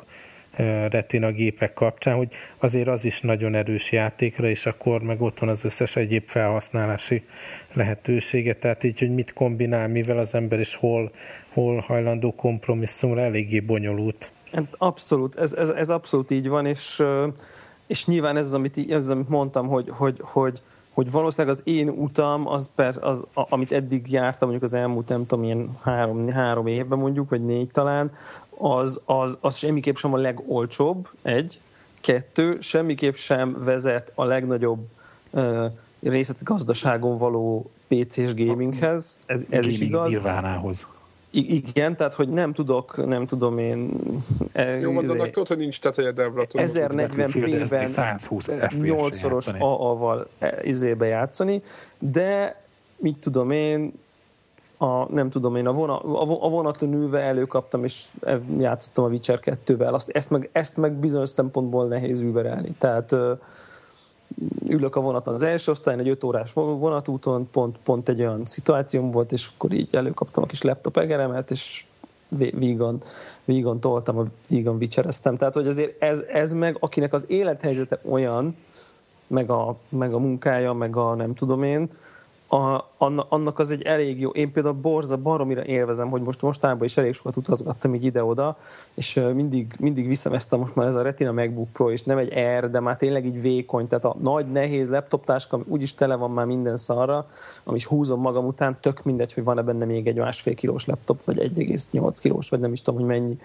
retina 0.90 1.32
gépek 1.32 1.74
kapcsán, 1.74 2.16
hogy 2.16 2.34
azért 2.58 2.88
az 2.88 3.06
is 3.06 3.22
nagyon 3.22 3.56
erős 3.56 3.92
játékra, 3.92 4.48
és 4.48 4.66
akkor 4.66 5.02
meg 5.02 5.22
ott 5.22 5.40
van 5.40 5.50
az 5.50 5.64
összes 5.64 5.96
egyéb 5.96 6.24
felhasználási 6.28 7.24
lehetősége, 7.74 8.54
tehát 8.54 8.84
így, 8.84 9.00
hogy 9.00 9.14
mit 9.14 9.34
kombinál, 9.34 9.88
mivel 9.88 10.18
az 10.18 10.36
ember 10.36 10.60
is 10.60 10.76
hol, 10.76 11.12
hol 11.54 11.80
hajlandó 11.80 12.36
kompromisszumra, 12.36 13.22
eléggé 13.22 13.60
bonyolult. 13.60 14.32
Hát 14.52 14.76
abszolút, 14.78 15.36
ez, 15.36 15.54
ez, 15.54 15.70
ez 15.70 15.90
abszolút 15.90 16.32
így 16.32 16.48
van, 16.48 16.66
és, 16.66 17.04
és 17.88 18.06
nyilván 18.06 18.38
ez 18.38 18.46
az, 18.46 18.54
amit, 18.54 18.92
ez 18.92 19.10
amit 19.10 19.30
mondtam, 19.30 19.68
hogy, 19.68 19.90
hogy, 19.90 20.18
hogy 20.22 20.62
hogy 21.00 21.12
valószínűleg 21.12 21.56
az 21.56 21.62
én 21.64 21.90
utam, 21.90 22.48
az, 22.48 22.70
per, 22.76 22.96
az 23.02 23.24
a, 23.34 23.46
amit 23.50 23.72
eddig 23.72 24.12
jártam, 24.12 24.50
mondjuk 24.50 24.72
az 24.72 24.80
elmúlt 24.80 25.08
nem 25.08 25.26
tudom, 25.26 25.44
ilyen 25.44 25.78
három, 25.82 26.28
három 26.28 26.68
évben 26.68 27.00
mondjuk, 27.00 27.30
vagy 27.30 27.46
négy 27.46 27.72
talán, 27.72 28.12
az, 28.58 29.02
az, 29.06 29.38
az 29.42 29.58
semmiképp 29.58 29.96
sem 29.96 30.14
a 30.14 30.18
legolcsóbb, 30.18 31.08
egy, 31.22 31.60
kettő, 32.02 32.58
semmiképp 32.60 33.14
sem 33.14 33.58
vezet 33.64 34.12
a 34.16 34.24
legnagyobb 34.24 34.88
uh, 35.30 35.66
részleti 36.02 36.44
gazdaságon 36.44 37.18
való 37.18 37.72
PC-s 37.88 38.34
gaminghez, 38.34 39.20
ez, 39.26 39.46
ez 39.50 39.66
is 39.66 39.80
igaz. 39.80 40.12
Nirvánához. 40.12 40.88
Igen, 41.32 41.96
tehát 41.96 42.14
hogy 42.14 42.30
nem 42.30 42.54
tudok, 42.54 43.06
nem 43.06 43.26
tudom 43.26 43.58
én... 43.58 43.92
E, 44.52 44.64
Jó, 44.64 44.94
van, 44.94 45.10
annak 45.10 45.30
tudod, 45.30 45.48
hogy 45.48 45.58
nincs 45.58 45.80
teteje 45.80 46.12
Devla. 46.12 46.46
1040p-ben 46.50 48.20
8-szoros 48.82 49.60
AA-val 49.60 50.28
e, 50.40 50.58
izébe 50.64 51.06
játszani, 51.06 51.62
de 52.00 52.62
mit 52.98 53.18
tudom 53.18 53.52
én, 53.52 53.94
a, 54.78 55.12
nem 55.14 55.30
tudom 55.30 55.56
én, 55.56 55.68
a, 55.68 55.72
vonat, 55.72 56.04
a 56.42 56.50
vonaton 56.50 56.94
ülve 56.94 57.20
előkaptam, 57.20 57.84
és 57.84 58.06
e, 58.22 58.40
játszottam 58.60 59.04
a 59.04 59.08
Witcher 59.08 59.40
2-vel. 59.44 59.92
Azt, 59.92 60.10
ezt, 60.10 60.30
meg, 60.30 60.50
ezt 60.52 60.78
meg 60.78 60.94
bizonyos 60.94 61.30
szempontból 61.30 61.88
nehéz 61.88 62.22
überelni. 62.22 62.76
Tehát 62.78 63.16
ülök 64.68 64.96
a 64.96 65.02
vonaton 65.02 65.34
az 65.34 65.44
első 65.44 65.72
osztályon, 65.72 66.00
egy 66.00 66.10
5 66.10 66.24
órás 66.24 66.54
vonatúton, 66.54 67.50
pont, 67.52 67.78
pont 67.84 68.10
egy 68.10 68.20
olyan 68.20 68.46
szituációm 68.46 69.12
volt, 69.12 69.32
és 69.32 69.50
akkor 69.56 69.72
így 69.72 69.96
előkaptam 69.96 70.44
a 70.44 70.46
kis 70.46 70.62
laptop 70.62 70.98
egeremet, 70.98 71.52
és 71.52 71.86
vígan, 72.38 73.02
vígan 73.46 73.80
toltam, 73.80 74.32
vígan 74.48 74.78
vicsereztem. 74.78 75.38
Tehát, 75.38 75.54
hogy 75.54 75.68
azért 75.68 76.02
ez, 76.02 76.24
ez 76.34 76.54
meg, 76.54 76.78
akinek 76.80 77.14
az 77.14 77.26
élethelyzete 77.28 78.00
olyan, 78.10 78.56
meg 79.28 79.50
a, 79.50 79.76
meg 79.90 80.14
a 80.14 80.20
munkája, 80.20 80.74
meg 80.74 80.96
a 80.96 81.16
nem 81.16 81.34
tudom 81.34 81.64
én, 81.64 81.90
a, 82.50 82.86
annak 83.30 83.60
az 83.60 83.72
egy 83.72 83.82
elég 83.82 84.20
jó. 84.20 84.30
Én 84.30 84.52
például 84.52 84.76
borza 84.76 85.18
baromira 85.18 85.66
élvezem, 85.66 86.10
hogy 86.10 86.22
most 86.22 86.42
mostában 86.42 86.84
is 86.84 86.98
elég 86.98 87.14
sokat 87.14 87.38
utazgattam 87.38 87.96
így 87.96 88.04
ide-oda, 88.04 88.58
és 88.94 89.22
mindig, 89.34 89.74
mindig 89.80 90.08
viszem 90.08 90.34
ezt 90.34 90.54
a 90.54 90.58
most 90.58 90.76
már 90.76 90.88
ez 90.88 90.96
a 90.96 91.02
Retina 91.02 91.32
MacBook 91.32 91.70
Pro, 91.72 91.92
és 91.92 92.04
nem 92.04 92.18
egy 92.18 92.34
Air, 92.34 92.70
de 92.70 92.80
már 92.80 92.96
tényleg 92.96 93.26
így 93.26 93.42
vékony, 93.42 93.88
tehát 93.88 94.06
a 94.06 94.16
nagy, 94.22 94.46
nehéz 94.46 94.90
laptoptáska, 94.90 95.60
úgyis 95.68 95.94
tele 95.94 96.16
van 96.16 96.32
már 96.32 96.46
minden 96.46 96.78
szarra, 96.78 97.26
ami 97.64 97.78
is 97.78 97.86
húzom 97.86 98.22
magam 98.22 98.46
után, 98.46 98.78
tök 98.82 99.04
mindegy, 99.04 99.34
hogy 99.34 99.44
van-e 99.44 99.62
benne 99.62 99.86
még 99.86 100.08
egy 100.08 100.18
másfél 100.18 100.56
kilós 100.56 100.86
laptop, 100.86 101.24
vagy 101.24 101.38
1,8 101.38 102.18
kilós, 102.22 102.50
vagy 102.50 102.60
nem 102.60 102.72
is 102.72 102.82
tudom, 102.82 103.00
hogy 103.00 103.10
mennyi, 103.10 103.38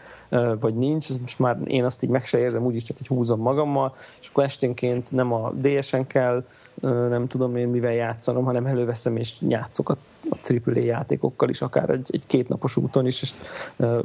vagy 0.61 0.75
nincs, 0.75 1.11
ez 1.11 1.19
most 1.19 1.39
már 1.39 1.59
én 1.65 1.85
azt 1.85 2.03
így 2.03 2.11
meg 2.11 2.25
se 2.25 2.39
érzem, 2.39 2.65
úgyis 2.65 2.83
csak 2.83 2.97
egy 3.01 3.07
húzom 3.07 3.41
magammal, 3.41 3.93
és 4.21 4.29
akkor 4.29 4.45
esténként 4.45 5.13
nem 5.13 5.33
a 5.33 5.53
DS-en 5.53 6.07
kell, 6.07 6.45
nem 6.81 7.27
tudom 7.27 7.57
én 7.57 7.69
mivel 7.69 7.93
játszanom, 7.93 8.45
hanem 8.45 8.65
előveszem 8.95 9.17
és 9.17 9.35
játszok 9.49 9.89
a, 9.89 9.97
a 10.31 10.37
AAA 10.67 10.79
játékokkal 10.79 11.49
is, 11.49 11.63
akár 11.63 11.91
egy, 11.91 12.09
egy 12.13 12.27
kétnapos 12.27 12.77
úton 12.77 13.07
is, 13.07 13.23
és 13.23 13.33
uh, 13.77 13.99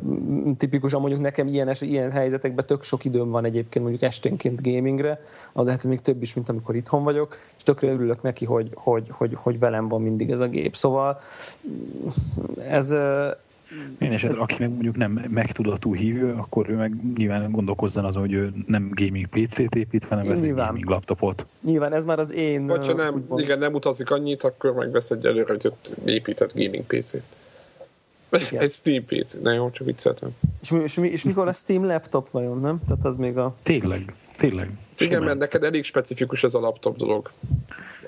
tipikusan 0.57 0.99
mondjuk 0.99 1.21
nekem 1.21 1.47
ilyen, 1.47 1.75
ilyen 1.79 2.11
helyzetekben 2.11 2.65
tök 2.65 2.83
sok 2.83 3.05
időm 3.05 3.29
van 3.29 3.45
egyébként 3.45 3.85
mondjuk 3.85 4.03
esténként 4.03 4.61
gamingre, 4.61 5.21
de 5.53 5.71
hogy 5.71 5.89
még 5.89 5.99
több 5.99 6.21
is, 6.21 6.33
mint 6.33 6.49
amikor 6.49 6.75
itthon 6.75 7.03
vagyok, 7.03 7.37
és 7.57 7.63
tökre 7.63 7.91
örülök 7.91 8.21
neki, 8.21 8.45
hogy, 8.45 8.69
hogy, 8.73 9.07
hogy, 9.09 9.33
hogy 9.35 9.59
velem 9.59 9.87
van 9.87 10.01
mindig 10.01 10.31
ez 10.31 10.39
a 10.39 10.47
gép. 10.47 10.75
Szóval 10.75 11.19
ez, 12.67 12.93
én 13.99 14.11
esetleg, 14.11 14.39
aki 14.39 14.55
meg 14.59 14.69
mondjuk 14.69 14.95
nem 14.95 15.11
megtudatú 15.29 15.95
hívő, 15.95 16.33
akkor 16.33 16.69
ő 16.69 16.75
meg 16.75 16.93
nyilván 17.17 17.51
gondolkozzon 17.51 18.05
azon, 18.05 18.21
hogy 18.21 18.33
ő 18.33 18.53
nem 18.65 18.89
gaming 18.93 19.27
PC-t 19.27 19.75
épít, 19.75 20.03
hanem 20.03 20.29
ez 20.29 20.39
egy 20.39 20.53
gaming 20.53 20.89
laptopot. 20.89 21.45
Nyilván 21.63 21.93
ez 21.93 22.05
már 22.05 22.19
az 22.19 22.33
én... 22.33 22.65
Vagy 22.65 22.87
ha 22.87 22.93
nem, 22.93 23.13
úgymond... 23.13 23.41
igen, 23.41 23.59
nem 23.59 23.73
utazik 23.73 24.11
annyit, 24.11 24.43
akkor 24.43 24.73
megvesz 24.73 25.09
egy 25.09 25.25
előre, 25.25 25.51
hogy 25.51 25.67
ott 25.67 25.93
épített 26.05 26.53
gaming 26.55 26.83
PC-t. 26.83 27.23
Igen. 28.31 28.61
Egy 28.61 28.71
Steam 28.71 29.05
PC, 29.05 29.33
ne 29.41 29.53
jó, 29.53 29.69
csak 29.69 29.85
vicceltem. 29.85 30.29
És, 30.61 30.71
és, 30.71 30.97
és 30.97 31.23
mikor 31.23 31.47
a 31.47 31.53
Steam 31.53 31.85
laptop 31.85 32.29
vajon, 32.29 32.59
nem? 32.59 32.79
Tehát 32.87 33.05
az 33.05 33.17
még 33.17 33.37
a... 33.37 33.55
Tényleg, 33.63 34.13
tényleg. 34.37 34.69
Igen, 34.97 35.23
mert 35.23 35.37
neked 35.37 35.63
elég 35.63 35.83
specifikus 35.83 36.43
ez 36.43 36.53
a 36.53 36.59
laptop 36.59 36.97
dolog. 36.97 37.31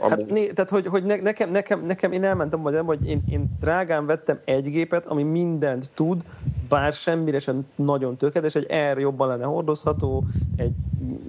Hát, 0.10 0.26
né, 0.26 0.48
tehát, 0.48 0.70
hogy, 0.70 0.88
hogy 0.88 1.04
ne, 1.04 1.16
nekem, 1.16 1.52
nekem, 1.52 1.86
nekem, 1.86 2.12
én 2.12 2.24
elmentem, 2.24 2.62
vagy 2.62 2.74
nem, 2.74 2.86
hogy 2.86 3.08
én, 3.08 3.24
én 3.30 3.58
drágán 3.60 4.06
vettem 4.06 4.40
egy 4.46 4.70
gépet, 4.70 5.06
ami 5.06 5.24
mindent 5.24 5.90
tud, 5.94 6.26
bár 6.70 6.94
semmire 6.94 7.40
sem 7.40 7.68
nagyon 7.76 8.18
tökéletes, 8.18 8.56
egy 8.56 8.68
R 8.94 9.00
jobban 9.00 9.28
lenne 9.28 9.44
hordozható, 9.44 10.24
egy 10.56 10.72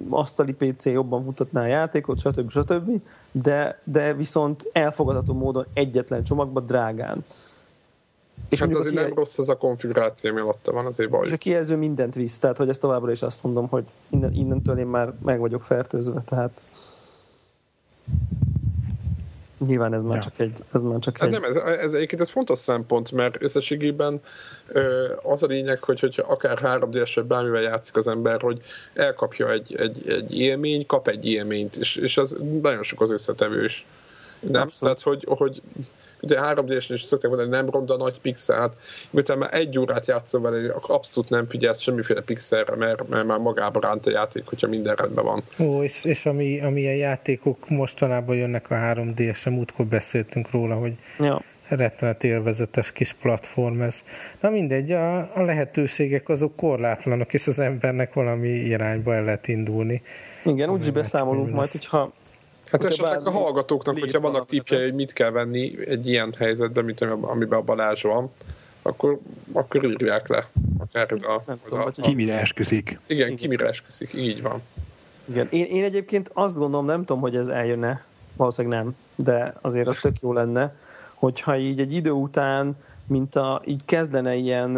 asztali 0.09 0.53
PC 0.53 0.85
jobban 0.85 1.23
mutatná 1.23 1.61
a 1.61 1.65
játékot, 1.67 2.19
stb. 2.19 2.49
stb. 2.49 3.01
De, 3.31 3.79
de 3.83 4.13
viszont 4.13 4.69
elfogadható 4.71 5.33
módon 5.33 5.65
egyetlen 5.73 6.23
csomagba 6.23 6.59
drágán. 6.59 7.23
És 8.49 8.59
hát 8.59 8.75
azért 8.75 8.95
nem 8.95 9.13
rossz 9.13 9.37
az 9.37 9.49
a 9.49 9.55
konfiguráció, 9.55 10.31
ami 10.31 10.41
ott 10.41 10.69
van, 10.71 10.85
azért 10.85 11.09
baj. 11.09 11.25
És 11.25 11.31
a 11.31 11.37
kijelző 11.37 11.75
mindent 11.75 12.15
visz, 12.15 12.39
tehát 12.39 12.57
hogy 12.57 12.69
ezt 12.69 12.79
továbbra 12.79 13.11
is 13.11 13.21
azt 13.21 13.43
mondom, 13.43 13.67
hogy 13.67 13.83
innen, 14.09 14.33
innentől 14.33 14.77
én 14.77 14.87
már 14.87 15.13
meg 15.23 15.39
vagyok 15.39 15.63
fertőzve, 15.63 16.21
tehát 16.21 16.65
Nyilván 19.65 19.93
ez 19.93 20.03
már 20.03 20.15
ja. 20.15 20.21
csak 20.21 20.39
egy... 20.39 20.53
Ez 20.73 20.81
már 20.81 20.99
csak 20.99 21.17
hát 21.17 21.27
egy... 21.27 21.33
Nem, 21.33 21.43
ez, 21.43 21.55
ez 21.55 21.93
egyébként 21.93 22.21
ez 22.21 22.29
fontos 22.29 22.59
szempont, 22.59 23.11
mert 23.11 23.43
összességében 23.43 24.21
az 25.23 25.43
a 25.43 25.47
lényeg, 25.47 25.83
hogy, 25.83 25.99
hogy 25.99 26.23
akár 26.27 26.59
3 26.59 26.91
d 26.91 27.23
bármivel 27.23 27.61
játszik 27.61 27.95
az 27.95 28.07
ember, 28.07 28.41
hogy 28.41 28.61
elkapja 28.93 29.51
egy, 29.51 29.75
egy, 29.75 30.09
egy 30.09 30.39
élmény, 30.39 30.85
kap 30.85 31.07
egy 31.07 31.25
élményt, 31.25 31.75
és, 31.75 31.95
és 31.95 32.17
az 32.17 32.37
nagyon 32.61 32.83
sok 32.83 33.01
az 33.01 33.11
összetevő 33.11 33.63
is. 33.63 33.85
Nem? 34.39 34.61
Abszolút. 34.61 34.79
Tehát, 34.79 35.01
hogy, 35.01 35.37
hogy 35.37 35.61
ugye 36.23 36.39
3 36.39 36.65
d 36.65 36.71
is 36.71 37.01
szokták 37.03 37.29
mondani, 37.29 37.49
nem 37.49 37.69
ronda 37.69 37.97
nagy 37.97 38.19
pixelt, 38.21 38.73
miután 39.09 39.37
már 39.37 39.53
egy 39.53 39.79
órát 39.79 40.07
játszol 40.07 40.41
vele, 40.41 40.73
abszolút 40.87 41.29
nem 41.29 41.47
figyelsz 41.47 41.79
semmiféle 41.79 42.21
pixelre, 42.21 42.75
mert, 42.75 43.09
mert 43.09 43.25
már 43.25 43.39
magában 43.39 43.81
ránt 43.81 44.05
a 44.05 44.11
játék, 44.11 44.45
hogyha 44.45 44.67
minden 44.67 44.95
rendben 44.95 45.25
van. 45.25 45.43
Ó, 45.59 45.83
és, 45.83 46.03
és 46.03 46.25
ami, 46.25 46.61
ami 46.61 46.87
a 46.87 46.93
játékok 46.93 47.69
mostanában 47.69 48.35
jönnek 48.35 48.71
a 48.71 48.75
3 48.75 49.13
d 49.13 49.35
sem 49.35 49.53
múltkor 49.53 49.85
beszéltünk 49.85 50.51
róla, 50.51 50.75
hogy 50.75 50.93
ja 51.19 51.41
rettenet 51.67 52.23
élvezetes 52.23 52.91
kis 52.91 53.13
platform 53.13 53.81
ez. 53.81 54.03
Na 54.39 54.49
mindegy, 54.49 54.91
a, 54.91 55.17
a 55.17 55.41
lehetőségek 55.41 56.29
azok 56.29 56.55
korlátlanok, 56.55 57.33
és 57.33 57.47
az 57.47 57.59
embernek 57.59 58.13
valami 58.13 58.49
irányba 58.49 59.13
el 59.13 59.23
lehet 59.23 59.47
indulni. 59.47 60.01
Igen, 60.45 60.69
úgy 60.69 60.81
is 60.81 60.91
beszámolunk 60.91 61.53
majd, 61.53 61.71
hogyha 61.71 62.11
Hát 62.73 62.83
esetleg 62.83 63.27
a 63.27 63.31
hallgatóknak, 63.31 63.99
hogyha 63.99 64.19
vannak 64.19 64.45
tipjei, 64.45 64.83
hogy 64.83 64.93
mit 64.93 65.13
kell 65.13 65.29
venni 65.29 65.87
egy 65.87 66.07
ilyen 66.07 66.35
helyzetben, 66.37 66.85
mint 66.85 67.01
amiben 67.01 67.59
a 67.59 67.61
Balázs 67.61 68.01
van, 68.01 68.29
akkor, 68.81 69.17
akkor 69.51 69.85
írják 69.85 70.27
le. 70.27 70.49
Akár 70.79 71.13
a, 71.21 71.43
a, 71.45 71.75
a, 71.75 71.79
a, 71.79 71.91
ki 72.01 72.13
mire 72.13 72.39
esküszik. 72.39 72.99
Igen, 73.05 73.25
igen, 73.25 73.37
ki 73.37 73.47
mire 73.47 73.67
esküszik, 73.67 74.13
így 74.13 74.41
van. 74.41 74.61
Igen, 75.25 75.47
én, 75.49 75.65
én 75.65 75.83
egyébként 75.83 76.29
azt 76.33 76.57
gondolom, 76.57 76.85
nem 76.85 77.05
tudom, 77.05 77.21
hogy 77.21 77.35
ez 77.35 77.47
eljönne, 77.47 78.03
valószínűleg 78.35 78.83
nem, 78.83 78.95
de 79.15 79.53
azért 79.61 79.87
az 79.87 79.97
tök 79.97 80.19
jó 80.21 80.33
lenne, 80.33 80.75
hogyha 81.13 81.57
így 81.57 81.79
egy 81.79 81.93
idő 81.93 82.11
után, 82.11 82.77
mint 83.07 83.35
a, 83.35 83.61
így 83.65 83.81
kezdene 83.85 84.35
ilyen, 84.35 84.75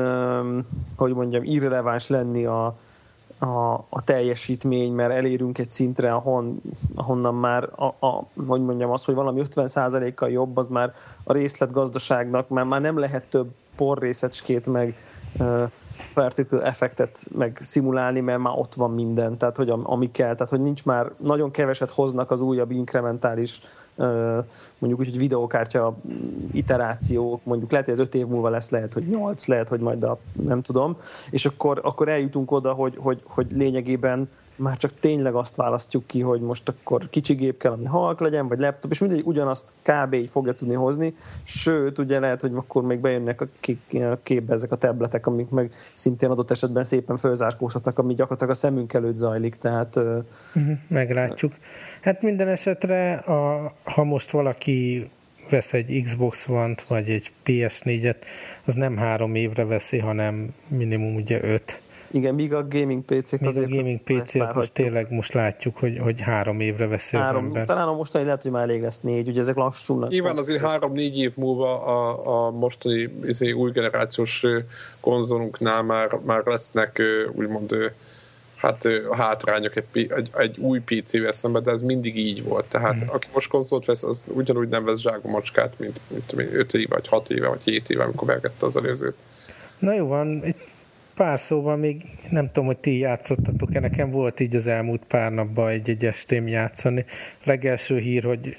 hogy 0.95 1.13
mondjam, 1.13 1.43
irreleváns 1.43 2.07
lenni 2.07 2.45
a, 2.45 2.77
a, 3.39 3.73
a 3.89 4.03
teljesítmény, 4.03 4.93
mert 4.93 5.11
elérünk 5.11 5.57
egy 5.57 5.71
szintre, 5.71 6.13
ahon, 6.13 6.61
ahonnan 6.95 7.35
már, 7.35 7.69
a, 7.75 8.05
a, 8.05 8.27
hogy 8.47 8.61
mondjam 8.61 8.91
azt, 8.91 9.05
hogy 9.05 9.15
valami 9.15 9.41
50%-kal 9.49 10.29
jobb, 10.29 10.57
az 10.57 10.67
már 10.67 10.93
a 11.23 11.33
részletgazdaságnak, 11.33 12.49
mert 12.49 12.67
már 12.67 12.81
nem 12.81 12.97
lehet 12.99 13.23
több 13.29 13.47
porrészecskét 13.75 14.67
meg 14.67 14.97
uh, 15.39 15.71
particle 16.13 16.61
effektet 16.61 17.19
meg 17.35 17.57
szimulálni, 17.61 18.19
mert 18.19 18.39
már 18.39 18.53
ott 18.57 18.73
van 18.73 18.91
minden, 18.91 19.37
tehát 19.37 19.55
hogy 19.57 19.73
ami 19.83 20.11
kell, 20.11 20.33
tehát 20.33 20.49
hogy 20.49 20.61
nincs 20.61 20.85
már, 20.85 21.11
nagyon 21.17 21.51
keveset 21.51 21.91
hoznak 21.91 22.31
az 22.31 22.41
újabb 22.41 22.71
inkrementális 22.71 23.61
mondjuk 24.77 24.99
úgy, 24.99 25.09
hogy 25.09 25.17
videókártya 25.17 25.95
iterációk, 26.51 27.39
mondjuk 27.43 27.71
lehet, 27.71 27.85
hogy 27.85 27.95
ez 27.95 28.05
öt 28.05 28.15
év 28.15 28.27
múlva 28.27 28.49
lesz, 28.49 28.69
lehet, 28.69 28.93
hogy 28.93 29.05
nyolc, 29.07 29.45
lehet, 29.45 29.69
hogy 29.69 29.79
majd 29.79 30.03
a, 30.03 30.19
nem 30.43 30.61
tudom, 30.61 30.97
és 31.29 31.45
akkor, 31.45 31.79
akkor 31.83 32.09
eljutunk 32.09 32.51
oda, 32.51 32.73
hogy, 32.73 32.95
hogy, 32.97 33.21
hogy 33.23 33.51
lényegében 33.51 34.29
már 34.55 34.77
csak 34.77 34.91
tényleg 34.99 35.33
azt 35.33 35.55
választjuk 35.55 36.07
ki, 36.07 36.21
hogy 36.21 36.41
most 36.41 36.69
akkor 36.69 37.09
kicsi 37.09 37.33
gép 37.33 37.57
kell, 37.57 37.71
ami 37.71 37.85
halk 37.85 38.19
legyen, 38.19 38.47
vagy 38.47 38.59
laptop, 38.59 38.91
és 38.91 38.99
mindegy 38.99 39.21
ugyanazt 39.25 39.73
kb. 39.81 40.13
így 40.13 40.29
fogja 40.29 40.53
tudni 40.53 40.73
hozni, 40.73 41.15
sőt, 41.43 41.97
ugye 41.97 42.19
lehet, 42.19 42.41
hogy 42.41 42.51
akkor 42.55 42.83
még 42.83 42.99
bejönnek 42.99 43.41
a 43.41 43.47
képbe 44.23 44.53
ezek 44.53 44.71
a 44.71 44.75
tabletek, 44.75 45.27
amik 45.27 45.49
meg 45.49 45.71
szintén 45.93 46.29
adott 46.29 46.51
esetben 46.51 46.83
szépen 46.83 47.17
fölzárkózhatnak, 47.17 47.99
ami 47.99 48.13
gyakorlatilag 48.13 48.53
a 48.53 48.57
szemünk 48.57 48.93
előtt 48.93 49.15
zajlik, 49.15 49.55
tehát... 49.55 49.95
Uh-huh, 49.95 50.77
meglátjuk. 50.87 51.53
Hát 52.01 52.21
minden 52.21 52.47
esetre, 52.47 53.13
a, 53.13 53.71
ha 53.83 54.03
most 54.03 54.31
valaki 54.31 55.09
vesz 55.49 55.73
egy 55.73 56.01
Xbox 56.03 56.47
One-t, 56.47 56.81
vagy 56.87 57.09
egy 57.09 57.31
PS4-et, 57.45 58.15
az 58.65 58.73
nem 58.73 58.97
három 58.97 59.35
évre 59.35 59.65
veszi, 59.65 59.97
hanem 59.97 60.53
minimum 60.67 61.15
ugye 61.15 61.43
öt 61.43 61.79
igen, 62.15 62.35
míg 62.35 62.53
a 62.53 62.67
gaming 62.67 63.03
PC-k 63.03 63.39
Míg 63.39 63.49
azért 63.49 63.71
a 63.71 63.75
gaming 63.75 63.99
PC, 64.01 64.35
az 64.35 64.51
most 64.51 64.73
tényleg 64.73 65.11
most 65.11 65.33
látjuk, 65.33 65.77
hogy, 65.77 65.97
hogy 65.97 66.21
három 66.21 66.59
évre 66.59 66.87
veszi 66.87 67.17
három, 67.17 67.41
az 67.41 67.47
ember. 67.47 67.65
Talán 67.65 67.87
a 67.87 67.93
mostani 67.93 68.23
lehet, 68.23 68.41
hogy 68.41 68.51
már 68.51 68.63
elég 68.63 68.81
lesz 68.81 68.99
négy, 69.01 69.27
ugye 69.27 69.39
ezek 69.39 69.55
lassulnak. 69.55 70.09
Nyilván 70.09 70.37
azért 70.37 70.61
három-négy 70.61 71.17
év 71.17 71.31
múlva 71.35 71.85
a, 71.85 72.47
a 72.47 72.51
mostani 72.51 73.09
izé, 73.25 73.51
új 73.51 73.71
generációs 73.71 74.43
konzolunknál 74.99 75.83
már, 75.83 76.19
már 76.25 76.45
lesznek 76.45 77.01
úgymond 77.33 77.93
hát 78.55 78.85
a 79.09 79.15
hátrányok 79.15 79.75
egy, 79.75 80.11
egy, 80.11 80.29
egy 80.37 80.57
új 80.57 80.79
PC-vel 80.79 81.31
szemben, 81.31 81.63
de 81.63 81.71
ez 81.71 81.81
mindig 81.81 82.17
így 82.17 82.43
volt. 82.43 82.65
Tehát 82.65 83.03
mm. 83.03 83.07
aki 83.07 83.27
most 83.33 83.49
konzolt 83.49 83.85
vesz, 83.85 84.03
az 84.03 84.25
ugyanúgy 84.27 84.69
nem 84.69 84.85
vesz 84.85 84.99
zságomacskát, 84.99 85.79
mint, 85.79 85.99
mint, 86.07 86.35
mint 86.35 86.53
5 86.53 86.73
éve, 86.73 86.95
vagy 86.95 87.07
6 87.07 87.29
éve, 87.29 87.47
vagy 87.47 87.63
7 87.63 87.89
éve, 87.89 88.03
amikor 88.03 88.27
megvette 88.27 88.65
az 88.65 88.77
előzőt. 88.77 89.15
Na 89.79 89.93
jó 89.93 90.07
van, 90.07 90.43
pár 91.15 91.39
szóval 91.39 91.75
még 91.75 92.01
nem 92.29 92.45
tudom, 92.45 92.65
hogy 92.65 92.77
ti 92.77 92.97
játszottatok-e, 92.97 93.79
nekem 93.79 94.09
volt 94.09 94.39
így 94.39 94.55
az 94.55 94.67
elmúlt 94.67 95.03
pár 95.07 95.31
napban 95.31 95.69
egy-egy 95.69 96.05
estém 96.05 96.47
játszani. 96.47 97.05
Legelső 97.43 97.99
hír, 97.99 98.23
hogy 98.23 98.57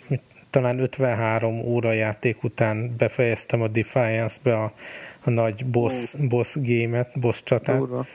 talán 0.51 0.79
53 0.79 1.61
óra 1.61 1.93
játék 1.93 2.43
után 2.43 2.95
befejeztem 2.99 3.63
a 3.63 3.69
Defiance-be 3.69 4.57
a, 4.57 4.73
a 5.25 5.31
nagy 5.31 5.65
boss, 5.65 6.15
boss 6.29 6.57
game-et, 6.61 7.11
boss 7.21 7.43
csatát. 7.45 7.79
Durva. 7.79 8.07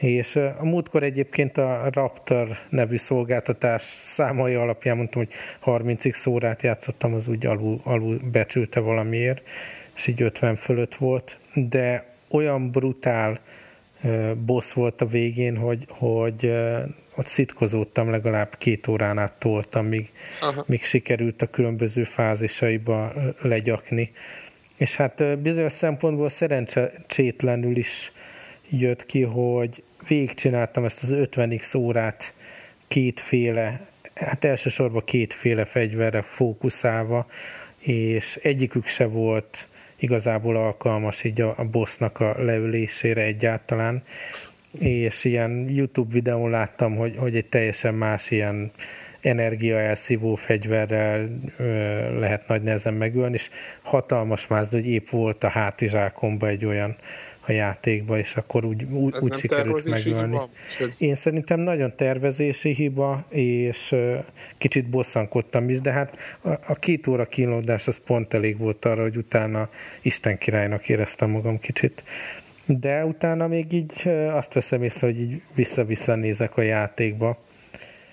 És 0.00 0.36
a 0.36 0.64
múltkor 0.64 1.02
egyébként 1.02 1.58
a 1.58 1.88
Raptor 1.92 2.48
nevű 2.68 2.96
szolgáltatás 2.96 3.82
számai 3.82 4.54
alapján 4.54 4.96
mondtam, 4.96 5.22
hogy 5.22 5.32
30x 5.76 6.28
órát 6.28 6.62
játszottam, 6.62 7.14
az 7.14 7.28
úgy 7.28 7.46
alul, 7.46 7.80
alul 7.82 8.20
becsülte 8.32 8.80
valamiért, 8.80 9.42
és 9.96 10.06
így 10.06 10.22
50 10.22 10.56
fölött 10.56 10.94
volt, 10.94 11.38
de 11.54 12.04
olyan 12.28 12.70
brutál 12.70 13.38
boss 14.44 14.72
volt 14.72 15.00
a 15.00 15.06
végén, 15.06 15.56
hogy, 15.56 15.84
hogy 15.88 16.52
ott 17.16 17.26
szitkozódtam, 17.26 18.10
legalább 18.10 18.56
két 18.58 18.86
órán 18.86 19.18
át 19.18 19.32
toltam, 19.32 19.86
míg, 19.86 20.12
míg 20.66 20.84
sikerült 20.84 21.42
a 21.42 21.46
különböző 21.46 22.04
fázisaiba 22.04 23.12
legyakni. 23.42 24.12
És 24.76 24.96
hát 24.96 25.38
bizonyos 25.38 25.72
szempontból 25.72 26.28
szerencsétlenül 26.28 27.76
is 27.76 28.12
jött 28.70 29.06
ki, 29.06 29.22
hogy 29.22 29.82
végigcsináltam 30.08 30.84
ezt 30.84 31.02
az 31.02 31.14
50x 31.18 31.76
órát 31.76 32.34
kétféle, 32.88 33.86
hát 34.14 34.44
elsősorban 34.44 35.04
kétféle 35.04 35.64
fegyverre 35.64 36.22
fókuszálva, 36.22 37.26
és 37.78 38.38
egyikük 38.42 38.86
se 38.86 39.06
volt 39.06 39.66
igazából 39.98 40.56
alkalmas 40.56 41.24
így 41.24 41.40
a, 41.40 41.54
a 41.56 41.64
bossnak 41.64 42.20
a 42.20 42.34
leülésére 42.42 43.22
egyáltalán, 43.22 44.02
és 44.78 45.24
ilyen 45.24 45.68
YouTube 45.68 46.12
videón 46.12 46.50
láttam, 46.50 46.96
hogy, 46.96 47.16
hogy 47.16 47.36
egy 47.36 47.46
teljesen 47.46 47.94
más 47.94 48.30
ilyen 48.30 48.70
energia 49.20 49.78
elszívó 49.78 50.34
fegyverrel 50.34 51.28
ö, 51.56 52.18
lehet 52.18 52.48
nagy 52.48 52.62
nehezen 52.62 52.94
megölni, 52.94 53.34
és 53.34 53.50
hatalmas 53.82 54.46
máz, 54.46 54.70
hogy 54.70 54.86
épp 54.86 55.08
volt 55.08 55.44
a 55.44 55.48
hátizsákomba 55.48 56.46
egy 56.46 56.64
olyan 56.64 56.96
a 57.46 57.52
játékba, 57.52 58.18
és 58.18 58.36
akkor 58.36 58.64
úgy, 58.64 58.84
úgy, 58.84 59.14
úgy 59.20 59.34
sikerült 59.34 59.84
megölni. 59.84 60.32
Hiba? 60.32 60.48
Én 60.98 61.14
szerintem 61.14 61.60
nagyon 61.60 61.96
tervezési 61.96 62.74
hiba, 62.74 63.24
és 63.28 63.94
kicsit 64.58 64.88
bosszankodtam 64.88 65.68
is, 65.68 65.80
de 65.80 65.90
hát 65.90 66.16
a, 66.40 66.48
a 66.48 66.74
két 66.74 67.06
óra 67.06 67.26
kínlódás 67.26 67.86
az 67.86 68.00
pont 68.04 68.34
elég 68.34 68.58
volt 68.58 68.84
arra, 68.84 69.02
hogy 69.02 69.16
utána 69.16 69.68
Isten 70.02 70.38
királynak 70.38 70.88
éreztem 70.88 71.30
magam 71.30 71.58
kicsit. 71.58 72.04
De 72.64 73.04
utána 73.04 73.46
még 73.46 73.72
így 73.72 74.08
azt 74.30 74.52
veszem 74.52 74.82
észre, 74.82 75.06
hogy 75.06 75.20
így 75.20 75.42
vissza-vissza 75.54 76.14
nézek 76.14 76.56
a 76.56 76.62
játékba, 76.62 77.38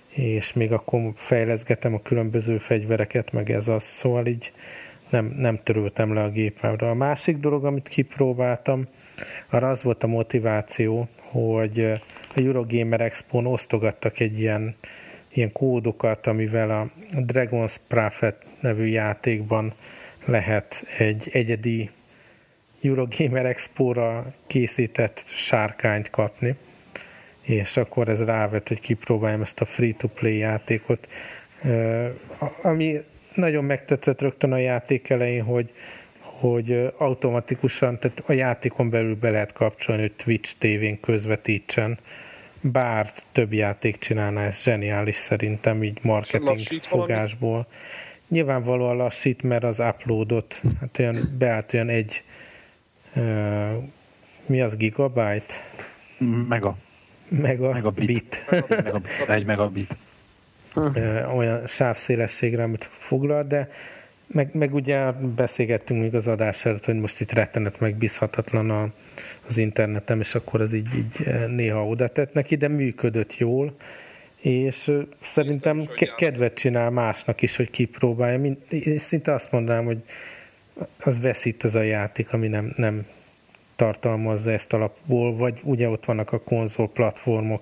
és 0.09 0.53
még 0.53 0.71
akkor 0.71 1.11
fejleszgetem 1.15 1.93
a 1.93 2.01
különböző 2.01 2.57
fegyvereket, 2.57 3.31
meg 3.31 3.51
ez 3.51 3.67
az, 3.67 3.83
szóval 3.83 4.25
így 4.25 4.51
nem, 5.09 5.35
nem 5.37 5.59
töröltem 5.63 6.13
le 6.13 6.23
a 6.23 6.29
gépemre. 6.29 6.89
A 6.89 6.93
másik 6.93 7.37
dolog, 7.37 7.65
amit 7.65 7.87
kipróbáltam, 7.87 8.87
arra 9.49 9.69
az 9.69 9.83
volt 9.83 10.03
a 10.03 10.07
motiváció, 10.07 11.07
hogy 11.17 11.79
a 12.35 12.39
Eurogamer 12.39 13.01
Expo-n 13.01 13.45
osztogattak 13.45 14.19
egy 14.19 14.39
ilyen, 14.39 14.75
ilyen 15.33 15.51
kódokat, 15.51 16.27
amivel 16.27 16.69
a 16.69 16.89
Dragon's 17.15 17.75
Prophet 17.87 18.45
nevű 18.59 18.85
játékban 18.85 19.73
lehet 20.25 20.85
egy 20.97 21.29
egyedi 21.31 21.89
Eurogamer 22.83 23.45
Expo-ra 23.45 24.33
készített 24.47 25.23
sárkányt 25.25 26.09
kapni. 26.09 26.55
és 27.41 27.77
akkor 27.77 28.09
ez 28.09 28.23
rávet, 28.23 28.67
hogy 28.67 28.79
kipróbáljam 28.79 29.41
ezt 29.41 29.61
a 29.61 29.65
free-to-play 29.65 30.37
játékot. 30.37 31.07
Ami 32.61 33.03
nagyon 33.35 33.63
megtetszett 33.63 34.21
rögtön 34.21 34.51
a 34.51 34.57
játék 34.57 35.09
elején, 35.09 35.43
hogy, 35.43 35.73
hogy 36.49 36.93
automatikusan, 36.97 37.99
tehát 37.99 38.23
a 38.25 38.31
játékon 38.31 38.89
belül 38.89 39.15
be 39.15 39.29
lehet 39.29 39.53
kapcsolni, 39.53 40.01
hogy 40.01 40.11
Twitch 40.11 40.53
tévén 40.57 40.99
közvetítsen, 40.99 41.97
bár 42.61 43.09
több 43.31 43.53
játék 43.53 43.97
csinálná, 43.97 44.45
ez 44.45 44.61
zseniális 44.61 45.15
szerintem 45.15 45.83
így 45.83 45.99
marketing 46.01 46.59
fogásból. 46.81 47.49
Valami? 47.49 47.67
Nyilvánvalóan 48.27 48.95
lassít, 48.95 49.41
mert 49.43 49.63
az 49.63 49.79
uploadot, 49.79 50.61
hát 50.79 50.99
olyan 50.99 51.17
beállt 51.37 51.73
olyan 51.73 51.89
egy 51.89 52.23
uh, 53.15 53.83
mi 54.45 54.61
az 54.61 54.77
gigabyte? 54.77 55.53
Mega. 56.47 56.77
Mega, 57.27 57.71
megabit. 57.71 58.05
Bit. 58.05 58.45
megabit. 58.69 59.25
Egy 59.27 59.45
megabit. 59.45 59.95
olyan 61.35 61.67
sávszélességre, 61.67 62.63
amit 62.63 62.83
foglal, 62.83 63.43
de 63.43 63.69
meg, 64.27 64.49
meg 64.53 64.73
ugye 64.73 65.11
beszélgettünk 65.11 66.01
még 66.01 66.15
az 66.15 66.27
adás 66.27 66.65
előtt, 66.65 66.85
hogy 66.85 66.99
most 66.99 67.19
itt 67.19 67.31
rettenet 67.31 67.79
megbízhatatlan 67.79 68.69
a, 68.69 68.91
az 69.47 69.57
internetem, 69.57 70.19
és 70.19 70.35
akkor 70.35 70.61
az 70.61 70.73
így, 70.73 70.95
így 70.95 71.27
néha 71.47 71.87
oda 71.87 72.07
tett 72.07 72.33
neki, 72.33 72.55
de 72.55 72.67
működött 72.67 73.37
jól, 73.37 73.75
és 74.41 74.91
szerintem 75.21 75.85
ke- 75.95 76.15
kedvet 76.15 76.53
csinál 76.53 76.89
másnak 76.89 77.41
is, 77.41 77.55
hogy 77.55 77.69
kipróbálja. 77.69 78.55
Én 78.69 78.97
szinte 78.97 79.33
azt 79.33 79.51
mondanám, 79.51 79.85
hogy 79.85 80.03
az 80.99 81.19
veszít 81.19 81.63
az 81.63 81.75
a 81.75 81.81
játék, 81.81 82.33
ami 82.33 82.47
nem, 82.47 82.73
nem 82.75 83.05
tartalmazza 83.75 84.51
ezt 84.51 84.73
alapból, 84.73 85.35
vagy 85.35 85.59
ugye 85.63 85.89
ott 85.89 86.05
vannak 86.05 86.31
a 86.31 86.39
konzol 86.39 86.89
platformok, 86.89 87.61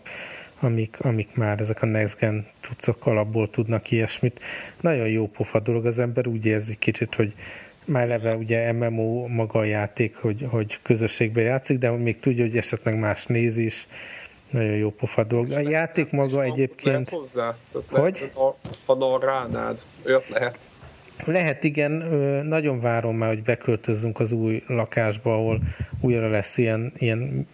amik, 0.62 0.97
amik 0.99 1.36
már 1.36 1.59
ezek 1.59 1.82
a 1.82 1.86
next 1.86 2.20
gen 2.20 2.47
cuccok 2.59 3.05
alapból 3.05 3.49
tudnak 3.49 3.91
ilyesmit. 3.91 4.39
Nagyon 4.82 5.07
jó 5.07 5.28
pofa 5.28 5.59
dolog, 5.59 5.86
az 5.86 5.99
ember 5.99 6.28
úgy 6.28 6.45
érzi 6.45 6.76
kicsit, 6.80 7.16
hogy 7.16 7.34
már 7.86 8.07
leve 8.07 8.36
ugye 8.36 8.72
MMO 8.72 9.28
maga 9.28 9.59
a 9.59 9.64
játék, 9.64 10.16
hogy, 10.16 10.47
hogy 10.49 10.80
közösségbe 10.82 11.41
játszik, 11.41 11.78
de 11.78 11.89
még 11.89 12.20
tudja, 12.20 12.43
hogy 12.43 12.57
esetleg 12.57 12.99
más 12.99 13.26
néz 13.26 13.57
is. 13.57 13.88
Nagyon 14.49 14.76
jó 14.76 14.89
pofa 14.89 15.24
dolog. 15.24 15.51
A 15.51 15.59
játék 15.59 16.12
maga 16.12 16.43
egyébként... 16.43 16.86
Lehet 16.86 17.09
hozzá? 17.09 17.57
Tehát 17.72 17.89
hogy? 17.89 18.14
Lehet, 18.20 18.57
ha, 18.86 18.95
norránád, 18.95 19.82
olyat 20.05 20.30
lehet? 20.30 20.70
Lehet, 21.26 21.64
igen. 21.64 21.91
Nagyon 22.45 22.80
várom 22.80 23.18
már, 23.18 23.30
hogy 23.30 23.43
beköltözzünk 23.43 24.20
az 24.20 24.32
új 24.32 24.64
lakásba, 24.68 25.34
ahol 25.34 25.59
újra 25.99 26.30
lesz 26.30 26.57
ilyen, 26.57 26.93
ilyen 26.97 27.47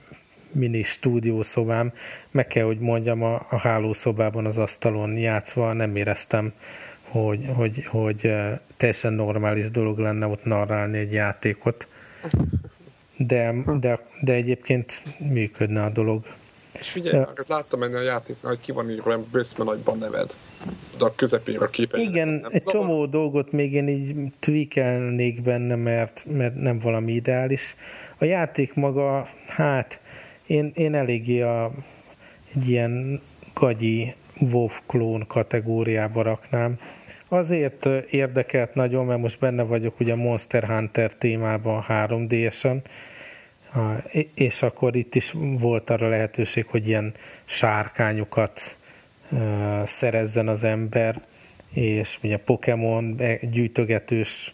mini 0.52 0.84
stúdiószobám. 0.84 1.93
Meg 2.32 2.48
kell, 2.48 2.66
hogy 2.66 2.80
mondjam, 2.80 3.24
a, 3.24 3.45
a 3.50 3.58
hálószobában 3.58 4.45
az 4.45 4.58
asztalon 4.58 5.18
játszva 5.18 5.74
nem 5.74 5.95
éreztem, 5.95 6.54
hogy, 7.02 7.45
hogy, 7.56 7.86
hogy 7.86 8.34
teljesen 8.78 9.14
normális 9.14 9.72
dolog 9.72 9.98
lenne 9.98 10.26
ott 10.26 10.45
narrálni 10.45 10.98
egy 10.98 11.12
játékot. 11.12 11.88
De, 13.18 13.54
de, 13.80 14.00
de 14.22 14.34
egyébként 14.34 15.02
működne 15.18 15.84
a 15.84 15.89
dolog. 15.89 16.26
És 16.80 16.89
figyelj, 16.89 17.18
ja. 17.18 17.34
láttam 17.48 17.84
ennél 17.84 17.98
a 17.98 18.02
játéknál, 18.02 18.52
hogy 18.52 18.62
ki 18.62 18.72
van 18.72 18.89
írva 18.89 19.08
olyan 19.08 19.28
bőszme 19.32 19.64
nagyban 19.64 19.98
neved. 19.98 20.36
De 20.98 21.06
a 21.06 21.16
közepére 21.16 21.60
a 21.60 21.68
képen. 21.68 22.00
Igen, 22.00 22.48
egy 22.52 22.62
zavar? 22.62 22.74
csomó 22.74 23.06
dolgot 23.06 23.52
még 23.52 23.74
én 23.74 23.88
így 23.88 24.16
tweakelnék 24.39 25.41
benne, 25.41 25.76
mert, 25.76 26.24
mert 26.28 26.56
nem 26.56 26.80
valami 26.80 27.12
ideális. 27.12 27.76
A 28.18 28.26
játék 28.26 28.74
maga, 28.74 29.30
hát 29.48 30.00
én, 30.48 30.72
én 30.76 30.95
eléggé 30.95 31.41
a, 31.41 31.72
egy 32.56 32.70
ilyen 32.70 33.22
gagyi 33.54 34.14
WoW 34.39 34.70
klón 34.86 35.26
kategóriába 35.28 36.22
raknám. 36.22 36.80
Azért 37.28 37.86
érdekelt 38.10 38.74
nagyon, 38.74 39.06
mert 39.06 39.22
most 39.22 39.39
benne 39.39 39.64
vagyok 39.64 40.00
ugye 40.00 40.16
Monster 40.16 40.64
Hunter 40.64 41.14
témában 41.14 41.86
3D-esen, 41.88 42.78
és 44.34 44.62
akkor 44.62 44.95
itt 44.95 45.16
is 45.16 45.34
volt 45.60 45.89
arra 45.89 46.10
lehetőség, 46.10 46.66
hogy 46.68 46.88
ilyen 46.88 47.14
sárkányokat 47.45 48.78
szerezzen 49.84 50.48
az 50.48 50.64
ember, 50.64 51.22
és 51.74 52.18
ugye 52.24 52.38
Pokémon 52.38 53.16
e, 53.20 53.36
gyűjtögetős 53.36 54.54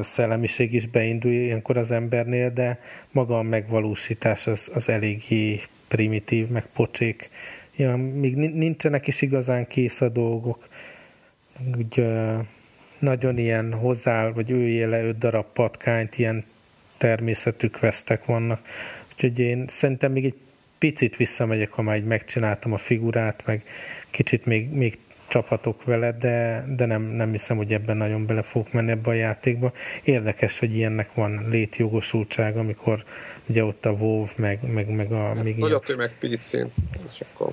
szellemiség 0.00 0.74
is 0.74 0.86
beindul 0.86 1.32
ilyenkor 1.32 1.76
az 1.76 1.90
embernél, 1.90 2.50
de 2.50 2.80
maga 3.10 3.38
a 3.38 3.42
megvalósítás 3.42 4.46
az, 4.46 4.70
az 4.74 4.88
eléggé 4.88 5.60
primitív, 5.88 6.48
meg 6.48 6.66
pocsék. 6.66 7.30
Ja, 7.76 7.96
még 7.96 8.36
nincsenek 8.36 9.06
is 9.06 9.22
igazán 9.22 9.66
kész 9.66 10.00
a 10.00 10.08
dolgok. 10.08 10.68
Úgy, 11.76 12.06
nagyon 12.98 13.38
ilyen 13.38 13.72
hozzá, 13.72 14.28
vagy 14.28 14.50
őjél 14.50 14.88
le 14.88 15.02
öt 15.02 15.18
darab 15.18 15.46
patkányt, 15.52 16.18
ilyen 16.18 16.44
természetű 16.96 17.68
questek 17.68 18.24
vannak. 18.24 18.66
Úgyhogy 19.12 19.38
én 19.38 19.64
szerintem 19.68 20.12
még 20.12 20.24
egy 20.24 20.38
picit 20.78 21.16
visszamegyek, 21.16 21.70
ha 21.70 21.82
már 21.82 21.96
így 21.96 22.04
megcsináltam 22.04 22.72
a 22.72 22.76
figurát, 22.76 23.42
meg 23.46 23.62
kicsit 24.10 24.46
még, 24.46 24.70
még 24.70 24.98
csapatok 25.28 25.84
vele, 25.84 26.12
de, 26.12 26.64
de 26.76 26.86
nem, 26.86 27.02
nem 27.02 27.30
hiszem, 27.30 27.56
hogy 27.56 27.72
ebben 27.72 27.96
nagyon 27.96 28.26
bele 28.26 28.42
fogok 28.42 28.72
menni 28.72 28.90
ebbe 28.90 29.10
a 29.10 29.12
játékba. 29.12 29.72
Érdekes, 30.02 30.58
hogy 30.58 30.76
ilyennek 30.76 31.14
van 31.14 31.46
létjogosultság, 31.50 32.56
amikor 32.56 33.04
ugye 33.46 33.64
ott 33.64 33.86
a 33.86 33.90
WoW, 33.90 34.26
meg, 34.36 34.72
meg, 34.72 34.88
meg 34.88 35.12
a... 35.12 35.26
Hát, 35.26 35.42
még 35.42 35.56
nagy 35.56 35.72
a 35.72 35.78
tömeg 35.78 36.12
és 36.20 37.22
akkor... 37.32 37.52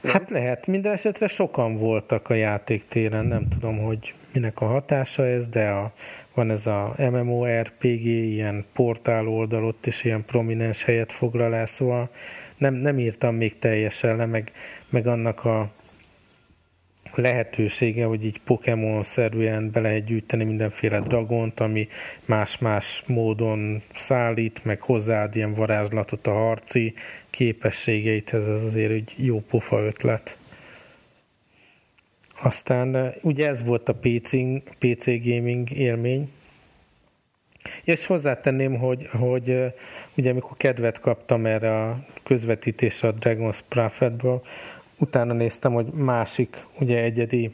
Nem? 0.00 0.12
Hát 0.12 0.30
lehet, 0.30 0.66
minden 0.66 0.92
esetre 0.92 1.26
sokan 1.26 1.76
voltak 1.76 2.30
a 2.30 2.34
játéktéren, 2.34 3.24
nem 3.24 3.48
tudom, 3.48 3.78
hogy 3.78 4.14
minek 4.32 4.60
a 4.60 4.66
hatása 4.66 5.26
ez, 5.26 5.48
de 5.48 5.68
a, 5.68 5.92
van 6.34 6.50
ez 6.50 6.66
a 6.66 6.94
MMORPG, 6.98 8.04
ilyen 8.04 8.64
portál 8.72 9.26
oldal, 9.26 9.64
ott 9.64 9.86
is 9.86 10.04
ilyen 10.04 10.24
prominens 10.24 10.84
helyet 10.84 11.12
foglal 11.12 11.54
el, 11.54 11.66
szóval 11.66 12.10
nem, 12.56 12.74
nem 12.74 12.98
írtam 12.98 13.34
még 13.34 13.58
teljesen 13.58 14.16
le, 14.16 14.26
meg, 14.26 14.52
meg 14.88 15.06
annak 15.06 15.44
a 15.44 15.70
lehetősége, 17.16 18.04
hogy 18.04 18.24
így 18.24 18.40
Pokémon-szerűen 18.44 19.70
be 19.70 19.80
lehet 19.80 20.04
gyűjteni 20.04 20.44
mindenféle 20.44 21.00
dragont, 21.00 21.60
ami 21.60 21.88
más-más 22.24 23.02
módon 23.06 23.82
szállít, 23.94 24.64
meg 24.64 24.80
hozzáad 24.80 25.36
ilyen 25.36 25.54
varázslatot 25.54 26.26
a 26.26 26.32
harci 26.32 26.94
képességeithez, 27.30 28.46
ez 28.46 28.62
azért 28.62 28.92
egy 28.92 29.14
jó 29.16 29.40
pofa 29.40 29.84
ötlet. 29.84 30.36
Aztán 32.42 32.96
eh, 32.96 33.12
ugye 33.20 33.48
ez 33.48 33.62
volt 33.62 33.88
a 33.88 33.94
PC, 33.94 34.30
PC 34.78 35.06
gaming 35.06 35.70
élmény, 35.70 36.30
és 37.84 38.06
hozzátenném, 38.06 38.78
hogy, 38.78 39.06
hogy 39.06 39.50
eh, 39.50 39.72
ugye 40.16 40.30
amikor 40.30 40.56
kedvet 40.56 41.00
kaptam 41.00 41.46
erre 41.46 41.82
a 41.82 42.04
közvetítésre 42.22 43.08
a 43.08 43.14
Dragon's 43.14 43.58
Prophetből, 43.68 44.42
utána 45.02 45.32
néztem, 45.32 45.72
hogy 45.72 45.86
másik, 45.86 46.64
ugye 46.78 47.02
egyedi 47.02 47.50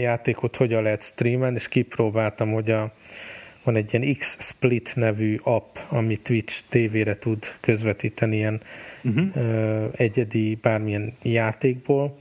játékot 0.00 0.56
hogyan 0.56 0.82
lehet 0.82 1.02
streamen, 1.02 1.54
és 1.54 1.68
kipróbáltam, 1.68 2.52
hogy 2.52 2.70
a, 2.70 2.92
van 3.62 3.76
egy 3.76 3.94
ilyen 3.94 4.16
X-Split 4.16 4.92
nevű 4.96 5.38
app, 5.42 5.76
ami 5.88 6.16
Twitch 6.16 6.62
tévére 6.68 7.18
tud 7.18 7.44
közvetíteni 7.60 8.36
ilyen 8.36 8.60
uh-huh. 9.02 9.90
egyedi 9.96 10.58
bármilyen 10.62 11.12
játékból, 11.22 12.18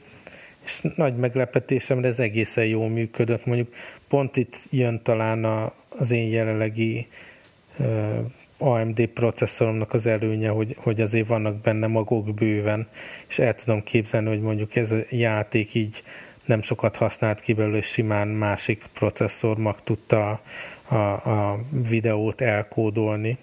és 0.64 0.82
nagy 0.96 1.16
meglepetésem, 1.16 2.02
de 2.02 2.08
ez 2.08 2.20
egészen 2.20 2.66
jól 2.66 2.90
működött. 2.90 3.46
Mondjuk 3.46 3.74
pont 4.08 4.38
itt 4.38 4.60
jön 4.70 5.02
talán 5.04 5.44
a, 5.44 5.74
az 5.90 6.12
én 6.12 6.30
jelenlegi 6.30 7.08
AMD 8.62 9.06
processzoromnak 9.06 9.94
az 9.94 10.06
előnye, 10.06 10.50
hogy, 10.50 10.76
hogy 10.80 11.02
azért 11.02 11.28
vannak 11.28 11.56
benne 11.56 11.88
magok 11.88 12.34
bőven, 12.34 12.88
és 13.28 13.40
el 13.40 13.56
tudom 13.56 13.84
képzelni, 13.84 14.28
hogy 14.28 14.42
mondjuk 14.42 14.76
ez 14.76 14.92
a 14.92 14.98
játék 15.10 15.74
így 15.74 16.04
nem 16.46 16.62
sokat 16.62 16.96
használt 16.96 17.42
ki 17.42 17.54
belőle, 17.54 17.78
és 17.78 17.86
simán 17.86 18.28
másik 18.28 18.84
processzor 18.94 19.58
mag 19.58 19.76
tudta 19.84 20.30
a, 20.30 20.96
a, 20.96 21.12
a 21.12 21.60
videót 21.88 22.42
elkódolni. 22.42 23.38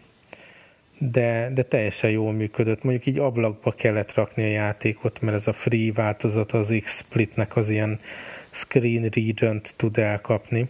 De, 0.98 1.50
de 1.54 1.62
teljesen 1.62 2.10
jól 2.10 2.32
működött. 2.32 2.82
Mondjuk 2.82 3.06
így 3.06 3.18
ablakba 3.18 3.72
kellett 3.72 4.14
rakni 4.14 4.42
a 4.42 4.46
játékot, 4.46 5.20
mert 5.20 5.36
ez 5.36 5.46
a 5.46 5.52
free 5.52 5.92
változat 5.92 6.52
az 6.52 6.74
X-Splitnek 6.82 7.56
az 7.56 7.68
ilyen 7.68 8.00
screen 8.50 9.08
region-t 9.08 9.74
tud 9.76 9.98
elkapni 9.98 10.68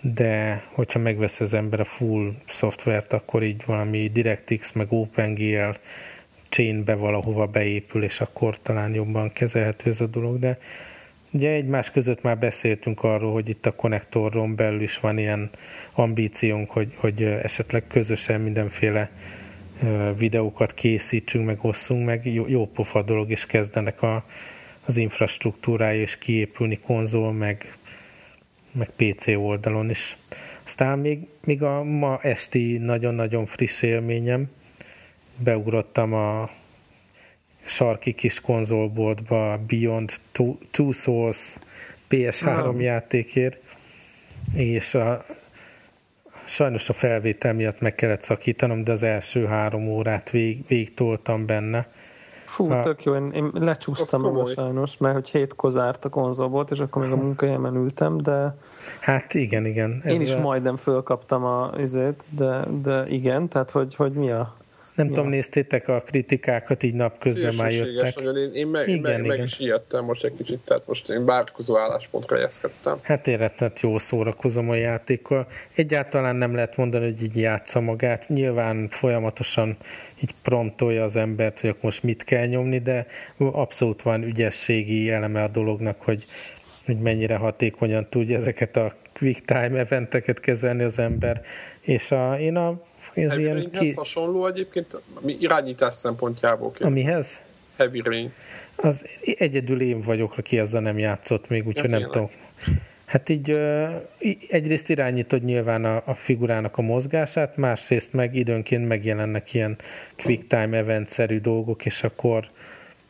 de 0.00 0.62
hogyha 0.72 0.98
megvesz 0.98 1.40
az 1.40 1.54
ember 1.54 1.80
a 1.80 1.84
full 1.84 2.32
szoftvert, 2.46 3.12
akkor 3.12 3.42
így 3.42 3.62
valami 3.66 4.10
DirectX 4.12 4.72
meg 4.72 4.92
OpenGL 4.92 5.70
chainbe 6.48 6.94
valahova 6.94 7.46
beépül, 7.46 8.02
és 8.02 8.20
akkor 8.20 8.58
talán 8.62 8.94
jobban 8.94 9.32
kezelhető 9.32 9.90
ez 9.90 10.00
a 10.00 10.06
dolog, 10.06 10.38
de 10.38 10.58
ugye 11.30 11.50
egymás 11.50 11.90
között 11.90 12.22
már 12.22 12.38
beszéltünk 12.38 13.02
arról, 13.02 13.32
hogy 13.32 13.48
itt 13.48 13.66
a 13.66 13.72
konnektoron 13.74 14.54
belül 14.54 14.82
is 14.82 14.98
van 14.98 15.18
ilyen 15.18 15.50
ambíciónk, 15.92 16.70
hogy, 16.70 16.92
hogy 16.96 17.22
esetleg 17.22 17.86
közösen 17.86 18.40
mindenféle 18.40 19.10
videókat 20.16 20.74
készítsünk, 20.74 21.46
meg 21.46 21.58
osszunk 21.62 22.06
meg, 22.06 22.26
jó, 22.26 22.48
jó 22.48 22.66
pofa 22.66 23.02
dolog, 23.02 23.30
és 23.30 23.46
kezdenek 23.46 24.02
a, 24.02 24.24
az 24.84 24.96
infrastruktúrája 24.96 26.02
is 26.02 26.18
kiépülni 26.18 26.78
konzol, 26.78 27.32
meg, 27.32 27.76
meg 28.72 28.90
PC 28.96 29.26
oldalon 29.26 29.90
is. 29.90 30.16
Aztán 30.64 30.98
még, 30.98 31.26
még 31.44 31.62
a 31.62 31.82
ma 31.82 32.18
esti 32.22 32.78
nagyon-nagyon 32.78 33.46
friss 33.46 33.82
élményem, 33.82 34.50
beugrottam 35.36 36.12
a 36.12 36.50
sarki 37.64 38.12
kis 38.12 38.40
konzolboltba 38.40 39.58
Beyond 39.66 40.12
Two, 40.32 40.56
Two 40.70 40.92
Souls 40.92 41.56
PS3 42.10 42.66
ah. 42.66 42.80
játékért, 42.80 43.58
és 44.54 44.94
a, 44.94 45.24
sajnos 46.44 46.88
a 46.88 46.92
felvétel 46.92 47.52
miatt 47.52 47.80
meg 47.80 47.94
kellett 47.94 48.22
szakítanom, 48.22 48.84
de 48.84 48.92
az 48.92 49.02
első 49.02 49.46
három 49.46 49.88
órát 49.88 50.30
vég, 50.30 50.66
végtoltam 50.66 51.46
benne. 51.46 51.86
Fú, 52.48 52.70
a, 52.70 52.80
tök 52.80 53.04
jó, 53.04 53.14
én, 53.14 53.30
én 53.30 53.50
lecsúsztam 53.52 54.20
magam 54.20 54.46
sajnos, 54.46 54.96
mert 54.96 55.14
hogy 55.14 55.28
hét 55.30 55.56
kozárt 55.56 56.04
a 56.04 56.08
konzol 56.08 56.48
volt, 56.48 56.70
és 56.70 56.80
akkor 56.80 57.02
még 57.02 57.12
a 57.12 57.16
munkahelyemen 57.16 57.74
ültem, 57.74 58.16
de... 58.16 58.56
Hát 59.00 59.34
igen, 59.34 59.66
igen. 59.66 60.02
Én 60.06 60.20
is 60.20 60.34
a... 60.34 60.40
majdnem 60.40 60.76
fölkaptam 60.76 61.44
a 61.44 61.70
izét, 61.78 62.24
de, 62.30 62.64
de 62.82 63.04
igen, 63.06 63.48
tehát 63.48 63.70
hogy, 63.70 63.94
hogy 63.94 64.12
mi 64.12 64.30
a 64.30 64.54
nem 64.98 65.06
ja. 65.06 65.14
tudom, 65.14 65.28
néztétek 65.28 65.88
a 65.88 66.00
kritikákat, 66.06 66.82
így 66.82 66.94
napközben 66.94 67.54
már 67.54 67.72
jöttek. 67.72 68.16
Nagyon. 68.16 68.36
Én, 68.36 68.52
én, 68.52 68.66
meg, 68.66 68.88
igen, 68.88 69.00
meg, 69.00 69.24
igen. 69.24 69.36
meg 69.36 69.46
is 69.46 69.58
ijedtem 69.58 70.04
most 70.04 70.24
egy 70.24 70.32
kicsit, 70.36 70.58
tehát 70.64 70.82
most 70.86 71.08
én 71.08 71.24
bárkozó 71.24 71.78
álláspontra 71.78 72.38
jeszkedtem. 72.38 72.98
Hát 73.02 73.26
érettet 73.26 73.80
jó 73.80 73.98
szórakozom 73.98 74.70
a 74.70 74.74
játékkal. 74.74 75.46
Egyáltalán 75.74 76.36
nem 76.36 76.54
lehet 76.54 76.76
mondani, 76.76 77.04
hogy 77.04 77.22
így 77.22 77.36
játsza 77.36 77.80
magát. 77.80 78.28
Nyilván 78.28 78.88
folyamatosan 78.88 79.76
így 80.22 80.34
promptolja 80.42 81.04
az 81.04 81.16
embert, 81.16 81.60
hogy 81.60 81.70
akkor 81.70 81.82
most 81.82 82.02
mit 82.02 82.24
kell 82.24 82.46
nyomni, 82.46 82.78
de 82.78 83.06
abszolút 83.36 84.02
van 84.02 84.22
ügyességi 84.22 85.10
eleme 85.10 85.42
a 85.42 85.48
dolognak, 85.48 86.00
hogy, 86.00 86.24
hogy 86.86 86.98
mennyire 86.98 87.36
hatékonyan 87.36 88.06
tudja 88.10 88.36
ezeket 88.36 88.76
a 88.76 88.92
quick 89.12 89.44
time 89.44 89.78
eventeket 89.78 90.40
kezelni 90.40 90.82
az 90.82 90.98
ember. 90.98 91.42
És 91.80 92.10
a, 92.10 92.38
én 92.38 92.56
a 92.56 92.86
ez 93.14 93.28
Heavy 93.28 93.42
ilyen 93.42 93.70
ki... 93.70 93.92
hasonló 93.92 94.46
egyébként, 94.46 95.00
mi 95.20 95.36
irányítás 95.40 95.94
szempontjából. 95.94 96.70
Kérdez. 96.70 96.88
Amihez? 96.88 97.40
Heavy 97.76 98.00
Rain. 98.04 98.32
Az 98.76 99.04
egyedül 99.38 99.80
én 99.80 100.00
vagyok, 100.00 100.38
aki 100.38 100.58
ezzel 100.58 100.80
nem 100.80 100.98
játszott 100.98 101.48
még, 101.48 101.66
úgyhogy 101.66 101.90
ja, 101.90 101.98
nem 101.98 102.10
tudom. 102.10 102.30
Hát 103.04 103.28
így 103.28 103.50
egyrészt 104.48 104.88
irányítod 104.88 105.44
nyilván 105.44 105.84
a, 105.84 106.02
a 106.04 106.14
figurának 106.14 106.78
a 106.78 106.82
mozgását, 106.82 107.56
másrészt 107.56 108.12
meg 108.12 108.34
időnként 108.34 108.88
megjelennek 108.88 109.54
ilyen 109.54 109.76
quick 110.22 110.46
time 110.46 110.76
event-szerű 110.76 111.40
dolgok, 111.40 111.84
és 111.86 112.02
akkor 112.02 112.48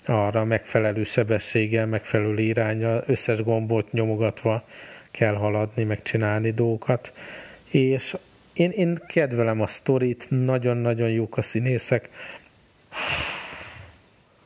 arra 0.07 0.45
megfelelő 0.45 1.03
sebességgel, 1.03 1.87
megfelelő 1.87 2.43
irányra, 2.43 3.03
összes 3.07 3.43
gombot 3.43 3.93
nyomogatva 3.93 4.65
kell 5.11 5.35
haladni, 5.35 5.85
megcsinálni 5.85 6.51
dolgokat. 6.51 7.13
És 7.71 8.17
én, 8.59 8.71
én 8.71 8.99
kedvelem 9.07 9.61
a 9.61 9.67
sztorit, 9.67 10.27
nagyon-nagyon 10.29 11.11
jók 11.11 11.37
a 11.37 11.43
színészek. 11.43 12.09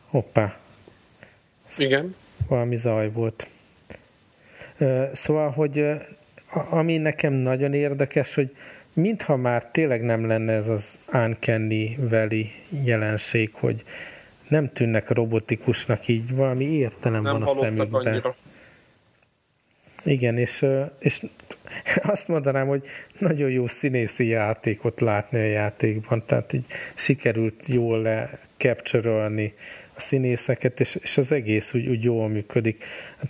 Hoppá. 0.07 0.57
Igen. 1.77 2.15
Valami 2.49 2.77
zaj 2.77 3.11
volt. 3.11 3.47
Szóval, 5.13 5.51
hogy 5.51 5.85
ami 6.71 6.97
nekem 6.97 7.33
nagyon 7.33 7.75
érdekes, 7.75 8.35
hogy 8.35 8.57
mintha 8.93 9.37
már 9.37 9.71
tényleg 9.71 10.03
nem 10.03 10.27
lenne 10.27 10.53
ez 10.53 10.69
az 10.69 10.99
Uncanny 11.13 11.97
Valley 11.99 12.45
jelenség, 12.85 13.51
hogy 13.55 13.85
nem 14.49 14.73
tűnnek 14.73 15.11
robotikusnak 15.11 16.09
így, 16.09 16.35
valami 16.35 16.65
értelem 16.65 17.23
nem 17.23 17.33
van 17.33 17.43
a 17.43 17.49
szemükben. 17.49 18.07
Annyira. 18.07 18.35
Igen, 20.03 20.39
és, 20.39 20.67
és 20.99 21.21
azt 22.03 22.29
mondanám, 22.29 22.67
hogy 22.67 22.87
nagyon 23.19 23.51
jó 23.51 23.67
színészi 23.67 24.27
játékot 24.27 25.01
látni 25.01 25.39
a 25.39 25.45
játékban, 25.45 26.23
tehát 26.27 26.53
így 26.53 26.65
sikerült 26.95 27.65
jól 27.67 28.03
le 28.03 28.39
a 29.95 30.01
színészeket, 30.01 30.81
és, 30.81 30.99
és 31.03 31.19
az 31.19 31.33
egész 31.33 31.75
úgy, 31.75 31.89
úgy 31.89 32.05
jól 32.05 32.29
működik. 32.29 32.85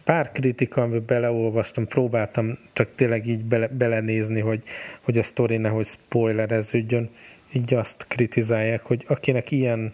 Pár 0.04 0.32
kritika, 0.32 0.82
amiben 0.82 1.04
beleolvastam, 1.06 1.86
próbáltam 1.86 2.58
csak 2.72 2.88
tényleg 2.94 3.26
így 3.26 3.44
bele, 3.44 3.68
belenézni, 3.68 4.40
hogy, 4.40 4.62
hogy 5.00 5.18
a 5.18 5.22
sztori 5.22 5.56
nehogy 5.56 5.86
spoilereződjön, 5.86 7.10
így 7.52 7.74
azt 7.74 8.06
kritizálják, 8.08 8.82
hogy 8.82 9.04
akinek 9.08 9.50
ilyen 9.50 9.92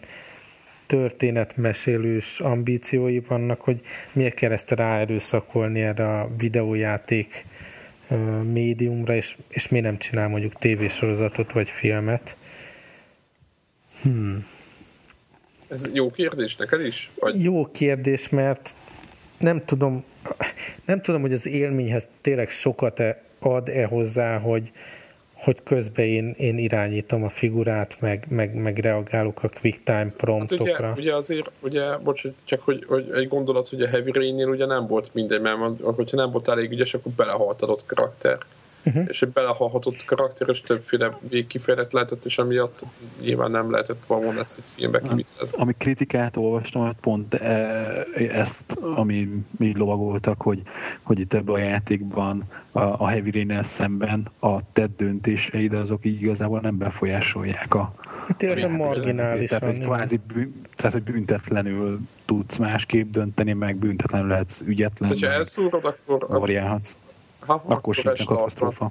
történetmesélős 0.89 2.41
ambíciói 2.41 3.21
vannak, 3.21 3.61
hogy 3.61 3.81
miért 4.13 4.35
kell 4.35 4.53
ezt 4.53 4.71
ráerőszakolni 4.71 5.81
erre 5.81 6.19
a 6.21 6.31
videójáték 6.39 7.45
médiumra, 8.53 9.15
és, 9.15 9.37
és 9.49 9.69
miért 9.69 9.87
nem 9.87 9.99
csinál 9.99 10.29
mondjuk 10.29 10.55
tévésorozatot 10.55 11.53
vagy 11.53 11.71
filmet. 11.71 12.37
Hmm. 14.03 14.47
Ez 15.69 15.91
jó 15.95 16.11
kérdés 16.11 16.57
neked 16.57 16.87
is? 16.87 17.11
Vagy? 17.19 17.43
Jó 17.43 17.71
kérdés, 17.71 18.29
mert 18.29 18.77
nem 19.39 19.65
tudom, 19.65 20.05
nem 20.85 21.03
tudom, 21.03 21.21
hogy 21.21 21.33
az 21.33 21.47
élményhez 21.47 22.09
tényleg 22.21 22.51
sokat 22.51 23.03
ad-e 23.39 23.85
hozzá, 23.85 24.39
hogy, 24.39 24.73
hogy 25.39 25.63
közben 25.63 26.05
én, 26.05 26.35
én 26.39 26.59
irányítom 26.59 27.25
a 27.25 27.29
figurát, 27.29 28.01
meg, 28.01 28.27
meg, 28.29 28.55
meg 28.55 28.79
reagálok 28.79 29.43
a 29.43 29.49
quick 29.61 29.83
time 29.83 30.11
promptokra. 30.17 30.87
Hát 30.87 30.97
ugye, 30.97 31.03
ugye 31.03 31.15
azért, 31.15 31.51
ugye, 31.61 31.97
bocs, 31.97 32.23
csak 32.45 32.63
hogy, 32.63 32.85
hogy 32.89 33.11
egy 33.15 33.29
gondolat, 33.29 33.69
hogy 33.69 33.83
a 33.83 33.89
Heavy 33.89 34.13
Rain-nél 34.13 34.49
ugye 34.49 34.67
nem 34.67 34.87
volt 34.87 35.15
mindegy, 35.15 35.41
mert 35.41 35.81
hogyha 35.81 36.17
nem 36.17 36.31
volt 36.31 36.49
elég 36.49 36.71
ügyes, 36.71 36.95
akkor 36.95 37.13
belehalt 37.13 37.63
adott 37.63 37.87
karakter 37.87 38.39
uh-huh. 38.85 39.05
és 39.09 39.23
egy 39.23 39.29
belehalhatott 39.29 40.05
karakter, 40.05 40.49
és 40.49 40.61
többféle 40.61 41.19
végkifejlet 41.21 41.93
lehetett, 41.93 42.25
és 42.25 42.39
emiatt 42.39 42.85
nyilván 43.21 43.51
nem 43.51 43.71
lehetett 43.71 44.03
valóban 44.07 44.39
ezt 44.39 44.59
egy 44.59 44.65
filmbe 44.75 45.01
kivitelezni. 45.01 45.59
Ami 45.59 45.75
kritikát 45.79 46.37
olvastam, 46.37 46.87
hogy 46.87 46.97
pont 47.01 47.35
e, 47.35 48.07
ezt, 48.17 48.79
ami 48.95 49.45
mi 49.59 49.73
lovagoltak, 49.77 50.43
hogy, 50.43 50.63
hogy 51.03 51.19
itt 51.19 51.35
ebben 51.35 51.55
a 51.55 51.59
játékban 51.59 52.45
a, 52.73 52.81
a 52.81 53.07
Heavy 53.07 53.31
rain 53.31 53.63
szemben 53.63 54.31
a 54.39 54.73
tett 54.73 54.97
döntéseid, 54.97 55.73
azok 55.73 56.05
így 56.05 56.23
igazából 56.23 56.61
nem 56.61 56.79
befolyásolják 56.79 57.75
a 57.75 57.93
Tényleg 58.37 58.77
marginális. 58.77 59.49
Tehát, 59.49 59.65
hogy 59.65 59.79
kvázi 59.79 60.21
bűn, 60.33 60.61
tehát, 60.77 60.93
hogy 60.93 61.03
büntetlenül 61.03 62.01
tudsz 62.25 62.57
másképp 62.57 63.11
dönteni, 63.11 63.53
meg 63.53 63.77
büntetlenül 63.77 64.29
lehetsz 64.29 64.61
ügyetlen. 64.65 65.09
Tehát, 65.09 65.25
ha 65.25 65.39
elszúrod, 65.39 65.85
akkor... 65.85 66.27
Variálhatsz. 66.29 66.97
Aha, 67.49 67.63
akkor 67.67 67.95
sincs 67.95 68.25
katasztrófa. 68.25 68.91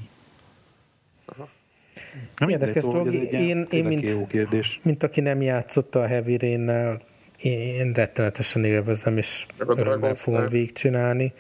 Nem 2.38 2.50
érdekes 2.50 2.84
dolog. 2.84 3.14
Én, 3.14 3.68
én 3.70 3.86
mint, 3.86 4.10
jó 4.10 4.28
kérdés. 4.28 4.80
mint 4.84 5.04
aki 5.04 5.22
nem 5.22 5.42
játszotta 5.42 6.02
a 6.02 6.08
Heavy 6.08 6.38
Rain-nel, 6.38 7.02
én 7.42 7.92
rettenetesen 7.94 8.64
élvezem, 8.64 9.18
és 9.18 9.46
örömmel 9.58 10.16
fogom 10.16 10.48
végigcsinálni. 10.48 11.34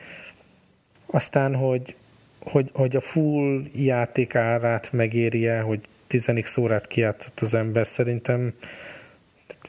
Aztán, 1.05 1.55
hogy, 1.55 1.95
hogy, 2.39 2.69
hogy 2.73 2.95
a 2.95 3.01
full 3.01 3.63
játék 3.73 4.35
árát 4.35 4.91
megérje, 4.91 5.61
hogy 5.61 5.79
10 6.07 6.57
órát 6.59 6.87
kijátszott 6.87 7.39
az 7.39 7.53
ember, 7.53 7.87
szerintem 7.87 8.53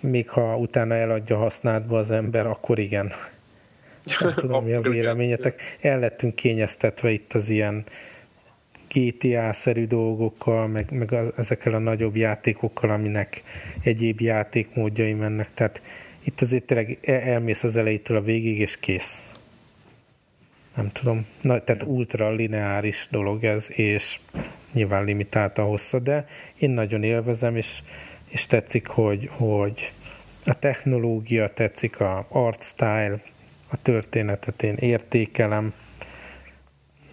még 0.01 0.28
ha 0.28 0.57
utána 0.57 0.94
eladja 0.94 1.36
használtba 1.36 1.99
az 1.99 2.11
ember, 2.11 2.46
akkor 2.46 2.78
igen. 2.78 3.12
Nem 4.20 4.34
tudom, 4.34 4.64
mi 4.64 4.72
a 4.72 4.80
véleményetek. 4.80 5.76
El 5.80 5.98
lettünk 5.98 6.34
kényeztetve 6.34 7.11
itt 7.11 7.32
az 7.32 7.48
ilyen 7.48 7.84
GTA-szerű 8.88 9.86
dolgokkal, 9.86 10.66
meg, 10.66 10.90
meg 10.90 11.12
az, 11.12 11.32
ezekkel 11.36 11.74
a 11.74 11.78
nagyobb 11.78 12.16
játékokkal, 12.16 12.90
aminek 12.90 13.42
egyéb 13.82 14.20
játékmódjai 14.20 15.12
mennek. 15.12 15.48
Tehát 15.54 15.82
itt 16.24 16.40
azért 16.40 16.64
tényleg 16.64 16.98
elmész 17.02 17.62
az 17.62 17.76
elejétől 17.76 18.16
a 18.16 18.22
végig, 18.22 18.59
és 18.59 18.76
kész. 18.80 19.32
Nem 20.74 20.92
tudom. 20.92 21.26
Na, 21.40 21.64
tehát 21.64 21.82
ultra 21.82 22.30
lineáris 22.30 23.09
dolog 23.11 23.44
ez, 23.44 23.68
és 23.70 24.18
nyilván 24.72 25.04
limitált 25.04 25.59
a 25.59 25.62
hossza, 25.62 25.98
de 25.98 26.26
én 26.59 26.70
nagyon 26.70 27.02
élvezem, 27.02 27.56
és, 27.56 27.82
és 28.28 28.46
tetszik, 28.46 28.86
hogy, 28.86 29.30
hogy 29.32 29.92
a 30.46 30.59
technológia, 30.59 31.52
tetszik 31.52 32.00
a 32.00 32.26
art 32.28 32.62
style, 32.62 33.20
a 33.70 33.76
történetet 33.82 34.62
én 34.62 34.74
értékelem. 34.74 35.72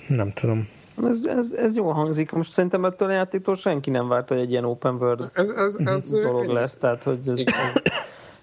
Nem 0.07 0.31
tudom. 0.31 0.67
Ez, 1.03 1.25
ez, 1.25 1.51
ez 1.51 1.75
jól 1.75 1.93
hangzik. 1.93 2.31
Most 2.31 2.51
szerintem 2.51 2.85
ettől 2.85 3.09
a 3.09 3.11
játéktól 3.11 3.55
senki 3.55 3.89
nem 3.89 4.07
várt, 4.07 4.29
hogy 4.29 4.37
egy 4.37 4.51
ilyen 4.51 4.65
open 4.65 4.95
world 4.95 5.29
ez, 5.33 5.49
ez, 5.49 5.77
ez 5.85 6.09
dolog 6.09 6.47
lesz. 6.47 6.75
Tehát, 6.75 7.03
hogy 7.03 7.19
ez, 7.27 7.39
ez, 7.39 7.81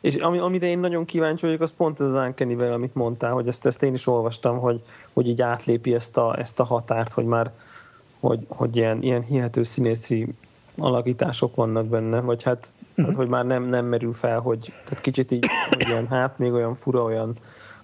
és 0.00 0.14
ami, 0.14 0.38
amire 0.38 0.66
én 0.66 0.78
nagyon 0.78 1.04
kíváncsi 1.04 1.46
vagyok, 1.46 1.60
az 1.60 1.72
pont 1.76 2.00
ez 2.00 2.06
az 2.06 2.14
uncanny 2.14 2.60
amit 2.60 2.94
mondtál, 2.94 3.32
hogy 3.32 3.48
ezt, 3.48 3.66
ezt 3.66 3.82
én 3.82 3.92
is 3.92 4.06
olvastam, 4.06 4.58
hogy, 4.58 4.82
hogy 5.12 5.28
így 5.28 5.42
átlépi 5.42 5.94
ezt 5.94 6.16
a, 6.16 6.38
ezt 6.38 6.60
a 6.60 6.64
határt, 6.64 7.12
hogy 7.12 7.24
már 7.24 7.50
hogy, 8.20 8.46
hogy 8.48 8.76
ilyen, 8.76 9.02
ilyen 9.02 9.22
hihető 9.22 9.62
színészi 9.62 10.28
alakítások 10.78 11.54
vannak 11.54 11.86
benne, 11.86 12.20
vagy 12.20 12.42
hát 12.42 12.70
Tehát, 12.94 13.14
hogy 13.14 13.28
már 13.28 13.44
nem, 13.44 13.64
nem 13.64 13.86
merül 13.86 14.12
fel, 14.12 14.40
hogy 14.40 14.72
tehát 14.84 15.00
kicsit 15.00 15.30
így, 15.30 15.46
hogy 15.68 15.88
ilyen, 15.88 16.08
hát 16.08 16.38
még 16.38 16.52
olyan 16.52 16.74
fura, 16.74 17.02
olyan, 17.02 17.34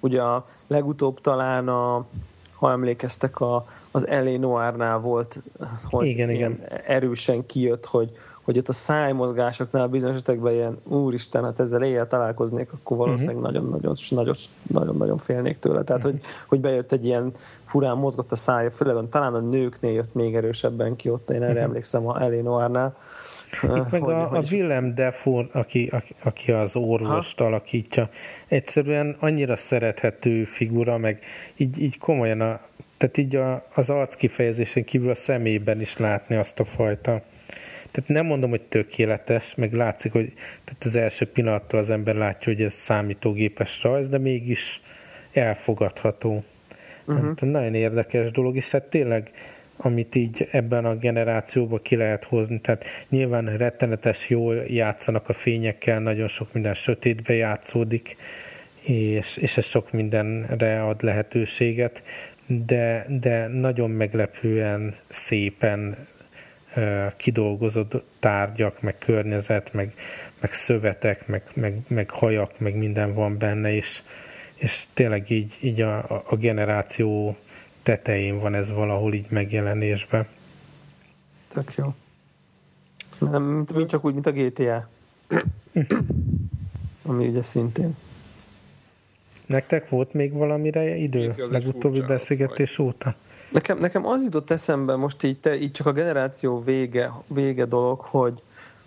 ugye 0.01 0.23
a 0.23 0.47
legutóbb 0.67 1.21
talán 1.21 1.69
a, 1.69 2.07
ha 2.55 2.71
emlékeztek, 2.71 3.41
a, 3.41 3.67
az 3.91 4.07
Elé 4.07 4.37
Noirnál 4.37 4.99
volt, 4.99 5.39
hogy 5.85 6.07
igen, 6.07 6.31
igen. 6.31 6.61
erősen 6.87 7.47
kijött, 7.47 7.87
hogy, 7.87 8.13
hogy 8.49 8.59
ott 8.59 8.69
a 8.69 8.73
szájmozgásoknál 8.73 9.87
bizonyos 9.87 10.15
esetekben 10.15 10.53
ilyen, 10.53 10.79
úristen, 10.85 11.45
hát 11.45 11.61
ezzel 11.61 11.83
éjjel 11.83 12.07
találkoznék, 12.07 12.73
akkor 12.73 12.97
valószínűleg 12.97 13.37
uh-huh. 13.37 13.53
nagyon-nagyon, 13.53 14.35
nagyon-nagyon 14.67 15.19
félnék 15.19 15.59
tőle. 15.59 15.83
Tehát, 15.83 16.05
uh-huh. 16.05 16.21
hogy, 16.21 16.31
hogy 16.47 16.61
bejött 16.61 16.93
egy 16.93 17.05
ilyen 17.05 17.33
furán 17.65 17.97
mozgott 17.97 18.33
a 18.33 18.37
szája, 18.37 18.71
főleg 18.71 19.09
talán 19.11 19.35
a 19.35 19.39
nőknél 19.39 19.93
jött 19.93 20.15
még 20.15 20.35
erősebben 20.35 20.97
ki 20.97 21.11
ott, 21.11 21.31
én 21.31 21.37
erre 21.37 21.47
uh-huh. 21.47 21.63
emlékszem 21.63 22.09
a 22.09 22.23
Elé 22.23 22.41
Noirnál. 22.41 22.97
Itt 23.63 23.91
meg 23.91 24.03
hogy, 24.03 24.13
a, 24.13 24.27
hogy 24.27 24.39
a 24.39 24.55
Willem 24.55 24.95
Defoe, 24.95 25.47
aki, 25.53 25.87
aki, 25.93 26.15
aki 26.23 26.53
az 26.53 26.77
orvost 26.77 27.39
ha? 27.39 27.45
alakítja, 27.45 28.09
egyszerűen 28.47 29.17
annyira 29.21 29.57
szerethető 29.57 30.45
figura, 30.45 30.99
meg 30.99 31.23
így, 31.57 31.83
így 31.83 31.99
komolyan 31.99 32.41
a, 32.41 32.61
tehát 32.97 33.17
így 33.17 33.37
a, 33.37 33.67
az 33.75 33.91
arc 33.91 34.15
kifejezésen 34.15 34.85
kívül 34.85 35.11
a 35.11 35.15
szemében 35.15 35.81
is 35.81 35.97
látni 35.97 36.37
azt 36.37 36.61
a 36.61 36.65
fajta 36.65 37.23
tehát 37.91 38.09
nem 38.09 38.27
mondom, 38.27 38.51
hogy 38.51 38.61
tökéletes, 38.61 39.55
meg 39.55 39.73
látszik, 39.73 40.13
hogy 40.13 40.33
tehát 40.65 40.85
az 40.85 40.95
első 40.95 41.27
pillanattól 41.27 41.81
az 41.81 41.91
ember 41.91 42.15
látja, 42.15 42.53
hogy 42.53 42.63
ez 42.63 42.73
számítógépes 42.73 43.83
rajz, 43.83 44.09
de 44.09 44.19
mégis 44.19 44.81
elfogadható. 45.33 46.45
Uh-huh. 47.07 47.27
Hát, 47.27 47.41
nagyon 47.41 47.75
érdekes 47.75 48.31
dolog, 48.31 48.57
és 48.57 48.71
hát 48.71 48.85
tényleg 48.85 49.31
amit 49.81 50.15
így 50.15 50.49
ebben 50.51 50.85
a 50.85 50.97
generációban 50.97 51.83
ki 51.83 51.97
lehet 51.97 52.25
hozni. 52.25 52.61
Tehát 52.61 52.85
nyilván 53.09 53.57
rettenetes 53.57 54.29
jól 54.29 54.57
játszanak 54.57 55.29
a 55.29 55.33
fényekkel, 55.33 56.01
nagyon 56.01 56.29
sok 56.29 56.53
minden 56.53 56.75
sötétbe 56.75 57.35
játszódik, 57.35 58.17
és, 58.83 59.37
és 59.37 59.57
ez 59.57 59.67
sok 59.67 59.93
mindenre 59.93 60.83
ad 60.83 61.03
lehetőséget, 61.03 62.03
de, 62.47 63.07
de 63.21 63.47
nagyon 63.47 63.91
meglepően 63.91 64.95
szépen 65.09 65.97
kidolgozott 67.17 68.03
tárgyak, 68.19 68.81
meg 68.81 68.99
környezet, 68.99 69.73
meg, 69.73 69.95
meg 70.41 70.53
szövetek, 70.53 71.27
meg, 71.27 71.43
meg, 71.55 71.81
meg 71.87 72.11
hajak, 72.11 72.59
meg 72.59 72.77
minden 72.77 73.15
van 73.15 73.39
benne, 73.39 73.75
és, 73.75 74.03
és 74.55 74.85
tényleg 74.93 75.31
így, 75.31 75.57
így 75.61 75.81
a, 75.81 76.23
a 76.31 76.37
generáció 76.37 77.37
tetején 77.83 78.39
van 78.39 78.55
ez 78.55 78.71
valahol 78.71 79.15
így 79.15 79.27
megjelenésben. 79.29 80.27
Tök 81.49 81.75
jó. 81.77 81.95
Nem, 83.19 83.43
mint, 83.43 83.73
mint 83.73 83.89
csak 83.89 84.05
úgy, 84.05 84.13
mint 84.13 84.27
a 84.27 84.33
GTA. 84.33 84.89
Ami 87.09 87.27
ugye 87.27 87.43
szintén. 87.43 87.97
Nektek 89.47 89.89
volt 89.89 90.13
még 90.13 90.33
valamire 90.33 90.97
idő 90.97 91.35
legutóbbi 91.51 92.01
beszélgetés 92.01 92.79
óta? 92.79 93.15
Nekem, 93.49 93.79
nekem 93.79 94.07
az 94.07 94.23
jutott 94.23 94.51
eszembe 94.51 94.97
most 94.97 95.23
így, 95.23 95.39
te, 95.39 95.59
így 95.59 95.73
csak 95.73 95.87
a 95.87 95.93
generáció 95.93 96.63
vége, 96.63 97.13
vége 97.27 97.65
dolog, 97.65 98.01
hogy, 98.01 98.43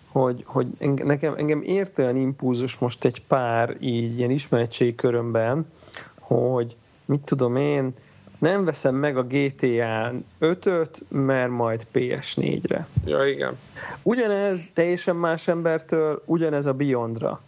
hogy, 0.08 0.44
hogy 0.46 0.68
nekem, 1.04 1.34
engem 1.38 1.62
ért 1.62 2.00
olyan 2.00 2.16
impulzus 2.16 2.78
most 2.78 3.06
egy 3.06 3.22
pár 3.28 3.76
így 3.80 4.18
ilyen 4.18 4.32
ismeretségi 4.32 4.96
körömben, 4.96 5.72
hogy 6.20 6.76
mit 7.06 7.22
tudom 7.22 7.56
én, 7.56 7.94
nem 8.40 8.66
veszem 8.66 8.96
meg 8.96 9.18
a 9.18 9.24
GTA 9.24 10.14
5-öt, 10.42 11.04
mert 11.10 11.50
majd 11.50 11.88
PS4-re. 11.94 12.88
Ja, 13.06 13.28
igen. 13.28 13.58
Ugyanez 14.04 14.70
teljesen 14.74 15.16
más 15.16 15.48
embertől, 15.48 16.22
ugyanez 16.26 16.66
a 16.66 16.74
Beyondra. 16.74 17.42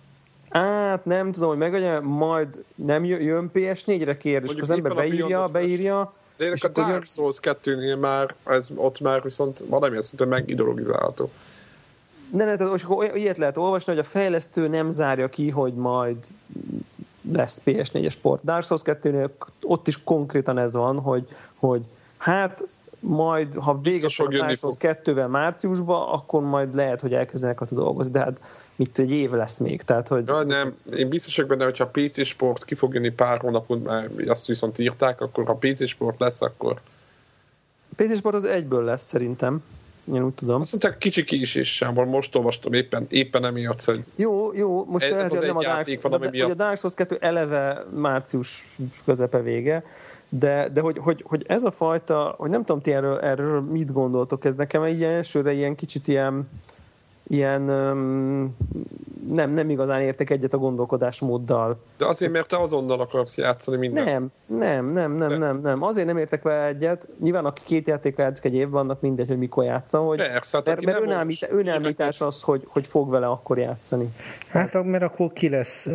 Hát 0.49 1.05
nem 1.05 1.31
tudom, 1.31 1.49
hogy 1.49 1.57
megadja, 1.57 2.01
majd 2.01 2.63
nem 2.75 3.03
jön 3.03 3.51
PS4-re 3.53 4.17
kérdés, 4.17 4.55
az 4.61 4.69
ember 4.69 4.95
beírja, 4.95 5.47
beírja, 5.51 6.13
de 6.37 6.45
én 6.45 6.53
a 6.61 6.67
Dark 6.67 7.05
Souls 7.05 7.37
2-nél 7.41 7.99
már, 7.99 8.35
ez, 8.45 8.69
ott 8.75 8.99
már 8.99 9.23
viszont 9.23 9.63
valamilyen 9.67 10.01
szinten 10.01 10.27
megideologizálható. 10.27 11.31
Ne, 12.31 12.45
ne, 12.45 12.55
tehát 12.55 12.83
akkor 12.83 13.11
ilyet 13.17 13.37
lehet 13.37 13.57
olvasni, 13.57 13.93
hogy 13.93 14.01
a 14.01 14.07
fejlesztő 14.07 14.67
nem 14.67 14.89
zárja 14.89 15.29
ki, 15.29 15.49
hogy 15.49 15.73
majd 15.73 16.17
lesz 17.31 17.61
PS4-es 17.65 18.13
port. 18.21 18.43
Dark 18.43 18.63
Souls 18.63 18.81
2-nél 18.85 19.29
ott 19.61 19.87
is 19.87 20.03
konkrétan 20.03 20.57
ez 20.57 20.73
van, 20.73 20.99
hogy, 20.99 21.27
hogy 21.55 21.81
hát 22.17 22.63
majd, 23.03 23.53
ha 23.53 23.79
véges 23.81 24.03
a 24.03 24.09
Souls 24.09 24.75
2-vel 24.79 25.29
márciusban, 25.29 26.09
akkor 26.09 26.41
majd 26.41 26.75
lehet, 26.75 27.01
hogy 27.01 27.13
elkezdenek 27.13 27.61
a 27.61 27.65
dolgozni, 27.69 28.11
de 28.11 28.19
hát 28.19 28.41
mit 28.75 28.99
egy 28.99 29.11
év 29.11 29.31
lesz 29.31 29.57
még. 29.57 29.81
Tehát, 29.81 30.07
hogy... 30.07 30.23
Ja, 30.27 30.43
nem, 30.43 30.75
én 30.97 31.09
biztos 31.09 31.35
vagyok 31.35 31.51
benne, 31.51 31.63
hogyha 31.63 31.83
a 31.83 31.89
PC 31.91 32.25
Sport 32.25 32.65
ki 32.65 32.75
fog 32.75 32.93
jönni 32.93 33.09
pár 33.09 33.39
hónapon, 33.39 33.79
mert 33.79 34.29
azt 34.29 34.47
viszont 34.47 34.79
írták, 34.79 35.21
akkor 35.21 35.45
ha 35.45 35.53
PC 35.53 35.87
Sport 35.87 36.19
lesz, 36.19 36.41
akkor... 36.41 36.79
PC 37.95 38.15
Sport 38.15 38.35
az 38.35 38.45
egyből 38.45 38.83
lesz 38.83 39.05
szerintem. 39.05 39.63
Én 40.13 40.23
úgy 40.23 40.33
tudom. 40.33 40.61
Azt 40.61 40.71
mondták, 40.71 40.97
kicsi 40.97 41.79
van, 41.93 42.07
most 42.07 42.35
olvastam 42.35 42.73
éppen, 42.73 43.05
éppen 43.09 43.45
emiatt, 43.45 43.83
hogy... 43.83 44.03
Jó, 44.15 44.53
jó, 44.53 44.85
most 44.85 45.05
ez, 45.05 45.11
ez 45.11 45.31
az 45.31 45.39
nem 45.39 45.57
a 45.57 45.63
Dark, 45.63 46.01
van, 46.01 46.13
ami 46.13 46.27
miatt... 46.29 46.51
a 46.51 46.53
Dark 46.53 46.77
Souls 46.77 46.93
2 46.93 47.17
eleve 47.19 47.85
március 47.95 48.77
közepe 49.05 49.41
vége, 49.41 49.83
de, 50.39 50.69
de 50.69 50.81
hogy, 50.81 50.97
hogy, 50.97 51.23
hogy, 51.27 51.43
ez 51.47 51.63
a 51.63 51.71
fajta, 51.71 52.35
hogy 52.37 52.49
nem 52.49 52.63
tudom 52.63 52.81
ti 52.81 52.93
erről, 52.93 53.19
erről 53.19 53.61
mit 53.61 53.91
gondoltok, 53.91 54.45
ez 54.45 54.55
nekem 54.55 54.81
egy 54.81 55.03
elsőre 55.03 55.51
ilyen 55.51 55.75
kicsit 55.75 56.07
ilyen, 56.07 56.49
ilyen 57.27 57.69
um, 57.69 58.55
nem, 59.31 59.51
nem 59.51 59.69
igazán 59.69 60.01
értek 60.01 60.29
egyet 60.29 60.53
a 60.53 60.57
gondolkodásmóddal. 60.57 61.79
De 61.97 62.05
azért, 62.05 62.31
mert 62.31 62.47
te 62.47 62.57
azonnal 62.57 62.99
akarsz 62.99 63.37
játszani 63.37 63.77
minden. 63.77 64.03
Nem, 64.03 64.31
nem, 64.59 64.85
nem, 64.85 65.11
nem, 65.11 65.37
nem, 65.37 65.59
nem. 65.61 65.83
Azért 65.83 66.07
nem 66.07 66.17
értek 66.17 66.43
vele 66.43 66.65
egyet. 66.65 67.07
Nyilván 67.19 67.45
aki 67.45 67.61
két 67.65 67.87
játékkal 67.87 68.25
játszik 68.25 68.45
egy 68.45 68.55
évben, 68.55 68.81
annak 68.81 69.01
mindegy, 69.01 69.27
hogy 69.27 69.37
mikor 69.37 69.63
játszan. 69.63 70.05
Hogy, 70.05 70.17
Persze, 70.17 70.57
hát 70.57 70.65
mert, 70.65 70.85
mert 70.85 71.01
önállít, 71.01 71.47
önállítás 71.49 72.21
az, 72.21 72.41
hogy, 72.41 72.67
hogy 72.67 72.87
fog 72.87 73.09
vele 73.09 73.27
akkor 73.27 73.57
játszani. 73.57 74.13
Hát, 74.47 74.83
mert 74.83 75.03
akkor 75.03 75.33
ki 75.33 75.49
lesz 75.49 75.87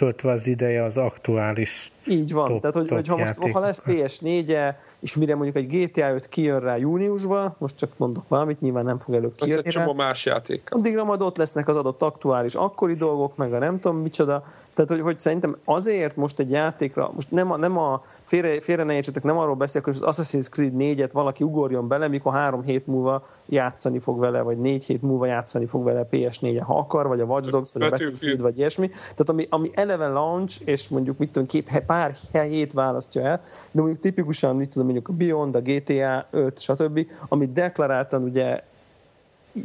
töltve 0.00 0.30
az 0.30 0.46
ideje 0.46 0.82
az 0.82 0.96
aktuális 0.96 1.92
Így 2.06 2.32
van. 2.32 2.44
Top, 2.44 2.60
Tehát, 2.60 2.76
hogy, 2.76 2.90
hogy 2.90 3.08
ha, 3.08 3.16
most, 3.16 3.52
ha 3.52 3.60
lesz 3.60 3.82
PS4-e, 3.86 4.78
és 5.00 5.16
mire 5.16 5.34
mondjuk 5.34 5.56
egy 5.56 5.66
GTA 5.66 6.14
5 6.14 6.28
kijön 6.28 6.60
rá 6.60 6.76
júniusban, 6.76 7.54
most 7.58 7.76
csak 7.76 7.90
mondok 7.96 8.28
valamit, 8.28 8.60
nyilván 8.60 8.84
nem 8.84 8.98
fog 8.98 9.14
előbb 9.14 9.34
kijönni. 9.34 9.58
Ez 9.58 9.64
egy 9.64 9.72
csomó 9.72 9.92
más 9.92 10.24
játék. 10.24 10.68
Addigra 10.70 11.04
majd 11.04 11.20
ott 11.20 11.36
lesznek 11.36 11.68
az 11.68 11.76
adott 11.76 12.02
aktuális 12.02 12.54
akkori 12.54 12.94
dolgok, 12.94 13.36
meg 13.36 13.52
a 13.52 13.58
nem 13.58 13.80
tudom 13.80 13.98
micsoda, 13.98 14.44
tehát, 14.84 14.94
hogy, 14.94 15.12
hogy 15.12 15.18
szerintem 15.18 15.56
azért 15.64 16.16
most 16.16 16.38
egy 16.38 16.50
játékra, 16.50 17.10
most 17.14 17.30
nem 17.30 17.50
a, 17.50 17.56
nem 17.56 17.78
a 17.78 18.02
félre, 18.22 18.60
félre 18.60 18.84
ne 18.84 18.94
értsetek, 18.94 19.22
nem 19.22 19.38
arról 19.38 19.54
beszélek, 19.54 19.84
hogy 19.84 19.96
az 20.00 20.16
Assassin's 20.16 20.48
Creed 20.50 20.72
4-et 20.78 21.10
valaki 21.12 21.44
ugorjon 21.44 21.88
bele, 21.88 22.08
mikor 22.08 22.32
három 22.32 22.62
hét 22.62 22.86
múlva 22.86 23.26
játszani 23.46 23.98
fog 23.98 24.18
vele, 24.18 24.40
vagy 24.40 24.58
négy 24.58 24.84
hét 24.84 25.02
múlva 25.02 25.26
játszani 25.26 25.66
fog 25.66 25.84
vele 25.84 26.06
PS4-en, 26.10 26.62
ha 26.64 26.78
akar, 26.78 27.06
vagy 27.06 27.20
a 27.20 27.24
Watch 27.24 27.50
Dogs, 27.50 27.72
vagy 27.72 27.82
a 27.82 27.88
Battlefield, 27.88 28.40
vagy 28.40 28.58
ilyesmi. 28.58 28.88
Tehát 28.88 29.28
ami, 29.28 29.46
ami 29.50 29.70
eleve 29.74 30.06
launch, 30.06 30.60
és 30.64 30.88
mondjuk 30.88 31.18
mit 31.18 31.30
tudom, 31.30 31.48
kép, 31.48 31.82
pár 31.86 32.14
hét 32.32 32.72
választja 32.72 33.22
el, 33.22 33.40
de 33.72 33.80
mondjuk 33.80 34.00
tipikusan, 34.00 34.56
mit 34.56 34.68
tudom, 34.68 34.84
mondjuk 34.84 35.08
a 35.08 35.12
Beyond, 35.12 35.54
a 35.54 35.60
GTA 35.60 36.26
5, 36.30 36.60
stb., 36.60 37.06
amit 37.28 37.52
deklaráltan 37.52 38.22
ugye 38.22 38.62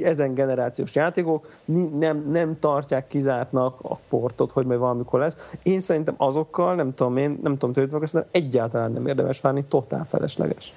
ezen 0.02 0.34
generációs 0.34 0.96
játékok 0.96 1.52
nem, 2.00 2.30
nem 2.32 2.60
tartják 2.60 3.08
kizártnak 3.08 3.80
a 3.82 3.96
portot, 4.10 4.52
hogy 4.52 4.66
majd 4.66 4.80
valamikor 4.80 5.20
lesz. 5.20 5.50
Én 5.64 5.80
szerintem 5.80 6.16
azokkal, 6.18 6.76
nem 6.76 6.94
tudom 6.94 7.18
én, 7.18 7.40
nem 7.44 7.58
tudom 7.58 7.74
tőled 7.74 8.04
ezt 8.04 8.26
egyáltalán 8.32 8.92
nem 8.92 9.08
érdemes 9.08 9.42
várni, 9.42 9.64
totál 9.68 10.06
felesleges. 10.06 10.74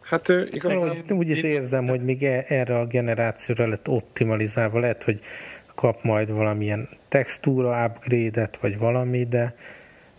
Hát 0.00 0.28
igazán... 0.28 1.04
Úgy 1.08 1.28
is 1.28 1.42
érzem, 1.42 1.86
hogy 1.86 2.00
még 2.00 2.22
e- 2.22 2.44
erre 2.48 2.78
a 2.78 2.86
generációra 2.86 3.68
lett 3.68 3.88
optimalizálva, 3.88 4.78
lehet, 4.78 5.02
hogy 5.02 5.20
kap 5.74 6.02
majd 6.02 6.30
valamilyen 6.32 6.88
textúra 7.08 7.84
upgrade-et, 7.84 8.56
vagy 8.60 8.78
valami, 8.78 9.24
de 9.24 9.54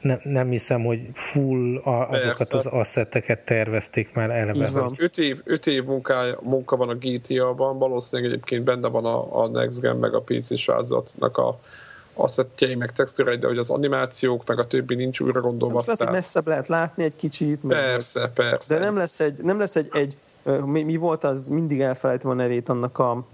nem, 0.04 0.20
nem 0.24 0.50
hiszem, 0.50 0.84
hogy 0.84 1.00
full 1.14 1.78
a, 1.78 2.10
azokat 2.10 2.38
Persze. 2.38 2.58
az 2.58 2.66
asszeteket 2.66 3.40
tervezték 3.40 4.14
már 4.14 4.30
eleve. 4.30 4.70
Van. 4.70 4.94
Öt 4.98 5.18
év, 5.18 5.42
öt 5.44 5.68
év 5.68 5.84
munkája, 5.84 6.40
munka 6.42 6.76
van 6.76 6.90
a 6.90 6.96
GTA-ban, 6.96 7.78
valószínűleg 7.78 8.32
egyébként 8.32 8.64
benne 8.64 8.88
van 8.88 9.06
a, 9.06 9.44
a 9.44 9.48
Next 9.48 9.80
Gen 9.80 9.98
meg 9.98 10.14
a 10.14 10.22
PC 10.22 10.58
sázatnak 10.58 11.38
a 11.38 11.60
asszettjei, 12.14 12.76
meg 12.76 12.94
textúrai, 12.94 13.38
de 13.38 13.48
hogy 13.48 13.58
az 13.58 13.70
animációk, 13.70 14.48
meg 14.48 14.60
a 14.60 14.68
többi 14.68 14.96
nincs 14.96 15.20
újra 15.20 15.42
gondolva. 15.42 15.74
Most 15.74 15.86
lehet, 15.86 16.04
hogy 16.04 16.12
messzebb 16.12 16.48
lehet 16.48 16.68
látni 16.68 17.04
egy 17.04 17.16
kicsit. 17.16 17.64
Meg 17.64 17.78
persze, 17.78 18.32
persze. 18.34 18.74
De 18.78 18.84
nem 18.84 18.98
lesz 18.98 19.20
egy, 19.20 19.44
nem 19.44 19.60
lesz 19.60 19.76
egy, 19.76 19.90
egy 19.92 20.18
mi, 20.66 20.84
mi 20.84 20.96
volt 20.96 21.24
az, 21.24 21.48
mindig 21.48 21.82
elfelejtem 21.82 22.30
a 22.30 22.34
nevét 22.34 22.70
annak 22.70 23.00
a 23.00 23.26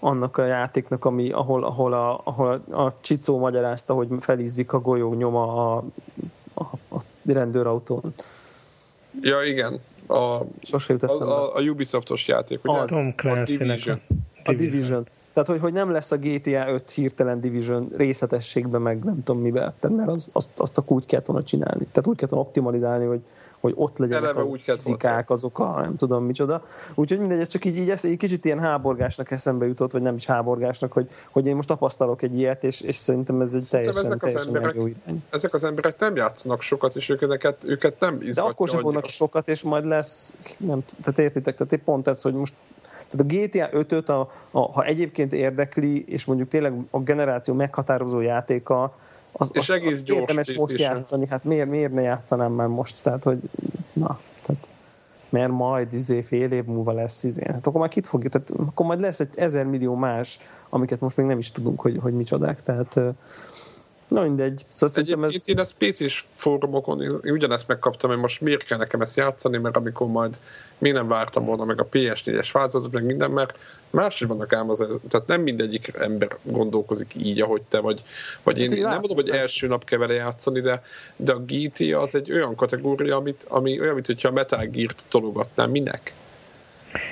annak 0.00 0.36
a 0.36 0.44
játéknak, 0.44 1.04
ami, 1.04 1.30
ahol, 1.30 1.64
ahol, 1.64 1.92
a, 1.92 2.20
ahol 2.24 2.64
a 2.70 2.92
Csicó 3.00 3.38
magyarázta, 3.38 3.94
hogy 3.94 4.08
felizzik 4.20 4.72
a 4.72 4.80
golyó 4.80 5.14
nyoma 5.14 5.74
a, 5.74 5.84
a, 6.54 6.62
a 6.94 7.00
rendőrautón. 7.26 8.14
Ja, 9.20 9.42
igen. 9.42 9.80
A, 10.06 10.36
Sose 10.62 10.92
jut 10.92 11.02
a, 11.02 11.20
a, 11.20 11.54
a 11.54 11.60
Ubisoftos 11.60 12.28
játék, 12.28 12.60
ugye? 12.64 12.78
Az. 12.78 12.88
Tom 12.88 13.14
a 13.16 13.42
Division. 13.44 14.00
A 14.44 14.52
Division. 14.52 15.06
Tehát, 15.32 15.48
hogy, 15.48 15.60
hogy 15.60 15.72
nem 15.72 15.90
lesz 15.90 16.10
a 16.10 16.16
GTA 16.16 16.68
5 16.68 16.90
hirtelen 16.90 17.40
Division 17.40 17.88
részletességben, 17.96 18.80
meg 18.80 19.04
nem 19.04 19.22
tudom 19.22 19.42
miben, 19.42 19.74
tehát 19.80 19.96
mert 19.96 20.08
az, 20.08 20.30
azt, 20.32 20.48
azt 20.56 20.78
a 20.78 20.82
úgy 20.86 21.06
kellett 21.06 21.26
volna 21.26 21.44
csinálni. 21.44 21.86
Tehát 21.92 22.06
úgy 22.06 22.16
kellett 22.16 22.30
volna 22.30 22.46
optimalizálni, 22.46 23.04
hogy, 23.04 23.20
hogy 23.60 23.72
ott 23.76 23.98
legyenek 23.98 24.36
az 24.36 24.46
úgy 24.46 24.60
fizikák, 24.60 25.30
azok 25.30 25.58
a 25.58 25.80
nem 25.80 25.96
tudom 25.96 26.24
micsoda. 26.24 26.62
Úgyhogy 26.94 27.18
mindegy, 27.18 27.40
ez 27.40 27.46
csak 27.46 27.64
így, 27.64 27.76
így, 27.76 27.90
ez, 27.90 28.04
így 28.04 28.16
kicsit 28.16 28.44
ilyen 28.44 28.58
háborgásnak 28.58 29.30
eszembe 29.30 29.66
jutott, 29.66 29.92
vagy 29.92 30.02
nem 30.02 30.14
is 30.14 30.26
háborgásnak, 30.26 30.92
hogy, 30.92 31.08
hogy 31.30 31.46
én 31.46 31.56
most 31.56 31.68
tapasztalok 31.68 32.22
egy 32.22 32.38
ilyet, 32.38 32.64
és, 32.64 32.80
és 32.80 32.96
szerintem 32.96 33.40
ez 33.40 33.52
egy 33.52 33.62
szerintem 33.62 33.94
teljesen, 33.94 34.18
ezek 34.18 34.20
teljesen 34.20 34.48
az 34.48 34.56
emberek, 34.56 34.96
irány. 35.06 35.24
Ezek 35.30 35.54
az 35.54 35.64
emberek 35.64 35.98
nem 35.98 36.16
játszanak 36.16 36.62
sokat, 36.62 36.96
és 36.96 37.08
őket, 37.08 37.56
őket 37.64 38.00
nem 38.00 38.14
izgatja. 38.14 38.42
De 38.42 38.48
akkor 38.48 38.68
sem 38.68 38.80
fognak 38.80 39.04
sokat, 39.04 39.48
és 39.48 39.62
majd 39.62 39.84
lesz, 39.84 40.36
nem, 40.56 40.84
tehát 41.02 41.18
értitek, 41.18 41.54
tehát 41.54 41.84
pont 41.84 42.08
ez, 42.08 42.22
hogy 42.22 42.34
most 42.34 42.54
tehát 43.10 43.32
a 43.32 43.34
GTA 43.34 43.78
5-öt, 43.78 44.08
a, 44.08 44.30
a, 44.50 44.72
ha 44.72 44.84
egyébként 44.84 45.32
érdekli, 45.32 46.04
és 46.08 46.24
mondjuk 46.24 46.48
tényleg 46.48 46.72
a 46.90 46.98
generáció 46.98 47.54
meghatározó 47.54 48.20
játéka, 48.20 48.96
az, 49.32 49.50
és 49.52 49.68
az, 49.68 49.74
egész 49.74 49.94
az 49.94 50.02
gyors 50.02 50.20
érdemes 50.20 50.54
most 50.54 50.78
játszani, 50.78 51.26
hát 51.26 51.44
miért, 51.44 51.68
miért 51.68 51.92
ne 51.92 52.02
játszanám 52.02 52.52
már 52.52 52.68
most, 52.68 53.02
tehát 53.02 53.22
hogy 53.22 53.38
na, 53.92 54.20
tehát 54.42 54.68
mert 55.28 55.50
majd 55.50 55.92
izé, 55.92 56.22
fél 56.22 56.52
év 56.52 56.64
múlva 56.64 56.92
lesz 56.92 57.24
izé. 57.24 57.42
Hát 57.46 57.66
akkor 57.66 57.80
már 57.80 57.88
kit 57.88 58.06
fogja, 58.06 58.30
tehát 58.30 58.50
akkor 58.56 58.86
majd 58.86 59.00
lesz 59.00 59.20
egy 59.20 59.28
ezer 59.34 59.66
millió 59.66 59.94
más, 59.94 60.38
amiket 60.68 61.00
most 61.00 61.16
még 61.16 61.26
nem 61.26 61.38
is 61.38 61.52
tudunk, 61.52 61.80
hogy, 61.80 61.98
hogy 62.02 62.12
micsodák, 62.12 62.62
tehát 62.62 63.00
Na 64.08 64.22
mindegy. 64.22 64.66
Szóval 64.68 64.96
Egyébként 64.96 65.34
ez... 65.34 65.42
én 65.44 65.58
a 65.58 65.64
PC-s 65.78 66.24
fórumokon 66.34 67.02
én 67.02 67.32
ugyanezt 67.32 67.68
megkaptam, 67.68 68.10
hogy 68.10 68.18
most 68.18 68.40
miért 68.40 68.64
kell 68.64 68.78
nekem 68.78 69.00
ezt 69.00 69.16
játszani, 69.16 69.58
mert 69.58 69.76
amikor 69.76 70.06
majd 70.06 70.40
még 70.78 70.92
nem 70.92 71.08
vártam 71.08 71.44
volna 71.44 71.64
meg 71.64 71.80
a 71.80 71.86
PS4-es 71.86 72.48
változatot, 72.52 72.92
meg 72.92 73.04
minden, 73.04 73.30
mert 73.30 73.58
más 73.90 74.20
is 74.20 74.26
vannak 74.26 74.52
ám 74.52 74.70
az, 74.70 74.86
tehát 75.08 75.26
nem 75.26 75.40
mindegyik 75.40 75.92
ember 75.98 76.36
gondolkozik 76.42 77.14
így, 77.14 77.40
ahogy 77.40 77.62
te 77.68 77.78
vagy. 77.80 78.02
Vagy 78.42 78.58
én, 78.58 78.68
hát 78.68 78.78
én 78.78 78.84
nem 78.84 78.98
mondom, 78.98 79.16
hogy 79.16 79.30
első 79.30 79.66
nap 79.66 79.84
kell 79.84 79.98
vele 79.98 80.14
játszani, 80.14 80.60
de, 80.60 80.82
de 81.16 81.32
a 81.32 81.38
GT 81.46 81.80
az 81.94 82.14
egy 82.14 82.32
olyan 82.32 82.54
kategória, 82.54 83.16
amit, 83.16 83.46
ami 83.48 83.80
olyan, 83.80 83.94
mint 83.94 84.06
hogyha 84.06 84.28
a 84.28 84.32
Metal 84.32 84.64
Gear-t 84.64 85.04
tologatnám. 85.08 85.70
Minek? 85.70 86.14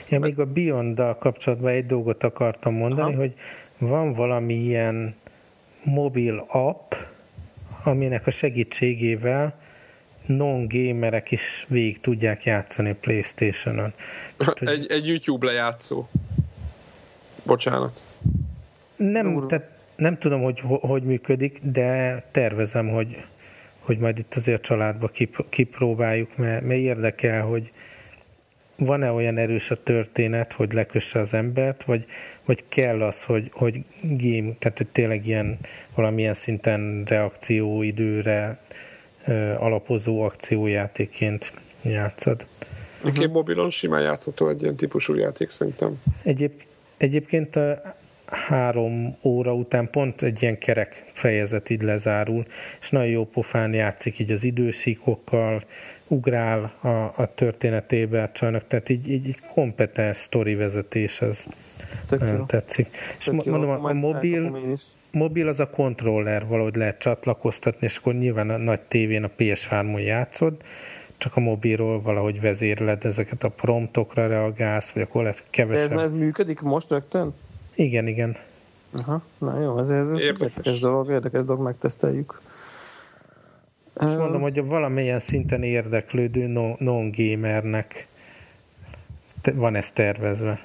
Ja, 0.09 0.19
még 0.19 0.39
a 0.39 0.45
beyond 0.45 1.01
kapcsolatban 1.19 1.71
egy 1.71 1.87
dolgot 1.87 2.23
akartam 2.23 2.75
mondani, 2.75 3.13
Aha. 3.13 3.21
hogy 3.21 3.35
van 3.79 4.13
valami 4.13 4.55
ilyen 4.55 5.15
mobil 5.85 6.45
app, 6.49 6.93
aminek 7.85 8.27
a 8.27 8.31
segítségével 8.31 9.55
non-gamerek 10.27 11.31
is 11.31 11.65
végig 11.69 12.01
tudják 12.01 12.45
játszani 12.45 12.95
Playstation-on. 13.01 13.93
Tehát, 14.37 14.63
egy, 14.63 14.87
egy 14.91 15.07
YouTube 15.07 15.47
lejátszó. 15.47 16.09
Bocsánat. 17.47 18.07
Nem, 18.97 19.47
tehát 19.49 19.77
nem 19.97 20.19
tudom, 20.19 20.43
hogy 20.43 20.63
hogy 20.81 21.03
működik, 21.03 21.59
de 21.63 22.23
tervezem, 22.31 22.89
hogy, 22.89 23.25
hogy 23.79 23.99
majd 23.99 24.19
itt 24.19 24.35
azért 24.35 24.63
családba 24.63 25.11
kipróbáljuk, 25.49 26.37
mert, 26.37 26.65
mert 26.65 26.81
érdekel, 26.81 27.43
hogy 27.43 27.73
van-e 28.77 29.11
olyan 29.11 29.37
erős 29.37 29.71
a 29.71 29.83
történet, 29.83 30.53
hogy 30.53 30.73
lekösse 30.73 31.19
az 31.19 31.35
embert, 31.35 31.85
vagy, 31.85 32.07
vagy 32.45 32.65
kell 32.69 33.03
az, 33.03 33.23
hogy, 33.23 33.51
hogy 33.53 33.85
game, 34.03 34.53
tehát 34.59 34.77
hogy 34.77 34.87
tényleg 34.93 35.27
ilyen 35.27 35.59
valamilyen 35.95 36.35
szinten 36.35 37.03
reakcióidőre 37.07 38.59
ö, 39.27 39.55
alapozó 39.55 40.23
akciójátékként 40.23 41.53
játszod. 41.83 42.47
Egyébként 42.99 43.17
uh-huh. 43.17 43.33
mobilon 43.33 43.71
simán 43.71 44.03
játszható 44.03 44.49
egy 44.49 44.63
ilyen 44.63 44.77
típusú 44.77 45.15
játék 45.15 45.51
szerintem. 45.51 46.03
Egyéb, 46.23 46.53
egyébként 46.97 47.57
a 47.57 47.95
három 48.27 49.17
óra 49.23 49.55
után 49.55 49.91
pont 49.91 50.23
egy 50.23 50.43
ilyen 50.43 50.59
kerek 50.59 51.05
fejezet 51.13 51.71
így 51.71 51.83
lezárul, 51.83 52.47
és 52.81 52.91
nagyon 52.91 53.09
jó 53.09 53.25
pofán 53.25 53.75
játszik 53.75 54.19
így 54.19 54.33
az 54.33 54.45
időszíkokkal, 54.45 55.63
ugrál 56.07 56.73
a, 56.81 56.89
a 57.23 57.31
történetébe 57.35 58.23
a 58.23 58.31
csajnak, 58.33 58.67
tehát 58.67 58.89
így, 58.89 59.11
így, 59.11 59.29
így 59.29 59.41
kompetens 59.41 60.17
sztori 60.17 60.55
vezetés, 60.55 61.21
ez 61.21 61.47
Tök 62.07 62.23
jó. 62.37 62.45
tetszik. 62.45 62.87
Tök 62.91 63.17
és 63.19 63.27
jó. 63.27 63.53
mondom, 63.53 63.71
a, 63.71 63.89
a 63.89 63.93
mobil, 63.93 64.59
mobil 65.11 65.49
az 65.49 65.61
a 65.61 65.71
kontroller, 65.71 66.47
valahogy 66.47 66.77
lehet 66.77 66.99
csatlakoztatni, 66.99 67.87
és 67.87 67.97
akkor 67.97 68.15
nyilván 68.15 68.51
a 68.51 68.57
nagy 68.57 68.81
tévén 68.81 69.25
a 69.25 69.31
PS3-on 69.39 70.05
játszod, 70.05 70.57
csak 71.19 71.37
a 71.37 71.41
mobilról 71.41 72.01
valahogy 72.01 72.41
vezérled 72.41 73.05
ezeket 73.05 73.45
a 73.45 73.49
promptokra 73.49 74.27
reagálsz, 74.27 74.91
vagy 74.91 75.03
akkor 75.03 75.23
lehet 75.23 75.43
kevesebb. 75.51 75.89
De 75.89 75.95
ez, 75.95 76.03
ez 76.03 76.13
működik 76.13 76.61
most 76.61 76.91
rögtön? 76.91 77.35
Igen, 77.75 78.07
igen. 78.07 78.37
Aha, 78.93 79.23
na 79.39 79.61
jó, 79.61 79.79
ez, 79.79 79.91
ez, 79.91 80.11
ez 80.11 80.21
érdekes 80.21 80.79
dolog, 80.79 81.11
érdekes 81.11 81.45
dolog, 81.45 81.63
megteszteljük. 81.63 82.41
És 84.01 84.13
mondom, 84.13 84.41
hogy 84.41 84.59
a 84.59 84.65
valamilyen 84.65 85.21
szinten 85.21 85.63
érdeklődő 85.63 86.47
non-gamernek 86.79 88.09
van 89.55 89.75
ez 89.75 89.93
tervezve. 89.93 90.65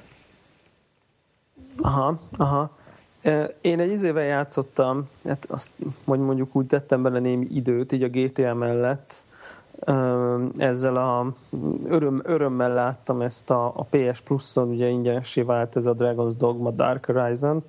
Aha, 1.78 2.20
aha. 2.38 2.78
Én 3.62 3.80
egy 3.80 3.91
izével 3.91 4.24
játszottam, 4.24 5.10
hát 5.26 5.45
azt 5.49 5.70
mondjuk 6.04 6.56
úgy 6.56 6.68
tettem 6.68 7.02
bele 7.04 7.20
némi 7.20 7.47
időt, 7.49 7.91
így 7.91 8.04
a 8.04 8.08
GTA 8.08 8.54
mellett, 8.54 9.24
ezzel 10.57 10.95
a 10.95 11.34
öröm, 11.86 12.21
örömmel 12.23 12.73
láttam 12.73 13.21
ezt 13.21 13.49
a, 13.49 13.65
a 13.65 13.84
PS 13.89 14.21
Plus-on, 14.21 14.69
ugye 14.69 14.88
ingyenesé 14.88 15.41
vált 15.41 15.75
ez 15.75 15.86
a 15.86 15.93
Dragon's 15.93 16.34
Dogma 16.38 16.71
Dark 16.71 17.05
Horizon, 17.05 17.63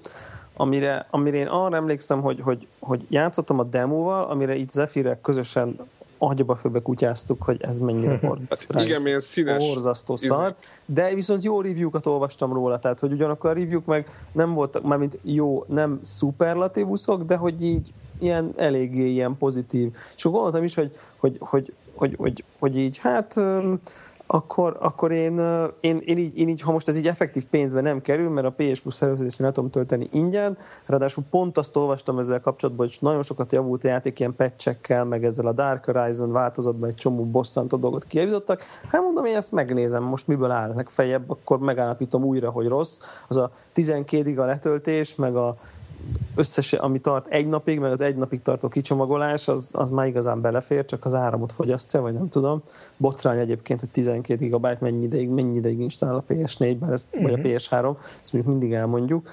amire, 0.56 1.06
amire 1.10 1.36
én 1.36 1.46
arra 1.46 1.76
emlékszem, 1.76 2.20
hogy, 2.20 2.40
hogy, 2.40 2.66
hogy 2.78 3.06
játszottam 3.08 3.58
a 3.58 3.64
demóval, 3.64 4.24
amire 4.24 4.54
itt 4.54 4.70
Zephyrek 4.70 5.20
közösen 5.20 5.76
agyaba 6.18 6.54
főbe 6.54 6.80
kutyáztuk, 6.80 7.42
hogy 7.42 7.62
ez 7.62 7.78
mennyire 7.78 8.20
hát 8.68 8.84
igen, 8.84 9.02
milyen 9.02 9.20
színes. 9.20 9.68
Borzasztó 9.68 10.16
szar. 10.16 10.54
De 10.86 11.14
viszont 11.14 11.42
jó 11.42 11.60
review-kat 11.60 12.06
olvastam 12.06 12.52
róla, 12.52 12.78
tehát 12.78 12.98
hogy 12.98 13.12
ugyanakkor 13.12 13.50
a 13.50 13.52
review 13.52 13.80
meg 13.84 14.26
nem 14.32 14.54
voltak, 14.54 14.82
mármint 14.82 15.18
jó, 15.22 15.64
nem 15.68 16.00
szuperlatívuszok, 16.02 17.22
de 17.22 17.36
hogy 17.36 17.62
így 17.62 17.92
ilyen 18.18 18.52
eléggé 18.56 19.10
ilyen 19.10 19.36
pozitív. 19.38 19.96
És 20.16 20.24
akkor 20.24 20.32
gondoltam 20.32 20.64
is, 20.64 20.74
hogy, 20.74 20.96
hogy, 21.16 21.36
hogy, 21.40 21.72
hogy, 21.94 22.16
hogy, 22.18 22.44
hogy 22.58 22.78
így 22.78 22.98
hát 22.98 23.36
akkor, 24.34 24.76
akkor 24.80 25.12
én, 25.12 25.38
én, 25.80 26.02
én, 26.04 26.18
így, 26.18 26.38
én 26.38 26.48
így, 26.48 26.60
ha 26.60 26.72
most 26.72 26.88
ez 26.88 26.96
így 26.96 27.06
effektív 27.06 27.44
pénzbe 27.44 27.80
nem 27.80 28.00
kerül, 28.00 28.30
mert 28.30 28.46
a 28.46 28.54
PS 28.56 28.80
Plus 28.80 29.02
előfizetésre 29.02 29.44
nem 29.44 29.52
tudom 29.52 29.70
tölteni 29.70 30.08
ingyen, 30.12 30.56
ráadásul 30.86 31.24
pont 31.30 31.58
azt 31.58 31.76
olvastam 31.76 32.18
ezzel 32.18 32.40
kapcsolatban, 32.40 32.86
hogy 32.86 32.96
nagyon 33.00 33.22
sokat 33.22 33.52
javult 33.52 33.84
a 33.84 33.88
játék 33.88 34.18
ilyen 34.18 34.36
patchekkel, 34.36 35.04
meg 35.04 35.24
ezzel 35.24 35.46
a 35.46 35.52
Dark 35.52 35.84
Horizon 35.84 36.32
változatban 36.32 36.88
egy 36.88 36.94
csomó 36.94 37.24
bosszantó 37.24 37.76
dolgot 37.76 38.04
kijavítottak. 38.04 38.62
Hát 38.90 39.02
mondom, 39.02 39.24
én 39.24 39.36
ezt 39.36 39.52
megnézem, 39.52 40.02
most 40.02 40.26
miből 40.26 40.50
áll 40.50 40.72
legfeljebb, 40.74 41.30
akkor 41.30 41.58
megállapítom 41.58 42.24
újra, 42.24 42.50
hogy 42.50 42.66
rossz. 42.66 42.98
Az 43.28 43.36
a 43.36 43.50
12 43.72 44.22
giga 44.22 44.44
letöltés, 44.44 45.14
meg 45.14 45.36
a 45.36 45.56
összes, 46.34 46.72
ami 46.72 47.00
tart 47.00 47.26
egy 47.26 47.46
napig, 47.46 47.78
meg 47.78 47.90
az 47.90 48.00
egy 48.00 48.16
napig 48.16 48.42
tartó 48.42 48.68
kicsomagolás, 48.68 49.48
az, 49.48 49.68
az 49.72 49.90
már 49.90 50.06
igazán 50.06 50.40
belefér, 50.40 50.84
csak 50.84 51.04
az 51.04 51.14
áramot 51.14 51.52
fogyasztja, 51.52 52.00
vagy 52.00 52.12
nem 52.12 52.28
tudom. 52.28 52.62
Botrány 52.96 53.38
egyébként, 53.38 53.80
hogy 53.80 53.88
12 53.88 54.46
GB 54.46 54.76
mennyi 54.80 55.02
ideig, 55.02 55.28
mennyi 55.28 55.56
ideig 55.56 55.80
install 55.80 56.14
a 56.14 56.24
PS4-ben, 56.28 56.92
ezt, 56.92 57.06
uh-huh. 57.10 57.22
vagy 57.22 57.32
a 57.32 57.36
mhm. 57.36 57.46
PS3, 57.46 57.96
ezt 58.20 58.32
mondjuk 58.32 58.46
mindig 58.46 58.72
elmondjuk. 58.72 59.28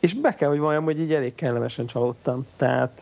És 0.00 0.14
be 0.14 0.34
kell, 0.34 0.48
hogy 0.48 0.58
valljam, 0.58 0.84
hogy 0.84 1.00
így 1.00 1.12
elég 1.12 1.34
kellemesen 1.34 1.86
csalódtam. 1.86 2.46
Tehát 2.56 3.00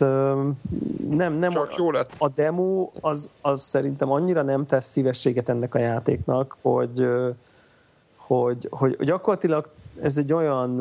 nem, 1.08 1.32
nem 1.32 1.52
Csak 1.52 1.74
jó 1.76 1.90
lett. 1.90 2.10
a 2.18 2.28
demo 2.28 2.90
az, 3.00 3.28
az 3.40 3.60
szerintem 3.60 4.10
annyira 4.10 4.42
nem 4.42 4.66
tesz 4.66 4.86
szívességet 4.86 5.48
ennek 5.48 5.74
a 5.74 5.78
játéknak, 5.78 6.56
hogy, 6.62 7.06
hogy, 8.16 8.68
hogy 8.70 8.96
gyakorlatilag 9.00 9.68
ez 10.02 10.18
egy 10.18 10.32
olyan 10.32 10.80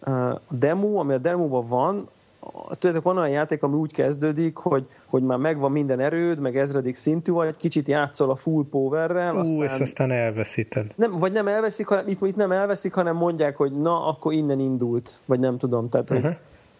a 0.00 0.40
demo, 0.50 0.98
ami 0.98 1.12
a 1.12 1.18
demóban 1.18 1.66
van, 1.68 2.08
tulajdonképpen 2.52 3.02
van 3.02 3.16
olyan 3.16 3.30
játék, 3.30 3.62
ami 3.62 3.74
úgy 3.74 3.92
kezdődik, 3.92 4.56
hogy, 4.56 4.86
hogy 5.06 5.22
már 5.22 5.38
megvan 5.38 5.72
minden 5.72 6.00
erőd, 6.00 6.40
meg 6.40 6.56
ezredik 6.56 6.96
szintű 6.96 7.32
vagy, 7.32 7.56
kicsit 7.56 7.88
játszol 7.88 8.30
a 8.30 8.36
full 8.36 8.64
powerrel. 8.70 9.34
Ú, 9.34 9.38
aztán, 9.38 9.62
és 9.62 9.80
aztán 9.80 10.10
elveszíted. 10.10 10.92
Nem, 10.94 11.10
vagy 11.10 11.32
nem 11.32 11.48
elveszik, 11.48 11.86
hanem 11.86 12.08
itt, 12.08 12.20
itt 12.20 12.36
nem 12.36 12.52
elveszik, 12.52 12.94
hanem 12.94 13.16
mondják, 13.16 13.56
hogy 13.56 13.72
na, 13.72 14.06
akkor 14.06 14.32
innen 14.32 14.60
indult, 14.60 15.20
vagy 15.24 15.38
nem 15.38 15.58
tudom. 15.58 15.88
Tehát, 15.88 16.10
uh-huh. 16.10 16.26
hogy, 16.26 16.36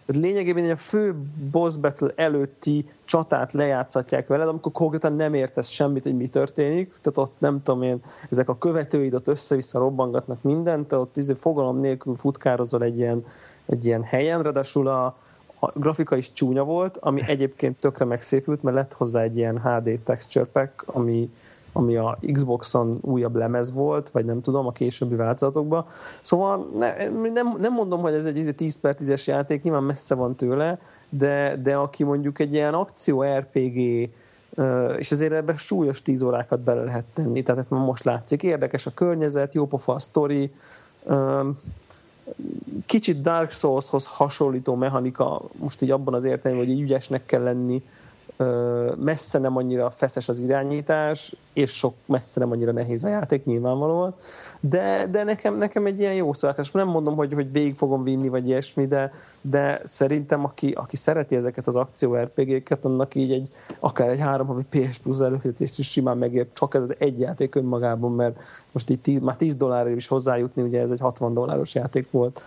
tehát 0.09 0.23
lényegében 0.23 0.69
a 0.69 0.75
fő 0.75 1.15
boss 1.51 1.77
battle 1.77 2.11
előtti 2.15 2.85
csatát 3.05 3.51
lejátszatják 3.51 4.27
veled, 4.27 4.47
amikor 4.47 4.71
konkrétan 4.71 5.13
nem 5.13 5.33
értesz 5.33 5.69
semmit, 5.69 6.03
hogy 6.03 6.15
mi 6.15 6.27
történik, 6.27 6.93
tehát 7.01 7.29
ott 7.29 7.39
nem 7.39 7.63
tudom 7.63 7.81
én, 7.81 7.99
ezek 8.29 8.49
a 8.49 8.57
követőid 8.57 9.13
ott 9.13 9.27
össze-vissza 9.27 9.79
robbangatnak 9.79 10.41
mindent, 10.41 10.87
te 10.87 10.97
ott 10.97 11.17
izé 11.17 11.33
fogalom 11.33 11.77
nélkül 11.77 12.15
futkározol 12.15 12.83
egy 12.83 12.97
ilyen, 12.97 13.25
egy 13.65 13.85
ilyen 13.85 14.03
helyen, 14.03 14.43
ráadásul 14.43 14.87
a, 14.87 15.05
a 15.59 15.71
grafika 15.73 16.15
is 16.15 16.33
csúnya 16.33 16.63
volt, 16.63 16.97
ami 16.97 17.21
egyébként 17.27 17.79
tökre 17.79 18.05
megszépült, 18.05 18.63
mert 18.63 18.75
lett 18.75 18.93
hozzá 18.93 19.21
egy 19.21 19.37
ilyen 19.37 19.61
HD 19.61 19.99
texture 20.03 20.45
pack, 20.45 20.83
ami, 20.85 21.29
ami 21.79 21.95
a 21.95 22.17
Xboxon 22.31 22.97
újabb 23.01 23.35
lemez 23.35 23.73
volt, 23.73 24.09
vagy 24.09 24.25
nem 24.25 24.41
tudom, 24.41 24.67
a 24.67 24.71
későbbi 24.71 25.15
változatokban. 25.15 25.85
Szóval 26.21 26.69
ne, 26.77 27.09
nem, 27.09 27.55
nem 27.59 27.73
mondom, 27.73 28.01
hogy 28.01 28.13
ez 28.13 28.25
egy 28.25 28.53
10 28.55 28.79
per 28.79 28.95
10-es 28.99 29.23
játék, 29.23 29.63
nyilván 29.63 29.83
messze 29.83 30.15
van 30.15 30.35
tőle, 30.35 30.79
de, 31.09 31.55
de 31.63 31.75
aki 31.75 32.03
mondjuk 32.03 32.39
egy 32.39 32.53
ilyen 32.53 32.73
akció 32.73 33.23
RPG 33.23 34.09
és 34.97 35.11
ezért 35.11 35.31
ebbe 35.31 35.57
súlyos 35.57 36.01
tíz 36.01 36.23
órákat 36.23 36.59
bele 36.59 36.83
lehet 36.83 37.05
tenni, 37.13 37.41
tehát 37.43 37.61
ezt 37.61 37.69
most 37.69 38.03
látszik. 38.03 38.43
Érdekes 38.43 38.85
a 38.85 38.93
környezet, 38.93 39.53
jó 39.53 39.65
pofa 39.65 39.93
a 39.93 39.99
sztori, 39.99 40.51
kicsit 42.85 43.21
Dark 43.21 43.51
Souls-hoz 43.51 44.05
hasonlító 44.05 44.75
mechanika, 44.75 45.41
most 45.59 45.81
így 45.81 45.91
abban 45.91 46.13
az 46.13 46.23
értelemben, 46.23 46.67
hogy 46.67 46.75
így 46.75 46.81
ügyesnek 46.81 47.25
kell 47.25 47.43
lenni, 47.43 47.83
messze 48.97 49.39
nem 49.39 49.57
annyira 49.57 49.89
feszes 49.89 50.29
az 50.29 50.39
irányítás, 50.39 51.35
és 51.53 51.71
sok 51.71 51.93
messze 52.05 52.39
nem 52.39 52.51
annyira 52.51 52.71
nehéz 52.71 53.03
a 53.03 53.07
játék 53.07 53.45
nyilvánvalóan, 53.45 54.13
de, 54.59 55.07
de 55.11 55.23
nekem, 55.23 55.57
nekem 55.57 55.85
egy 55.85 55.99
ilyen 55.99 56.13
jó 56.13 56.33
szolgáltatás. 56.33 56.71
Nem 56.71 56.87
mondom, 56.87 57.15
hogy, 57.15 57.33
hogy 57.33 57.51
végig 57.51 57.75
fogom 57.75 58.03
vinni, 58.03 58.27
vagy 58.27 58.47
ilyesmi, 58.47 58.85
de, 58.85 59.11
de 59.41 59.81
szerintem 59.83 60.45
aki, 60.45 60.71
aki 60.71 60.95
szereti 60.95 61.35
ezeket 61.35 61.67
az 61.67 61.75
akció 61.75 62.15
RPG-ket, 62.15 62.85
annak 62.85 63.15
így 63.15 63.31
egy, 63.31 63.49
akár 63.79 64.09
egy 64.09 64.19
három 64.19 64.47
havi 64.47 64.65
PS 64.69 64.97
Plus 64.97 65.19
előfizetést 65.19 65.79
is 65.79 65.89
simán 65.91 66.17
megér, 66.17 66.47
csak 66.53 66.73
ez 66.73 66.81
az 66.81 66.95
egy 66.97 67.19
játék 67.19 67.55
önmagában, 67.55 68.11
mert 68.11 68.39
most 68.71 68.89
így 68.89 68.99
tíz, 68.99 69.19
már 69.19 69.35
10 69.35 69.55
dollárért 69.55 69.97
is 69.97 70.07
hozzájutni, 70.07 70.61
ugye 70.61 70.79
ez 70.79 70.91
egy 70.91 70.99
60 70.99 71.33
dolláros 71.33 71.75
játék 71.75 72.11
volt 72.11 72.41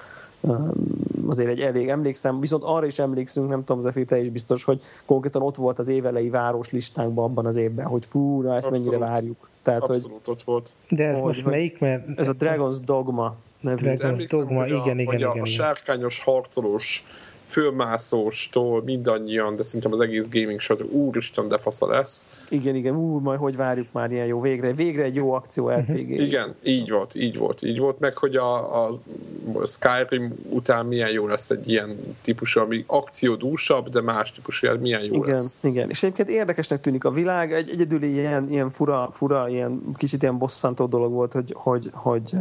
azért 1.26 1.48
egy 1.48 1.60
elég 1.60 1.88
emlékszem, 1.88 2.40
viszont 2.40 2.62
arra 2.62 2.86
is 2.86 2.98
emlékszünk, 2.98 3.48
nem 3.48 3.64
tudom, 3.64 3.80
Zephyr, 3.80 4.06
te 4.06 4.20
is 4.20 4.30
biztos, 4.30 4.64
hogy 4.64 4.82
konkrétan 5.04 5.42
ott 5.42 5.56
volt 5.56 5.78
az 5.78 5.88
évelei 5.88 6.30
város 6.30 6.70
listánkban 6.70 7.24
abban 7.24 7.46
az 7.46 7.56
évben, 7.56 7.86
hogy 7.86 8.04
fú, 8.04 8.40
na 8.40 8.56
ezt 8.56 8.66
Abszolút. 8.66 8.90
mennyire 8.90 9.10
várjuk. 9.10 9.48
Tehát, 9.62 9.80
Abszolút 9.80 10.20
hogy, 10.24 10.34
ott 10.34 10.42
volt. 10.42 10.72
De 10.88 11.06
ez 11.06 11.16
hogy, 11.16 11.26
most 11.26 11.44
melyik? 11.44 11.78
Mert... 11.78 12.18
Ez 12.18 12.28
a 12.28 12.34
Dragon's 12.34 12.76
Dogma 12.84 13.36
nevű. 13.60 13.82
Dragon's 13.84 14.26
Dogma, 14.30 14.66
igen, 14.66 14.78
igen, 14.78 14.98
igen, 14.98 15.18
igen. 15.18 15.42
A 15.42 15.44
sárkányos 15.44 16.20
harcolós 16.20 17.04
fölmászóstól 17.52 18.82
mindannyian, 18.82 19.56
de 19.56 19.62
szerintem 19.62 19.92
az 19.92 20.00
egész 20.00 20.28
gaming 20.30 20.60
sor, 20.60 20.82
úristen, 20.90 21.48
de 21.48 21.58
fasza 21.58 21.86
lesz. 21.86 22.26
Igen, 22.48 22.74
igen, 22.74 22.96
úr, 22.96 23.20
majd 23.20 23.38
hogy 23.38 23.56
várjuk 23.56 23.86
már 23.92 24.10
ilyen 24.10 24.26
jó 24.26 24.40
végre, 24.40 24.72
végre 24.72 25.02
egy 25.02 25.14
jó 25.14 25.32
akció. 25.32 25.68
RPG. 25.78 26.10
igen, 26.10 26.54
így 26.62 26.90
volt, 26.90 27.14
így 27.14 27.38
volt, 27.38 27.62
így 27.62 27.78
volt, 27.78 27.98
meg 27.98 28.16
hogy 28.16 28.36
a, 28.36 28.84
a 28.86 28.98
Skyrim 29.66 30.34
után 30.48 30.86
milyen 30.86 31.10
jó 31.10 31.26
lesz 31.26 31.50
egy 31.50 31.68
ilyen 31.68 32.16
típusú, 32.22 32.60
ami 32.60 32.84
akciódúsabb, 32.86 33.88
de 33.88 34.00
más 34.00 34.32
típusú, 34.32 34.68
milyen 34.80 35.02
jó 35.02 35.14
igen, 35.14 35.28
lesz. 35.28 35.56
Igen, 35.60 35.90
és 35.90 36.02
egyébként 36.02 36.28
érdekesnek 36.28 36.80
tűnik 36.80 37.04
a 37.04 37.10
világ, 37.10 37.52
egy, 37.52 37.70
egyedül 37.70 38.02
ilyen, 38.02 38.48
ilyen 38.48 38.70
fura, 38.70 39.08
fura, 39.12 39.48
ilyen 39.48 39.82
kicsit 39.96 40.22
ilyen 40.22 40.38
bosszantó 40.38 40.86
dolog 40.86 41.12
volt, 41.12 41.32
hogy, 41.32 41.54
hogy, 41.56 41.90
hogy 41.92 42.32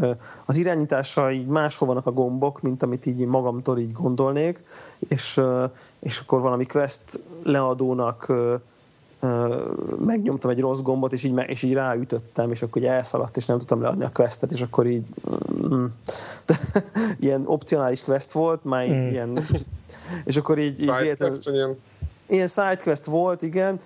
az 0.45 0.57
irányítása 0.57 1.31
így 1.31 1.45
máshol 1.45 1.87
vannak 1.87 2.05
a 2.05 2.11
gombok, 2.11 2.61
mint 2.61 2.83
amit 2.83 3.05
így 3.05 3.25
magamtól 3.25 3.79
így 3.79 3.91
gondolnék, 3.91 4.63
és, 5.07 5.41
és 5.99 6.19
akkor 6.19 6.41
valami 6.41 6.65
quest 6.65 7.19
leadónak 7.43 8.33
megnyomtam 10.05 10.49
egy 10.49 10.59
rossz 10.59 10.79
gombot, 10.79 11.13
és 11.13 11.23
így, 11.23 11.43
és 11.45 11.63
így 11.63 11.73
ráütöttem, 11.73 12.51
és 12.51 12.61
akkor 12.61 12.81
így 12.81 12.87
elszaladt, 12.87 13.37
és 13.37 13.45
nem 13.45 13.57
tudtam 13.57 13.81
leadni 13.81 14.03
a 14.03 14.11
questet, 14.13 14.51
és 14.51 14.61
akkor 14.61 14.87
így 14.87 15.03
mm, 15.65 15.85
de, 16.45 16.59
ilyen 17.19 17.43
opcionális 17.45 18.01
quest 18.01 18.31
volt, 18.31 18.63
már 18.63 18.87
mm. 18.87 19.09
ilyen 19.09 19.45
és 20.25 20.37
akkor 20.37 20.59
így, 20.59 20.81
így 20.81 20.91
side 20.97 21.15
quest, 21.15 21.49
ilyen? 21.49 21.77
ilyen 22.27 22.47
sidequest 22.47 23.05
volt, 23.05 23.41
igen, 23.41 23.79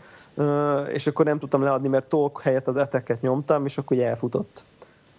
és 0.92 1.08
akkor 1.08 1.26
nem 1.26 1.40
tudtam 1.40 1.62
leadni, 1.62 1.88
mert 1.88 2.10
talk 2.10 2.42
helyett 2.42 2.68
az 2.68 2.78
eteket 2.78 3.22
nyomtam, 3.22 3.66
és 3.66 3.78
akkor 3.78 3.98
így 3.98 4.04
elfutott. 4.04 4.64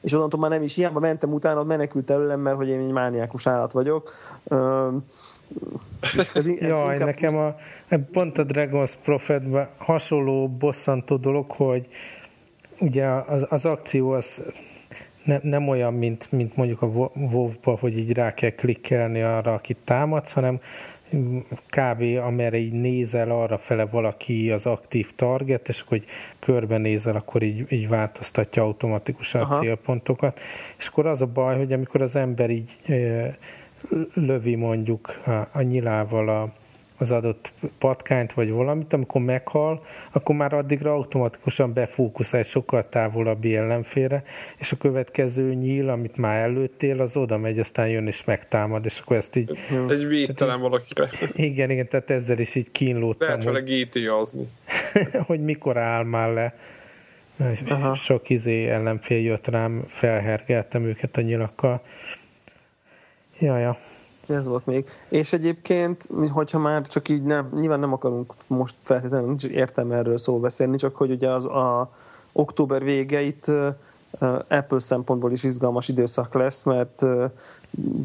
És 0.01 0.13
onnantól 0.13 0.41
már 0.41 0.51
nem 0.51 0.63
is 0.63 0.75
hiába 0.75 1.01
mentem 1.01 1.33
utána, 1.33 1.63
menekült 1.63 2.11
előlem, 2.11 2.41
mert 2.41 2.57
hogy 2.57 2.69
én 2.69 2.81
egy 2.81 2.91
mániákus 2.91 3.47
állat 3.47 3.73
vagyok. 3.73 4.13
Ez, 6.01 6.31
ez 6.35 6.49
Jaj, 6.61 6.99
nekem 6.99 7.37
a, 7.37 7.57
pont 8.13 8.39
a 8.39 8.45
Dragon's 8.45 8.93
Prophet 9.03 9.43
hasonló 9.77 10.49
bosszantó 10.49 11.17
dolog, 11.17 11.51
hogy 11.51 11.87
ugye 12.79 13.07
az, 13.07 13.47
az 13.49 13.65
akció 13.65 14.11
az 14.11 14.53
ne, 15.25 15.39
nem 15.43 15.69
olyan, 15.69 15.95
mint, 15.95 16.33
mint 16.33 16.57
mondjuk 16.57 16.83
a 16.83 16.87
WoW-ba, 16.87 17.77
hogy 17.81 17.99
így 17.99 18.13
rá 18.13 18.35
kell 18.35 18.51
klikkelni 18.51 19.23
arra, 19.23 19.55
akit 19.55 19.79
támadsz, 19.85 20.33
hanem 20.33 20.61
kb. 21.69 22.03
amerre 22.25 22.57
így 22.57 22.73
nézel, 22.73 23.31
arra 23.31 23.59
fele 23.59 23.87
valaki 23.87 24.51
az 24.51 24.67
aktív 24.67 25.15
target, 25.15 25.69
és 25.69 25.81
akkor, 25.81 25.99
hogy 25.99 26.07
körbenézel, 26.39 27.17
akkor 27.17 27.43
így, 27.43 27.73
így 27.73 27.89
változtatja 27.89 28.63
automatikusan 28.63 29.41
Aha. 29.41 29.55
a 29.55 29.59
célpontokat. 29.59 30.41
És 30.79 30.87
akkor 30.87 31.07
az 31.07 31.23
a 31.23 31.27
baj, 31.27 31.57
hogy 31.57 31.73
amikor 31.73 32.03
az 32.03 32.17
ember 32.17 32.51
így 32.51 32.77
lövi 34.15 34.55
mondjuk 34.55 35.21
a, 35.27 35.31
a 35.53 35.63
nyilával 35.63 36.29
a, 36.29 36.53
az 36.99 37.11
adott 37.11 37.53
patkányt 37.79 38.33
vagy 38.33 38.51
valamit, 38.51 38.93
amikor 38.93 39.21
meghal, 39.21 39.81
akkor 40.13 40.35
már 40.35 40.53
addigra 40.53 40.93
automatikusan 40.93 41.73
befókuszál 41.73 42.41
egy 42.41 42.47
sokkal 42.47 42.89
távolabbi 42.89 43.57
ellenfélre, 43.57 44.23
és 44.57 44.73
a 44.73 44.77
következő 44.77 45.55
nyíl, 45.55 45.89
amit 45.89 46.17
már 46.17 46.43
előttél, 46.43 47.01
az 47.01 47.17
oda 47.17 47.39
megy, 47.39 47.59
aztán 47.59 47.89
jön 47.89 48.07
és 48.07 48.25
megtámad, 48.25 48.85
és 48.85 48.99
akkor 48.99 49.17
ezt 49.17 49.37
így... 49.37 49.59
Egy 49.89 50.07
védtelen 50.07 50.61
valakire. 50.61 51.11
Igen, 51.33 51.71
igen, 51.71 51.89
tehát 51.89 52.11
ezzel 52.11 52.39
is 52.39 52.55
így 52.55 52.71
kínlódtam. 52.71 53.29
Lehet 53.29 53.45
vele 53.45 53.61
GTA-azni. 53.61 54.49
hogy 55.27 55.41
mikor 55.45 55.77
áll 55.77 56.05
már 56.05 56.33
le. 56.33 56.55
Aha. 57.69 57.95
Sok 57.95 58.31
izé 58.31 58.69
ellenfél 58.69 59.21
jött 59.21 59.47
rám, 59.47 59.85
felhergeltem 59.87 60.85
őket 60.85 61.17
a 61.17 61.21
nyilakkal. 61.21 61.83
Ja, 63.39 63.59
ja. 63.59 63.77
Ez 64.29 64.47
volt 64.47 64.67
még. 64.67 64.89
És 65.09 65.33
egyébként, 65.33 66.09
hogyha 66.31 66.59
már 66.59 66.87
csak 66.87 67.09
így 67.09 67.23
nem, 67.23 67.49
nyilván 67.55 67.81
nem 67.81 67.93
akarunk 67.93 68.33
most 68.47 68.75
feltétlenül 68.83 69.27
nincs 69.27 69.45
értelme 69.45 69.97
erről 69.97 70.19
szó 70.19 70.41
beszélni, 70.41 70.77
csak 70.77 70.97
hogy 70.97 71.11
ugye 71.11 71.31
az 71.31 71.45
a 71.45 71.91
október 72.33 72.85
vége 72.85 73.21
itt 73.21 73.51
Apple 74.49 74.79
szempontból 74.79 75.33
is 75.33 75.45
izgalmas 75.45 75.89
időszak 75.89 76.35
lesz, 76.35 76.63
mert 76.63 77.03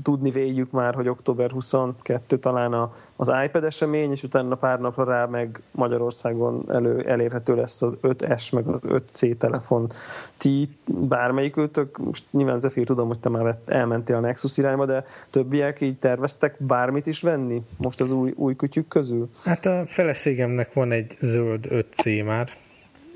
tudni 0.03 0.31
véljük 0.31 0.71
már, 0.71 0.95
hogy 0.95 1.07
október 1.07 1.51
22 1.51 2.39
talán 2.39 2.73
a, 2.73 2.93
az 3.15 3.31
iPad 3.45 3.63
esemény, 3.63 4.11
és 4.11 4.23
utána 4.23 4.55
pár 4.55 4.79
napra 4.79 5.03
rá 5.03 5.25
meg 5.25 5.61
Magyarországon 5.71 6.63
elő, 6.67 7.03
elérhető 7.07 7.55
lesz 7.55 7.81
az 7.81 7.97
5S, 8.01 8.53
meg 8.53 8.67
az 8.67 8.81
5C 8.87 9.37
telefon. 9.37 9.89
Ti 10.37 10.69
bármelyikőtök, 10.85 11.97
most 11.97 12.25
nyilván 12.31 12.59
Zephyr 12.59 12.85
tudom, 12.85 13.07
hogy 13.07 13.19
te 13.19 13.29
már 13.29 13.43
vett, 13.43 13.69
elmentél 13.69 14.15
a 14.15 14.19
Nexus 14.19 14.57
irányba, 14.57 14.85
de 14.85 15.05
többiek 15.29 15.81
így 15.81 15.97
terveztek 15.97 16.55
bármit 16.59 17.07
is 17.07 17.21
venni 17.21 17.61
most 17.77 18.01
az 18.01 18.11
új, 18.11 18.33
új 18.35 18.55
kütyük 18.55 18.87
közül? 18.87 19.29
Hát 19.43 19.65
a 19.65 19.83
feleségemnek 19.87 20.73
van 20.73 20.91
egy 20.91 21.15
zöld 21.19 21.67
5C 21.69 22.25
már. 22.25 22.49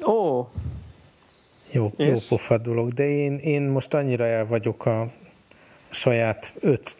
Ó, 0.07 0.47
jó, 1.71 1.91
jó 1.97 2.13
pofa 2.29 2.57
dolog, 2.57 2.93
de 2.93 3.07
én, 3.09 3.35
én 3.35 3.61
most 3.61 3.93
annyira 3.93 4.25
el 4.25 4.47
vagyok 4.47 4.85
a 4.85 5.11
saját 5.95 6.51
5 6.59 6.95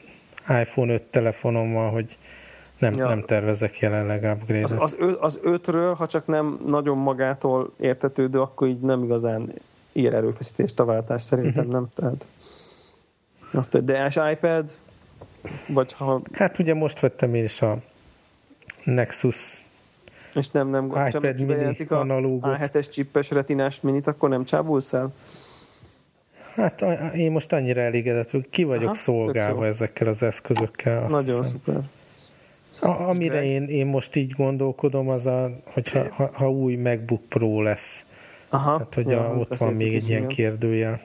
iPhone 0.48 0.94
5 0.94 1.02
telefonommal, 1.02 1.92
hogy 1.92 2.18
nem, 2.78 2.94
ja. 2.96 3.08
nem 3.08 3.24
tervezek 3.24 3.80
jelenleg 3.80 4.24
upgrade-et. 4.24 4.72
Az, 4.72 4.96
az, 5.00 5.16
az 5.20 5.40
ötről, 5.42 5.94
ha 5.94 6.08
csak 6.08 6.28
nem 6.28 6.60
nagyon 6.66 6.98
magától 6.98 7.74
értetődő, 7.80 8.42
akkor 8.42 8.68
így 8.68 8.80
nem 8.80 9.04
igazán 9.04 9.54
ír 9.94 10.14
erőfeszítést 10.14 10.80
a 10.80 10.86
váltás 10.86 11.22
szerintem, 11.22 11.66
uh-huh. 11.66 11.80
nem? 11.80 11.90
Tehát, 11.94 12.28
azt, 13.52 13.84
de 13.84 14.06
és 14.06 14.20
iPad? 14.32 14.70
Vagy 15.68 15.94
ha... 15.94 16.22
Hát 16.32 16.60
ugye 16.60 16.74
most 16.74 17.00
vettem 17.00 17.34
én 17.34 17.44
is 17.44 17.62
a 17.62 17.78
Nexus 18.84 19.64
és 20.36 20.50
nem, 20.50 20.68
nem 20.68 20.86
iPad 20.86 21.40
mini 21.40 21.86
analógot. 21.88 22.58
A7-es 22.60 22.90
csippes 22.90 23.32
retinás 23.32 23.82
minit, 23.82 24.08
akkor 24.08 24.30
nem 24.30 24.46
csábulsz 24.46 24.94
el? 24.94 25.14
Hát 26.56 26.82
én 27.16 27.32
most 27.32 27.54
annyira 27.54 27.82
elégedett, 27.82 28.30
hogy 28.32 28.50
ki 28.50 28.64
vagyok 28.64 28.84
Aha, 28.84 28.94
szolgálva 28.94 29.66
ezekkel 29.66 30.08
az 30.08 30.24
eszközökkel. 30.24 31.04
Azt 31.04 31.12
Nagyon 31.12 31.38
hiszem. 31.38 31.44
szuper. 31.44 31.82
A, 32.80 33.10
amire 33.10 33.44
én, 33.44 33.64
én 33.64 33.86
most 33.86 34.16
így 34.16 34.32
gondolkodom, 34.32 35.10
az 35.10 35.26
a, 35.26 35.60
hogyha 35.64 36.14
ha, 36.14 36.30
ha 36.34 36.52
új 36.52 36.76
MacBook 36.76 37.22
Pro 37.30 37.62
lesz. 37.62 38.06
Aha, 38.50 38.78
Tehát, 38.78 38.94
hogy 38.94 39.08
ja, 39.08 39.30
a, 39.30 39.38
ott 39.38 39.58
van 39.58 39.74
még 39.74 39.96
egy 39.96 40.10
ilyen 40.10 40.28
kérdőjel. 40.28 41.02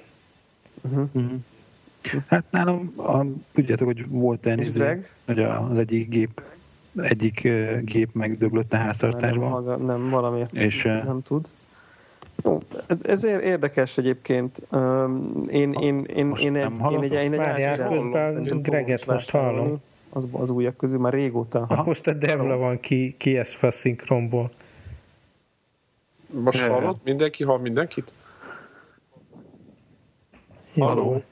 Uh-huh. 0.80 1.09
Uh-huh. 1.12 1.32
Hát 2.26 2.44
nálam, 2.51 2.92
a, 2.96 3.24
tudjátok, 3.55 3.86
hogy 3.86 4.09
volt 4.09 4.46
elnéző, 4.46 5.07
hogy 5.26 5.38
az 5.40 5.78
egyik 5.78 6.09
gép 6.09 6.42
egyik 6.96 7.48
gép 7.82 8.09
megdöglött 8.12 8.72
a 8.72 8.76
háztartásban. 8.76 9.64
Nem, 9.64 9.84
nem 9.84 10.11
valamiért 10.11 10.55
és, 10.55 10.82
nem 10.82 11.22
tud. 11.22 11.48
Ez, 12.86 13.05
ez 13.05 13.24
érdekes 13.24 13.99
egyébként. 13.99 14.62
Én, 15.49 15.72
én, 15.72 16.05
én, 16.05 16.26
most 16.26 16.45
én, 16.45 16.57
egy, 16.57 16.72
én 16.91 17.03
egy, 17.03 17.12
én 17.12 17.32
egy 17.32 17.38
Várjál, 17.38 17.88
közben 17.88 18.61
Greget 18.62 19.07
most 19.07 19.30
hallom. 19.30 19.80
Az, 20.12 20.28
az 20.32 20.51
újak 20.51 20.76
közül 20.76 20.99
már 20.99 21.12
régóta. 21.12 21.64
Ha, 21.68 21.82
most 21.82 22.07
a 22.07 22.12
Devla 22.12 22.57
van 22.57 22.80
ki, 22.80 23.14
kiesve 23.18 23.66
a 23.66 23.70
szinkronból. 23.70 24.51
Most 26.26 26.61
hallod? 26.61 26.97
Mindenki 27.05 27.45
hall 27.45 27.59
mindenkit? 27.59 28.12
Haló. 30.78 31.22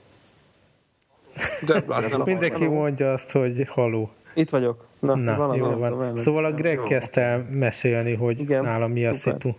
De, 1.66 1.82
Mindenki 2.24 2.64
haló. 2.64 2.74
mondja 2.74 3.12
azt, 3.12 3.32
hogy 3.32 3.66
haló. 3.68 4.10
Itt 4.34 4.50
vagyok. 4.50 4.86
Na, 4.98 5.14
Na 5.14 5.54
jó 5.54 5.66
van. 5.66 6.16
Szóval 6.16 6.44
a 6.44 6.52
Greg 6.52 6.82
kezdte 6.82 7.20
el 7.20 7.46
mesélni, 7.50 8.14
hogy 8.14 8.40
Igen, 8.40 8.62
nálam 8.62 8.92
mi 8.92 9.06
a 9.06 9.14
szitu 9.14 9.54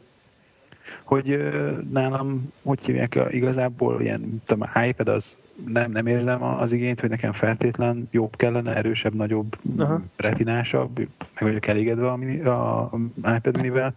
hogy 1.03 1.51
nálam, 1.91 2.53
hogy 2.61 2.79
hívják, 2.85 3.19
igazából 3.29 4.01
ilyen, 4.01 4.41
tudom, 4.45 4.69
iPad 4.87 5.07
az 5.07 5.37
nem, 5.67 5.91
nem 5.91 6.07
érzem 6.07 6.43
az 6.43 6.71
igényt, 6.71 6.99
hogy 6.99 7.09
nekem 7.09 7.33
feltétlen 7.33 8.07
jobb 8.11 8.35
kellene, 8.35 8.75
erősebb, 8.75 9.13
nagyobb, 9.13 9.57
Aha. 9.77 10.01
retinásabb, 10.15 10.97
meg 10.97 11.07
vagyok 11.39 11.67
elégedve 11.67 12.09
a, 12.11 12.15
mini, 12.15 12.41
a 12.41 12.89
iPad 13.35 13.55
minivel. 13.55 13.93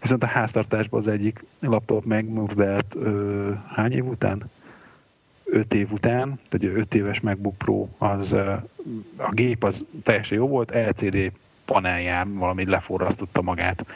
Viszont 0.00 0.22
a 0.22 0.26
háztartásban 0.26 1.00
az 1.00 1.08
egyik 1.08 1.44
laptop 1.60 2.04
megmurdelt 2.04 2.96
hány 3.74 3.92
év 3.92 4.06
után? 4.06 4.42
5 5.44 5.74
év 5.74 5.92
után, 5.92 6.40
tehát 6.48 6.76
5 6.76 6.94
éves 6.94 7.20
MacBook 7.20 7.56
Pro, 7.56 7.86
az 7.98 8.32
a 9.16 9.30
gép 9.30 9.64
az 9.64 9.84
teljesen 10.02 10.38
jó 10.38 10.48
volt, 10.48 10.74
LCD 10.74 11.32
panelján 11.64 12.34
valami 12.34 12.66
leforrasztotta 12.66 13.42
magát 13.42 13.86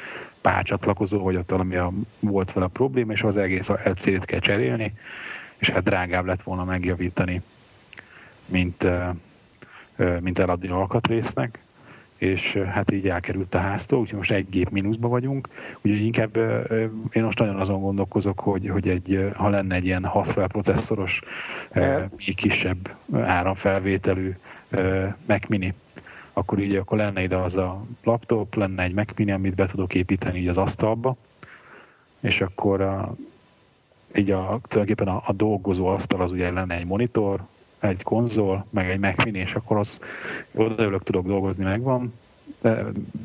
párcsatlakozó, 0.41 1.23
vagy 1.23 1.37
ott 1.37 1.51
valami 1.51 1.77
a, 1.77 1.93
volt 2.21 2.53
vele 2.53 2.67
a 2.67 2.69
probléma, 2.69 3.13
és 3.13 3.23
az 3.23 3.37
egész 3.37 3.69
LCD-t 3.69 4.25
kell 4.25 4.39
cserélni, 4.39 4.95
és 5.59 5.71
hát 5.71 5.83
drágább 5.83 6.25
lett 6.25 6.43
volna 6.43 6.65
megjavítani, 6.65 7.43
mint, 8.47 8.87
mint 10.21 10.39
eladni 10.39 10.69
alkatrésznek, 10.69 11.59
és 12.17 12.57
hát 12.57 12.91
így 12.91 13.09
elkerült 13.09 13.55
a 13.55 13.59
háztól, 13.59 13.99
úgyhogy 13.99 14.17
most 14.17 14.31
egy 14.31 14.49
gép 14.51 14.71
mínuszba 14.71 15.09
vagyunk, 15.09 15.49
úgyhogy 15.81 16.05
inkább 16.05 16.37
én 17.11 17.25
most 17.25 17.39
nagyon 17.39 17.57
azon 17.57 17.81
gondolkozok, 17.81 18.41
hogy, 18.41 18.69
hogy 18.69 18.89
egy, 18.89 19.31
ha 19.35 19.49
lenne 19.49 19.75
egy 19.75 19.85
ilyen 19.85 20.05
Haswell 20.05 20.47
processzoros, 20.47 21.21
még 22.27 22.35
kisebb 22.35 22.91
áramfelvételű 23.13 24.37
Mac 25.27 25.49
Mini, 25.49 25.75
akkor 26.41 26.59
így 26.59 26.77
akkor 26.77 26.99
lenne 26.99 27.23
ide 27.23 27.37
az 27.37 27.57
a 27.57 27.83
laptop, 28.05 28.55
lenne 28.55 28.83
egy 28.83 28.95
Mac 28.95 29.09
Mini, 29.17 29.33
amit 29.33 29.55
be 29.55 29.67
tudok 29.67 29.95
építeni 29.95 30.39
így 30.39 30.49
az 30.49 30.57
asztalba, 30.57 31.17
és 32.21 32.41
akkor 32.41 32.81
a, 32.81 33.15
így 34.15 34.31
a, 34.31 34.61
tulajdonképpen 34.69 35.09
a, 35.09 35.23
a 35.27 35.33
dolgozó 35.33 35.87
asztal 35.87 36.21
az 36.21 36.33
ugye 36.33 36.51
lenne 36.51 36.75
egy 36.75 36.87
monitor, 36.87 37.41
egy 37.79 38.03
konzol, 38.03 38.67
meg 38.71 38.91
egy 38.91 38.99
Mac 38.99 39.25
Mini, 39.25 39.39
és 39.39 39.55
akkor 39.55 39.77
az 39.77 39.99
odaülök, 40.55 41.03
tudok 41.03 41.27
dolgozni, 41.27 41.65
megvan, 41.65 42.15
de 42.61 42.85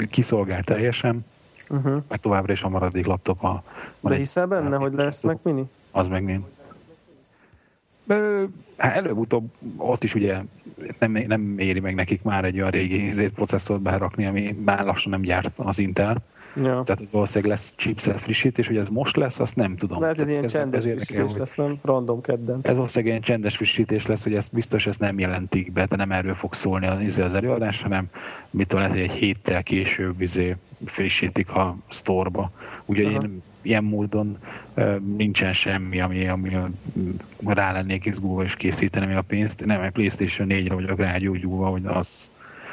kiszolgál 0.09 0.63
teljesen, 0.63 1.25
uh-huh. 1.69 2.01
meg 2.07 2.19
továbbra 2.19 2.53
is 2.53 2.63
a 2.63 2.69
maradék 2.69 3.05
laptop 3.05 3.43
a... 3.43 3.63
De 3.99 4.15
hiszel 4.15 4.47
benne, 4.47 4.75
hogy 4.75 4.93
lesz 4.93 5.21
Mac 5.21 5.39
Mini? 5.43 5.63
Az 5.91 6.07
meg 6.07 6.23
mind. 6.23 6.43
Hát 8.77 8.95
előbb-utóbb 8.95 9.51
ott 9.77 10.03
is 10.03 10.15
ugye 10.15 10.41
nem, 10.99 11.11
nem 11.27 11.59
éri 11.59 11.79
meg 11.79 11.95
nekik 11.95 12.21
már 12.21 12.45
egy 12.45 12.55
olyan 12.55 12.71
régi 12.71 13.29
processzort 13.29 13.81
berakni, 13.81 14.25
ami 14.25 14.57
már 14.65 14.85
lassan 14.85 15.11
nem 15.11 15.21
gyárt 15.21 15.53
az 15.55 15.79
Intel. 15.79 16.23
Ja. 16.55 16.83
Tehát 16.85 17.01
ez 17.01 17.11
valószínűleg 17.11 17.49
lesz 17.51 17.73
chipset 17.75 18.19
frissítés, 18.19 18.67
hogy 18.67 18.77
ez 18.77 18.87
most 18.87 19.15
lesz, 19.15 19.39
azt 19.39 19.55
nem 19.55 19.75
tudom. 19.75 20.01
Lehet, 20.01 20.19
ez 20.19 20.29
ilyen 20.29 20.43
ez 20.43 20.51
csendes 20.51 20.83
frissítés 20.83 21.33
lesz, 21.37 21.55
nem? 21.55 21.77
Random 21.81 22.21
kedden. 22.21 22.59
Ez 22.61 22.75
valószínűleg 22.75 23.09
ilyen 23.09 23.21
csendes 23.21 23.55
frissítés 23.55 24.05
lesz, 24.05 24.23
hogy 24.23 24.35
ezt 24.35 24.51
biztos 24.53 24.87
ezt 24.87 24.99
nem 24.99 25.19
jelentik 25.19 25.71
be, 25.71 25.85
de 25.85 25.95
nem 25.95 26.11
erről 26.11 26.33
fog 26.33 26.53
szólni 26.53 26.87
az, 26.87 27.01
izé 27.01 27.21
az 27.21 27.33
előadás, 27.33 27.81
hanem 27.81 28.05
mitől 28.49 28.79
lehet, 28.79 28.95
hogy 28.95 29.03
egy 29.03 29.11
héttel 29.11 29.63
később 29.63 30.21
izé 30.21 30.55
frissítik 30.85 31.49
a 31.49 31.77
sztorba. 31.89 32.51
Ugye 32.85 33.09
én 33.09 33.41
ilyen 33.65 33.83
módon 33.83 34.37
nincsen 35.15 35.53
semmi, 35.53 36.01
ami, 36.01 36.27
ami 36.27 36.57
rá 37.45 37.71
lennék 37.71 38.05
izgulva 38.05 38.43
és 38.43 38.55
készíteni 38.55 39.15
a 39.15 39.21
pénzt. 39.27 39.65
Nem, 39.65 39.81
egy 39.81 39.91
PlayStation 39.91 40.47
4-re 40.51 40.73
vagyok 40.73 40.99
rágyógyulva, 40.99 41.67
hogy 41.67 41.85
az, 41.85 42.29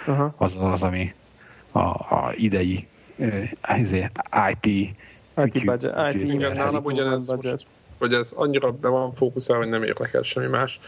uh-huh. 0.07 0.33
az 0.37 0.57
az, 0.61 0.83
ami 0.83 1.15
a, 1.71 1.79
a 1.79 2.33
idei 2.37 2.87
izé, 3.77 4.11
IT 4.51 4.95
IT 5.37 5.65
budget. 5.65 6.15
IT 6.15 6.23
Igen, 6.23 6.57
nálam 6.57 6.85
ugyanez, 6.85 7.31
budget. 7.31 7.63
hogy 7.99 8.13
ez 8.13 8.33
annyira 8.37 8.73
be 8.73 8.89
van 8.89 9.15
fókuszálva, 9.15 9.63
hogy 9.63 9.73
nem 9.73 9.83
érdekel 9.83 10.23
semmi 10.23 10.47
más. 10.47 10.81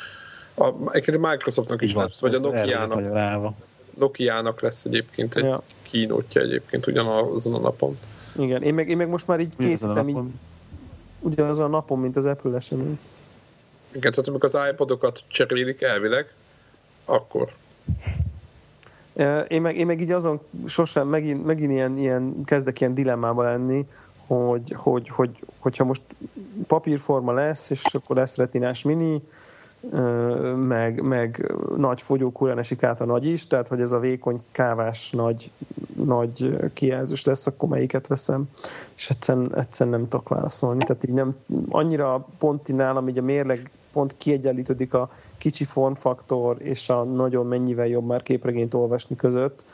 A, 0.55 0.69
egyébként 0.91 1.25
a 1.25 1.29
Microsoftnak 1.29 1.83
is 1.83 1.95
lesz, 1.95 2.21
vagy 2.21 2.35
a 2.35 2.39
Nokia-nak. 2.39 3.55
Nokia-nak 3.99 4.61
lesz 4.61 4.85
egyébként 4.85 5.37
egy 5.37 5.45
ja. 5.45 5.63
kínótja 5.83 6.41
egyébként 6.41 6.87
ugyanazon 6.87 7.55
a 7.55 7.59
napon. 7.59 7.99
Igen, 8.37 8.63
én 8.63 8.75
meg, 8.75 8.89
én 8.89 8.97
meg 8.97 9.09
most 9.09 9.27
már 9.27 9.41
így 9.41 9.57
készítem 9.59 10.09
így, 10.09 10.19
ugyanazon 11.21 11.65
a 11.65 11.69
napon, 11.69 11.99
mint 11.99 12.17
az 12.17 12.25
Apple 12.25 12.57
esemény. 12.57 12.99
Igen, 13.89 14.13
tehát 14.13 14.29
amikor 14.29 14.51
az 14.55 14.71
iPodokat 14.71 15.23
cserélik 15.29 15.83
elvileg, 15.83 16.33
akkor. 17.05 17.53
Én 19.49 19.63
meg, 19.63 19.77
én 19.77 19.87
meg 19.87 20.01
így 20.01 20.11
azon 20.11 20.41
sosem, 20.67 21.09
megint, 21.09 21.45
megint 21.45 21.71
ilyen, 21.71 21.97
ilyen, 21.97 22.45
kezdek 22.45 22.81
ilyen 22.81 22.95
dilemmába 22.95 23.43
lenni, 23.43 23.87
hogy, 24.27 24.75
hogy, 24.77 25.09
hogy, 25.09 25.39
hogyha 25.59 25.85
most 25.85 26.03
papírforma 26.67 27.33
lesz, 27.33 27.71
és 27.71 27.83
akkor 27.93 28.17
lesz 28.17 28.37
retinás 28.37 28.83
mini, 28.83 29.23
meg, 30.57 31.03
meg 31.03 31.55
nagy 31.77 32.03
fogyókúrán 32.03 32.59
esik 32.59 32.83
át 32.83 33.01
a 33.01 33.05
nagy 33.05 33.27
is, 33.27 33.47
tehát 33.47 33.69
hogy 33.69 33.81
ez 33.81 33.93
a 33.93 33.99
vékony 33.99 34.43
kávás 34.53 35.11
nagy, 35.11 35.51
nagy 36.05 36.57
kijelzős 36.73 37.25
lesz, 37.25 37.47
akkor 37.47 37.69
melyiket 37.69 38.07
veszem, 38.07 38.45
és 38.97 39.09
egyszerűen, 39.09 39.57
egyszerűen 39.57 39.99
nem 39.99 40.09
tudok 40.09 40.29
válaszolni. 40.29 40.83
Tehát 40.85 41.05
így 41.05 41.15
nem, 41.15 41.37
annyira 41.69 42.27
pont 42.39 42.77
nálam 42.77 43.09
így 43.09 43.19
a 43.19 43.23
mérleg 43.23 43.71
pont 43.93 44.15
kiegyenlítődik 44.19 44.95
a 44.95 45.11
kicsi 45.39 45.65
formfaktor 45.65 46.57
és 46.59 46.89
a 46.89 47.03
nagyon 47.03 47.47
mennyivel 47.47 47.87
jobb 47.87 48.07
már 48.07 48.23
képregényt 48.23 48.75
olvasni 48.75 49.17
között, 49.17 49.65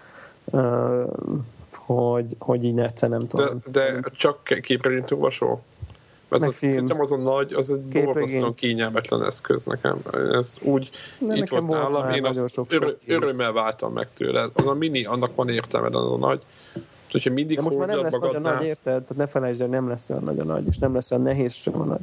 hogy, 1.76 2.36
hogy 2.38 2.64
így 2.64 2.78
egyszer 2.78 3.08
nem 3.08 3.26
tudom. 3.26 3.62
De, 3.72 3.92
de 3.92 4.00
csak 4.12 4.42
képregényt 4.42 5.10
olvasol? 5.10 5.62
Ez 6.30 6.42
az, 6.42 6.54
szerintem 6.54 7.00
az 7.00 7.12
a 7.12 7.16
nagy, 7.16 7.52
az 7.52 7.70
egy 7.70 8.04
borzasztóan 8.04 8.54
kényelmetlen 8.54 9.24
eszköz 9.24 9.64
nekem. 9.64 9.98
Ezt 10.32 10.62
úgy 10.62 10.90
De 11.18 11.36
itt 11.36 11.48
volt 11.48 11.68
nálam, 11.68 12.10
én 12.10 12.24
azt 12.24 12.48
sok, 12.48 12.70
sok 12.70 12.96
örömmel 13.06 13.52
váltam 13.52 13.92
meg 13.92 14.08
tőle. 14.14 14.48
Az 14.52 14.66
a 14.66 14.74
mini, 14.74 15.04
annak 15.04 15.34
van 15.34 15.48
értelme, 15.48 15.88
de 15.88 15.96
az 15.96 16.12
a 16.12 16.16
nagy. 16.16 16.42
Hogyha 17.10 17.32
mindig 17.32 17.56
De 17.56 17.62
most 17.62 17.78
már 17.78 17.86
nem 17.86 18.02
lesz 18.02 18.12
magadnál... 18.12 18.40
nagy 18.40 18.52
a 18.52 18.54
nagy, 18.54 18.66
érted? 18.66 19.02
Tehát 19.02 19.16
ne 19.16 19.26
felejtsd, 19.26 19.60
hogy 19.60 19.70
nem 19.70 19.88
lesz 19.88 20.10
olyan 20.10 20.22
nagy 20.22 20.38
a 20.38 20.44
nagy, 20.44 20.66
és 20.66 20.78
nem 20.78 20.94
lesz 20.94 21.10
olyan 21.10 21.22
nehéz 21.22 21.52
sem 21.52 21.80
a 21.80 21.84
nagy. 21.84 22.00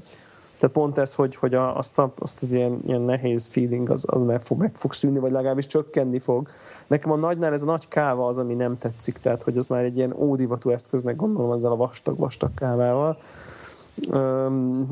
Tehát 0.58 0.76
pont 0.76 0.98
ez, 0.98 1.14
hogy, 1.14 1.36
hogy 1.36 1.54
a, 1.54 1.78
azt, 1.78 2.00
a, 2.00 2.14
azt 2.20 2.42
az 2.42 2.54
ilyen, 2.54 2.82
ilyen 2.86 3.02
nehéz 3.02 3.48
feeling 3.48 3.90
az, 3.90 4.06
az 4.08 4.24
meg, 4.24 4.42
fog, 4.42 4.60
meg 4.60 4.76
fog 4.76 4.94
szűnni, 4.94 5.20
vagy 5.20 5.32
legalábbis 5.32 5.66
csökkenni 5.66 6.20
fog. 6.20 6.50
Nekem 6.88 7.12
a 7.12 7.16
nagynál 7.16 7.54
ez 7.54 7.62
a 7.62 7.66
nagy 7.66 7.88
káva 7.88 8.28
az, 8.28 8.38
ami 8.38 8.54
nem 8.54 8.78
tetszik, 8.78 9.18
tehát 9.18 9.44
hogy 9.44 9.58
az 9.58 9.68
már 9.68 9.84
egy 9.84 9.98
ilyen 9.98 10.14
ódivatú 10.14 10.70
eszköznek 10.70 11.16
gondolom 11.16 11.52
ezzel 11.52 11.72
a 11.72 11.76
vastag-vastag 11.76 12.54
kávával 12.54 13.18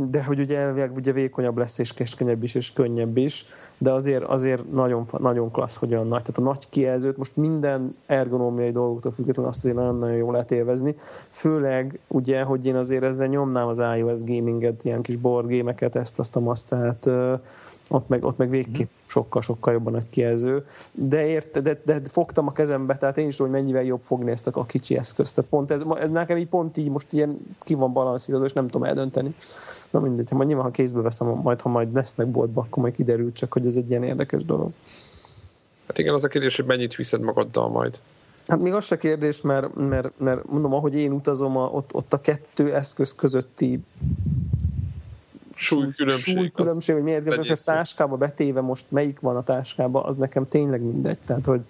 de 0.09 0.23
hogy 0.25 0.39
ugye 0.39 0.57
elvileg 0.57 0.91
ugye 0.95 1.11
vékonyabb 1.11 1.57
lesz, 1.57 1.77
és 1.77 1.93
keskenyebb 1.93 2.43
is, 2.43 2.55
és 2.55 2.73
könnyebb 2.73 3.17
is, 3.17 3.45
de 3.77 3.91
azért, 3.91 4.23
azért 4.23 4.71
nagyon, 4.71 5.05
nagyon 5.17 5.51
klassz, 5.51 5.75
hogy 5.75 5.93
olyan 5.93 6.07
nagy. 6.07 6.21
Tehát 6.21 6.37
a 6.37 6.53
nagy 6.53 6.69
kijelzőt 6.69 7.17
most 7.17 7.35
minden 7.35 7.95
ergonómiai 8.05 8.71
dolgoktól 8.71 9.11
függetlenül 9.11 9.51
azt 9.51 9.59
azért 9.59 9.75
nagyon-nagyon 9.75 10.15
jól 10.15 10.31
lehet 10.31 10.51
élvezni. 10.51 10.95
Főleg 11.29 11.99
ugye, 12.07 12.41
hogy 12.41 12.65
én 12.65 12.75
azért 12.75 13.03
ezzel 13.03 13.27
nyomnám 13.27 13.67
az 13.67 13.81
iOS 13.97 14.23
gaminget, 14.23 14.85
ilyen 14.85 15.01
kis 15.01 15.15
board 15.15 15.47
gémeket, 15.47 15.95
ezt, 15.95 16.19
azt, 16.19 16.35
azt, 16.35 16.69
tehát 16.69 17.09
ott 17.89 18.07
meg, 18.07 18.23
ott 18.23 18.37
meg 18.37 18.49
végképp 18.49 18.89
sokkal-sokkal 19.05 19.73
jobban 19.73 19.93
nagy 19.93 20.09
kijelző. 20.09 20.65
De, 20.91 21.25
ért, 21.27 21.61
de, 21.61 21.81
de, 21.85 22.01
fogtam 22.09 22.47
a 22.47 22.51
kezembe, 22.51 22.97
tehát 22.97 23.17
én 23.17 23.27
is 23.27 23.35
tudom, 23.35 23.51
hogy 23.51 23.61
mennyivel 23.61 23.83
jobb 23.83 24.01
fogni 24.01 24.31
ezt 24.31 24.47
a 24.47 24.65
kicsi 24.65 24.97
eszközt. 24.97 25.35
Tehát 25.35 25.49
pont 25.49 25.71
ez, 25.71 25.81
ez 25.99 26.09
nekem 26.09 26.37
így 26.37 26.47
pont 26.47 26.77
így 26.77 26.89
most 26.89 27.13
ilyen 27.13 27.55
ki 27.59 27.73
van 27.73 27.93
balanszírozva, 27.93 28.45
és 28.45 28.53
nem 28.53 28.67
tudom 28.67 28.87
eldönteni. 28.87 29.35
Na 29.91 29.99
mindegy, 29.99 30.29
ha 30.29 30.35
majd 30.35 30.47
nyilván 30.47 30.65
ha 30.65 30.71
kézbe 30.71 31.01
veszem, 31.01 31.27
majd 31.27 31.61
ha 31.61 31.69
majd 31.69 31.93
lesznek 31.93 32.27
boltba, 32.27 32.61
akkor 32.61 32.83
majd 32.83 32.95
kiderül 32.95 33.31
csak, 33.31 33.53
hogy 33.53 33.65
ez 33.65 33.75
egy 33.75 33.89
ilyen 33.89 34.03
érdekes 34.03 34.45
dolog. 34.45 34.71
Hát 35.87 35.97
igen, 35.97 36.13
az 36.13 36.23
a 36.23 36.27
kérdés, 36.27 36.55
hogy 36.55 36.65
mennyit 36.65 36.95
viszed 36.95 37.21
magaddal 37.21 37.69
majd. 37.69 37.99
Hát 38.47 38.59
még 38.59 38.73
az 38.73 38.85
se 38.85 38.97
kérdés, 38.97 39.41
mert, 39.41 39.75
mert, 39.75 40.11
mert 40.17 40.49
mondom, 40.49 40.73
ahogy 40.73 40.95
én 40.95 41.11
utazom, 41.11 41.57
a, 41.57 41.65
ott, 41.65 41.93
ott 41.93 42.13
a 42.13 42.21
kettő 42.21 42.73
eszköz 42.73 43.15
közötti 43.15 43.79
súlykülönbség. 45.55 46.35
Súlykülönbség, 46.35 46.95
hogy 46.95 47.03
miért 47.03 47.35
most 47.35 47.51
a 47.51 47.71
táskába 47.71 48.15
betéve 48.15 48.61
most 48.61 48.85
melyik 48.89 49.19
van 49.19 49.35
a 49.35 49.43
táskába, 49.43 50.03
az 50.03 50.15
nekem 50.15 50.47
tényleg 50.47 50.81
mindegy. 50.81 51.19
Tehát, 51.25 51.45
hogy, 51.45 51.61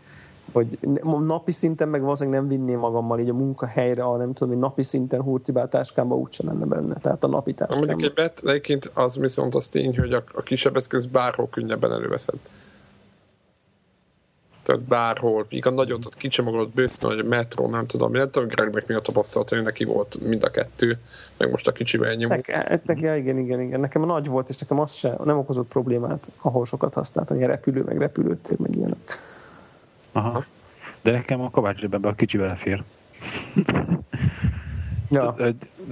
hogy 0.51 0.79
napi 1.21 1.51
szinten 1.51 1.89
meg 1.89 2.01
valószínűleg 2.01 2.39
nem 2.39 2.49
vinném 2.49 2.79
magammal 2.79 3.19
így 3.19 3.29
a 3.29 3.33
munkahelyre, 3.33 4.03
a 4.03 4.17
nem 4.17 4.33
tudom, 4.33 4.53
hogy 4.53 4.61
napi 4.61 4.83
szinten 4.83 5.21
hurcibál 5.21 5.67
táskámba 5.67 6.15
úgyse 6.15 6.43
lenne 6.45 6.65
benne. 6.65 6.93
Tehát 6.93 7.23
a 7.23 7.27
napi 7.27 7.53
táskámba. 7.53 7.85
Mondjuk 7.85 8.09
egy 8.09 8.15
bet, 8.15 8.41
egyébként 8.45 8.91
az 8.93 9.17
viszont 9.17 9.55
az 9.55 9.67
tény, 9.67 9.97
hogy 9.97 10.13
a, 10.13 10.23
a 10.33 10.41
kisebb 10.41 10.75
eszköz 10.75 11.05
bárhol 11.05 11.49
könnyebben 11.49 11.91
előveszed. 11.91 12.39
Tehát 14.65 14.81
bárhol, 14.81 15.45
míg 15.49 15.65
a 15.65 15.69
nagyot 15.69 16.05
ott 16.05 16.15
kicsomagolott 16.15 16.73
bőszben, 16.73 17.11
hogy 17.11 17.19
a 17.19 17.27
metró, 17.27 17.69
nem 17.69 17.87
tudom, 17.87 18.11
nem 18.11 18.29
tudom, 18.29 18.47
Gregnek 18.47 18.87
mi 18.87 18.93
a 18.93 18.99
tapasztalat, 18.99 19.49
hogy 19.49 19.63
neki 19.63 19.83
volt 19.83 20.17
mind 20.21 20.43
a 20.43 20.49
kettő, 20.49 20.99
meg 21.37 21.51
most 21.51 21.67
a 21.67 21.71
kicsivel 21.71 22.09
ennyi 22.09 22.25
Neki, 22.25 22.51
neki, 22.85 22.99
igen, 22.99 23.37
igen, 23.37 23.59
igen. 23.59 23.79
Nekem 23.79 24.01
a 24.01 24.05
nagy 24.05 24.27
volt, 24.27 24.49
és 24.49 24.59
nekem 24.59 24.79
az 24.79 24.93
se 24.93 25.15
nem 25.23 25.37
okozott 25.37 25.67
problémát, 25.67 26.31
ahol 26.41 26.65
sokat 26.65 26.93
használtam, 26.93 27.37
ilyen 27.37 27.49
repülő, 27.49 27.83
meg 27.83 27.97
repülőtér, 27.97 28.59
meg 28.59 28.75
ilyenek. 28.75 29.19
Aha. 30.11 30.45
De 31.01 31.11
nekem 31.11 31.41
a 31.41 31.73
zsebemben 31.73 32.11
a 32.11 32.15
kicsi 32.15 32.37
belefér. 32.37 32.83
Ja. 35.15 35.35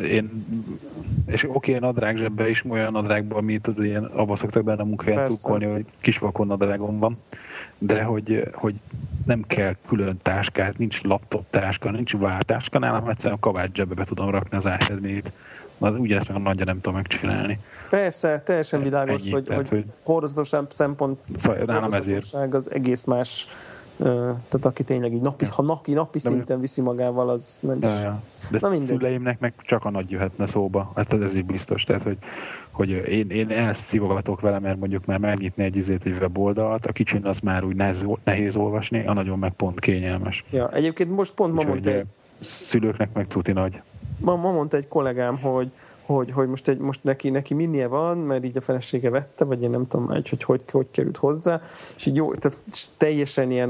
Én, 0.04 0.45
és 1.26 1.44
oké, 1.44 1.76
okay, 1.76 1.80
nadrág 1.80 2.18
zsebbe 2.18 2.50
is, 2.50 2.64
olyan 2.70 2.91
nadrágban, 2.91 3.44
mi 3.44 3.58
tudod, 3.58 3.86
ilyen, 3.86 4.04
abban 4.04 4.36
szoktak 4.36 4.64
benne 4.64 4.82
a 4.82 4.86
munkahelyen 4.86 5.24
cukkolni, 5.24 5.66
hogy 5.66 5.86
kisvakon 6.00 6.48
nadrágom 6.48 7.00
van, 7.00 7.18
de 7.78 8.04
hogy, 8.04 8.44
hogy 8.54 8.76
nem 9.26 9.44
kell 9.48 9.76
külön 9.88 10.20
táskát, 10.22 10.78
nincs 10.78 11.02
laptop 11.02 11.45
táska, 11.50 11.91
nincs 11.91 12.18
váltáska, 12.18 12.80
nálam 12.80 13.10
egyszerűen 13.10 13.36
a 13.36 13.40
kabács 13.40 13.76
zsebbe 13.76 13.94
be 13.94 14.04
tudom 14.04 14.30
rakni 14.30 14.58
az 14.58 14.66
iPad 14.66 15.32
ugyanezt 15.91 16.28
meg 16.28 16.38
a 16.38 16.40
nagyja 16.40 16.66
nem 16.66 16.76
tudom 16.76 16.94
megcsinálni. 16.94 17.60
Persze, 17.90 18.41
teljesen 18.45 18.82
világos, 18.82 19.22
Ennyi, 19.22 19.32
hogy, 19.32 19.44
tehát, 19.44 19.68
hogy, 19.68 19.78
hogy 19.78 19.91
hordozatosabb 20.04 20.72
szempont 20.72 21.20
szóval 21.38 21.64
nálam 21.66 21.91
ezért. 21.91 22.34
az 22.52 22.72
egész 22.72 23.06
más 23.06 23.48
tehát 23.98 24.65
aki 24.65 24.84
tényleg 24.84 25.14
így 25.14 25.22
napi, 25.22 25.45
ha 25.49 25.61
napi, 25.61 25.94
napi 25.94 26.20
szinten 26.20 26.60
viszi 26.60 26.82
magával, 26.82 27.30
az 27.30 27.57
nem 27.60 27.78
is... 27.82 27.90
Ja, 27.90 27.99
ja. 27.99 28.22
De 28.52 28.57
Na 28.61 28.82
szüleimnek 28.82 29.40
meg 29.40 29.53
csak 29.61 29.86
a 29.86 29.90
nagy 29.90 30.11
jöhetne 30.11 30.48
szóba. 30.48 30.91
Ez, 30.95 31.20
ez 31.20 31.36
is 31.36 31.41
biztos. 31.41 31.84
Tehát, 31.84 32.03
hogy, 32.03 32.18
hogy 32.72 32.90
én, 32.90 33.30
én 33.30 33.49
elszívogatok 33.49 34.41
vele, 34.41 34.60
mert 34.60 34.80
mondjuk 34.80 35.06
már 35.06 35.20
megnyitni 35.20 35.64
egy 35.64 35.76
izét 35.76 36.06
egy 36.06 36.18
weboldalt, 36.20 36.86
a 36.86 36.91
kicsin 36.91 37.26
az 37.26 37.40
már 37.40 37.64
úgy 37.64 37.76
nehéz, 37.76 38.06
nehéz 38.24 38.56
olvasni, 38.56 39.06
a 39.06 39.14
nagyon 39.14 39.40
meg 39.40 39.52
pont 39.52 39.80
kényelmes. 39.80 40.44
Ja, 40.49 40.72
egyébként 40.72 41.10
most 41.10 41.34
pont 41.34 41.53
ma 41.53 41.64
mondta 41.64 41.90
egy... 41.90 42.07
Szülőknek 42.40 43.14
meg 43.14 43.28
tuti 43.28 43.52
nagy. 43.52 43.82
Ma, 44.18 44.36
ma 44.36 44.52
mondta 44.52 44.78
egy 44.78 44.88
kollégám, 44.88 45.38
hogy 45.38 45.72
hogy, 46.06 46.32
hogy 46.32 46.48
most, 46.48 46.68
egy, 46.68 46.78
most 46.78 47.04
neki, 47.04 47.30
neki 47.30 47.54
minél 47.54 47.90
van, 47.90 48.18
mert 48.18 48.46
így 48.46 48.58
a 48.58 48.62
felesége 48.62 49.10
vette, 49.10 49.46
vagy 49.46 49.62
én 49.62 49.70
nem 49.70 49.88
tudom 49.88 50.08
hogy 50.08 50.30
hogy, 50.30 50.44
hogy, 50.44 50.62
hogy 50.72 50.88
került 50.92 51.18
hozzá, 51.18 51.62
és 51.96 52.06
így 52.06 52.16
jó, 52.16 52.34
tehát 52.34 52.60
teljesen 52.98 53.52
ilyen 53.52 53.70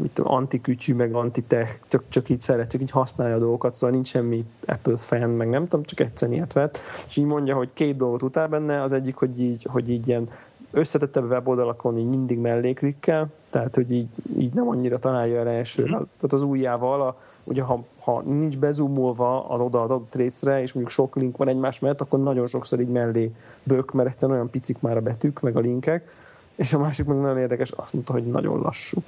mit 0.00 0.10
tudom, 0.10 0.32
antikütyű, 0.32 0.94
meg 0.94 1.14
antitech, 1.14 1.80
csak, 1.88 2.04
csak 2.08 2.28
így 2.28 2.40
szeretjük, 2.40 2.82
így 2.82 2.90
használja 2.90 3.34
a 3.34 3.38
dolgokat, 3.38 3.74
szóval 3.74 3.90
nincs 3.90 4.08
semmi 4.08 4.44
Apple 4.66 4.96
fan, 4.96 5.30
meg 5.30 5.48
nem 5.48 5.66
tudom, 5.66 5.84
csak 5.84 6.00
egyszer 6.00 6.30
ilyet 6.30 6.52
vett, 6.52 6.78
és 7.08 7.16
így 7.16 7.24
mondja, 7.24 7.54
hogy 7.54 7.70
két 7.72 7.96
dolgot 7.96 8.22
utál 8.22 8.48
benne, 8.48 8.82
az 8.82 8.92
egyik, 8.92 9.14
hogy 9.14 9.40
így, 9.40 9.66
hogy 9.70 9.90
így 9.90 10.08
ilyen 10.08 10.28
összetettebb 10.70 11.30
weboldalakon 11.30 11.98
így 11.98 12.08
mindig 12.08 12.38
melléklikkel, 12.38 13.28
tehát 13.50 13.74
hogy 13.74 13.90
így, 13.92 14.08
így 14.38 14.52
nem 14.52 14.68
annyira 14.68 14.98
találja 14.98 15.38
el 15.38 15.48
elsőre, 15.48 15.96
mhm. 15.96 16.02
tehát 16.16 16.32
az 16.32 16.42
ujjával 16.42 17.00
a, 17.00 17.16
ugye 17.44 17.62
ha, 17.62 17.84
ha 18.00 18.22
nincs 18.22 18.58
bezumolva 18.58 19.48
az 19.48 19.60
odaadott 19.60 20.14
részre, 20.14 20.62
és 20.62 20.72
mondjuk 20.72 20.94
sok 20.94 21.16
link 21.16 21.36
van 21.36 21.48
egymás 21.48 21.78
mellett, 21.78 22.00
akkor 22.00 22.22
nagyon 22.22 22.46
sokszor 22.46 22.80
így 22.80 22.88
mellé 22.88 23.32
bök, 23.62 23.92
mert 23.92 24.08
egyszerűen 24.08 24.38
olyan 24.38 24.50
picik 24.50 24.80
már 24.80 24.96
a 24.96 25.00
betűk, 25.00 25.40
meg 25.40 25.56
a 25.56 25.60
linkek, 25.60 26.14
és 26.54 26.72
a 26.72 26.78
másik 26.78 27.06
meg 27.06 27.16
nagyon 27.16 27.38
érdekes, 27.38 27.70
azt 27.70 27.92
mondta, 27.92 28.12
hogy 28.12 28.26
nagyon 28.26 28.60
lassú. 28.60 29.02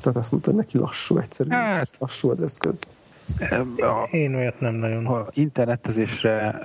Tehát 0.00 0.16
azt 0.16 0.30
mondta, 0.30 0.50
hogy 0.50 0.58
neki 0.58 0.78
lassú 0.78 1.18
egyszerűen. 1.18 1.60
Hát, 1.60 1.96
lassú 1.98 2.30
az 2.30 2.42
eszköz. 2.42 2.88
Én 4.10 4.34
olyat 4.34 4.60
nem 4.60 4.74
nagyon. 4.74 5.04
Ha 5.04 5.28
internetezésre... 5.32 6.60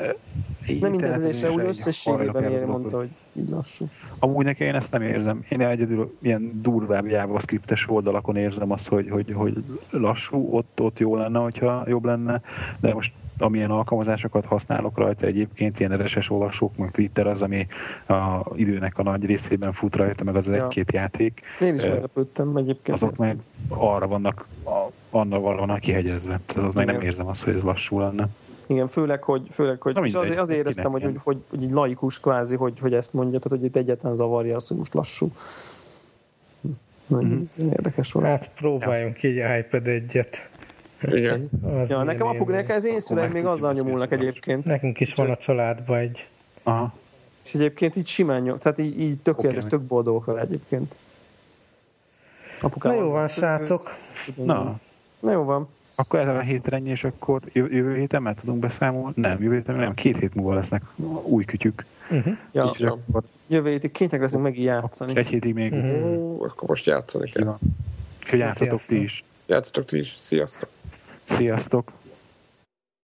Nem 0.79 0.93
internetezésre, 0.93 1.51
úgy 1.51 1.63
összességében 1.65 2.67
mondta, 2.67 2.97
hogy 2.97 3.09
így 3.33 3.49
lassú. 3.49 3.89
Amúgy 4.19 4.45
nekem 4.45 4.67
én 4.67 4.75
ezt 4.75 4.91
nem 4.91 5.01
érzem. 5.01 5.45
Én 5.49 5.61
egyedül 5.61 6.17
ilyen 6.21 6.61
durvább 6.61 7.07
JavaScriptes 7.07 7.89
oldalakon 7.89 8.35
érzem 8.35 8.71
azt, 8.71 8.87
hogy, 8.87 9.09
hogy, 9.09 9.33
hogy 9.33 9.63
lassú, 9.89 10.47
ott, 10.51 10.81
ott 10.81 10.99
jó 10.99 11.15
lenne, 11.15 11.39
hogyha 11.39 11.83
jobb 11.87 12.05
lenne, 12.05 12.41
de 12.79 12.93
most 12.93 13.13
amilyen 13.37 13.71
alkalmazásokat 13.71 14.45
használok 14.45 14.97
rajta 14.97 15.25
egyébként, 15.25 15.79
ilyen 15.79 15.97
RSS 15.97 16.29
olvasók, 16.29 16.77
meg 16.77 16.91
Twitter 16.91 17.27
az, 17.27 17.41
ami 17.41 17.67
a 18.07 18.39
időnek 18.55 18.97
a 18.97 19.03
nagy 19.03 19.25
részében 19.25 19.73
fut 19.73 19.95
rajta, 19.95 20.23
meg 20.23 20.35
az 20.35 20.47
ja. 20.47 20.53
egy-két 20.53 20.91
játék. 20.91 21.41
Én 21.61 21.73
is 21.73 21.83
meglepődtem 21.83 22.55
egyébként. 22.55 22.97
Azok 22.97 23.17
meg 23.17 23.37
arra 23.67 24.07
vannak, 24.07 24.47
annak 25.11 25.41
vannak 25.41 25.79
kihegyezve. 25.79 26.39
Tehát 26.45 26.69
az 26.69 26.73
meg 26.73 26.85
nem 26.85 27.01
érzem 27.01 27.27
azt, 27.27 27.43
hogy 27.43 27.55
ez 27.55 27.63
lassú 27.63 27.99
lenne. 27.99 28.27
Igen, 28.67 28.87
főleg, 28.87 29.23
hogy, 29.23 29.47
főleg, 29.49 29.81
hogy 29.81 29.97
és 30.03 30.13
azért, 30.13 30.39
azért 30.39 30.59
éreztem, 30.59 30.91
hogy, 30.91 31.03
hogy, 31.03 31.19
hogy, 31.23 31.37
hogy, 31.49 31.71
laikus 31.71 32.19
kvázi, 32.19 32.55
hogy, 32.55 32.79
hogy 32.79 32.93
ezt 32.93 33.13
mondja, 33.13 33.39
tehát 33.39 33.59
hogy 33.59 33.63
itt 33.63 33.75
egyetlen 33.75 34.15
zavarja 34.15 34.55
az, 34.55 34.67
hogy 34.67 34.77
most 34.77 34.93
lassú. 34.93 35.31
Mm-hmm. 37.13 37.41
Érdekes 37.57 38.11
volt. 38.11 38.25
Hát 38.25 38.51
próbáljunk 38.55 39.21
ja. 39.21 39.49
egy 39.49 39.65
iPad 39.65 39.87
egyet. 39.87 40.49
Igen. 41.01 41.49
Az 41.63 41.89
ja, 41.89 42.03
nekem 42.03 42.27
apuk, 42.27 42.49
nekem 42.49 42.75
az 42.75 42.85
én 42.85 42.99
szüleim 42.99 43.31
még 43.31 43.45
azzal 43.45 43.73
nyomulnak 43.73 44.11
egyébként. 44.11 44.65
Nekünk 44.65 44.99
is 44.99 45.13
van 45.13 45.29
a 45.29 45.37
családban 45.37 45.97
egy. 45.97 46.27
Aha. 46.63 46.93
És 47.43 47.53
egyébként 47.53 47.95
így 47.95 48.07
simán 48.07 48.41
nyom, 48.41 48.57
tehát 48.57 48.77
így, 48.77 48.99
így 48.99 49.19
tökéletes, 49.19 49.63
okay. 49.63 49.69
tök 49.69 49.87
boldogok 49.87 50.25
vele 50.25 50.41
egyébként. 50.41 50.97
Apukám 52.61 52.95
Na 52.95 52.99
jó 52.99 53.09
van, 53.09 53.27
srácok. 53.27 53.81
Na. 54.35 54.79
Na 55.21 55.31
jó 55.31 55.43
van. 55.43 55.67
Akkor 55.95 56.19
ezen 56.19 56.35
a 56.35 56.39
hétre 56.41 56.75
ennyi, 56.75 56.89
és 56.89 57.03
akkor 57.03 57.41
jövő 57.53 57.95
héten 57.95 58.21
már 58.21 58.33
tudunk 58.33 58.59
beszámolni? 58.59 59.13
Nem, 59.15 59.41
jövő 59.41 59.55
héten 59.55 59.75
nem, 59.75 59.93
két 59.93 60.17
hét 60.17 60.35
múlva 60.35 60.53
lesznek 60.53 60.83
új 61.23 61.45
kütyük. 61.45 61.85
Uh-huh. 62.09 62.37
Ja. 62.51 62.73
Így, 62.75 62.85
akkor... 62.85 63.23
Jövő 63.47 63.69
hétig 63.69 63.91
kénytek 63.91 64.19
leszünk 64.19 64.43
megint 64.43 64.65
játszani. 64.65 65.15
Egy 65.15 65.27
hétig 65.27 65.53
még. 65.53 65.73
Uh-huh. 65.73 66.43
Akkor 66.43 66.69
most 66.69 66.85
játszani 66.85 67.29
kell. 67.29 67.57
Hogy 68.29 68.39
játszatok 68.39 68.81
ti 68.81 69.01
is. 69.01 69.23
Játszatok 69.45 69.85
ti 69.85 69.97
is. 69.97 70.13
Sziasztok. 70.17 70.69
Sziasztok! 71.23 71.91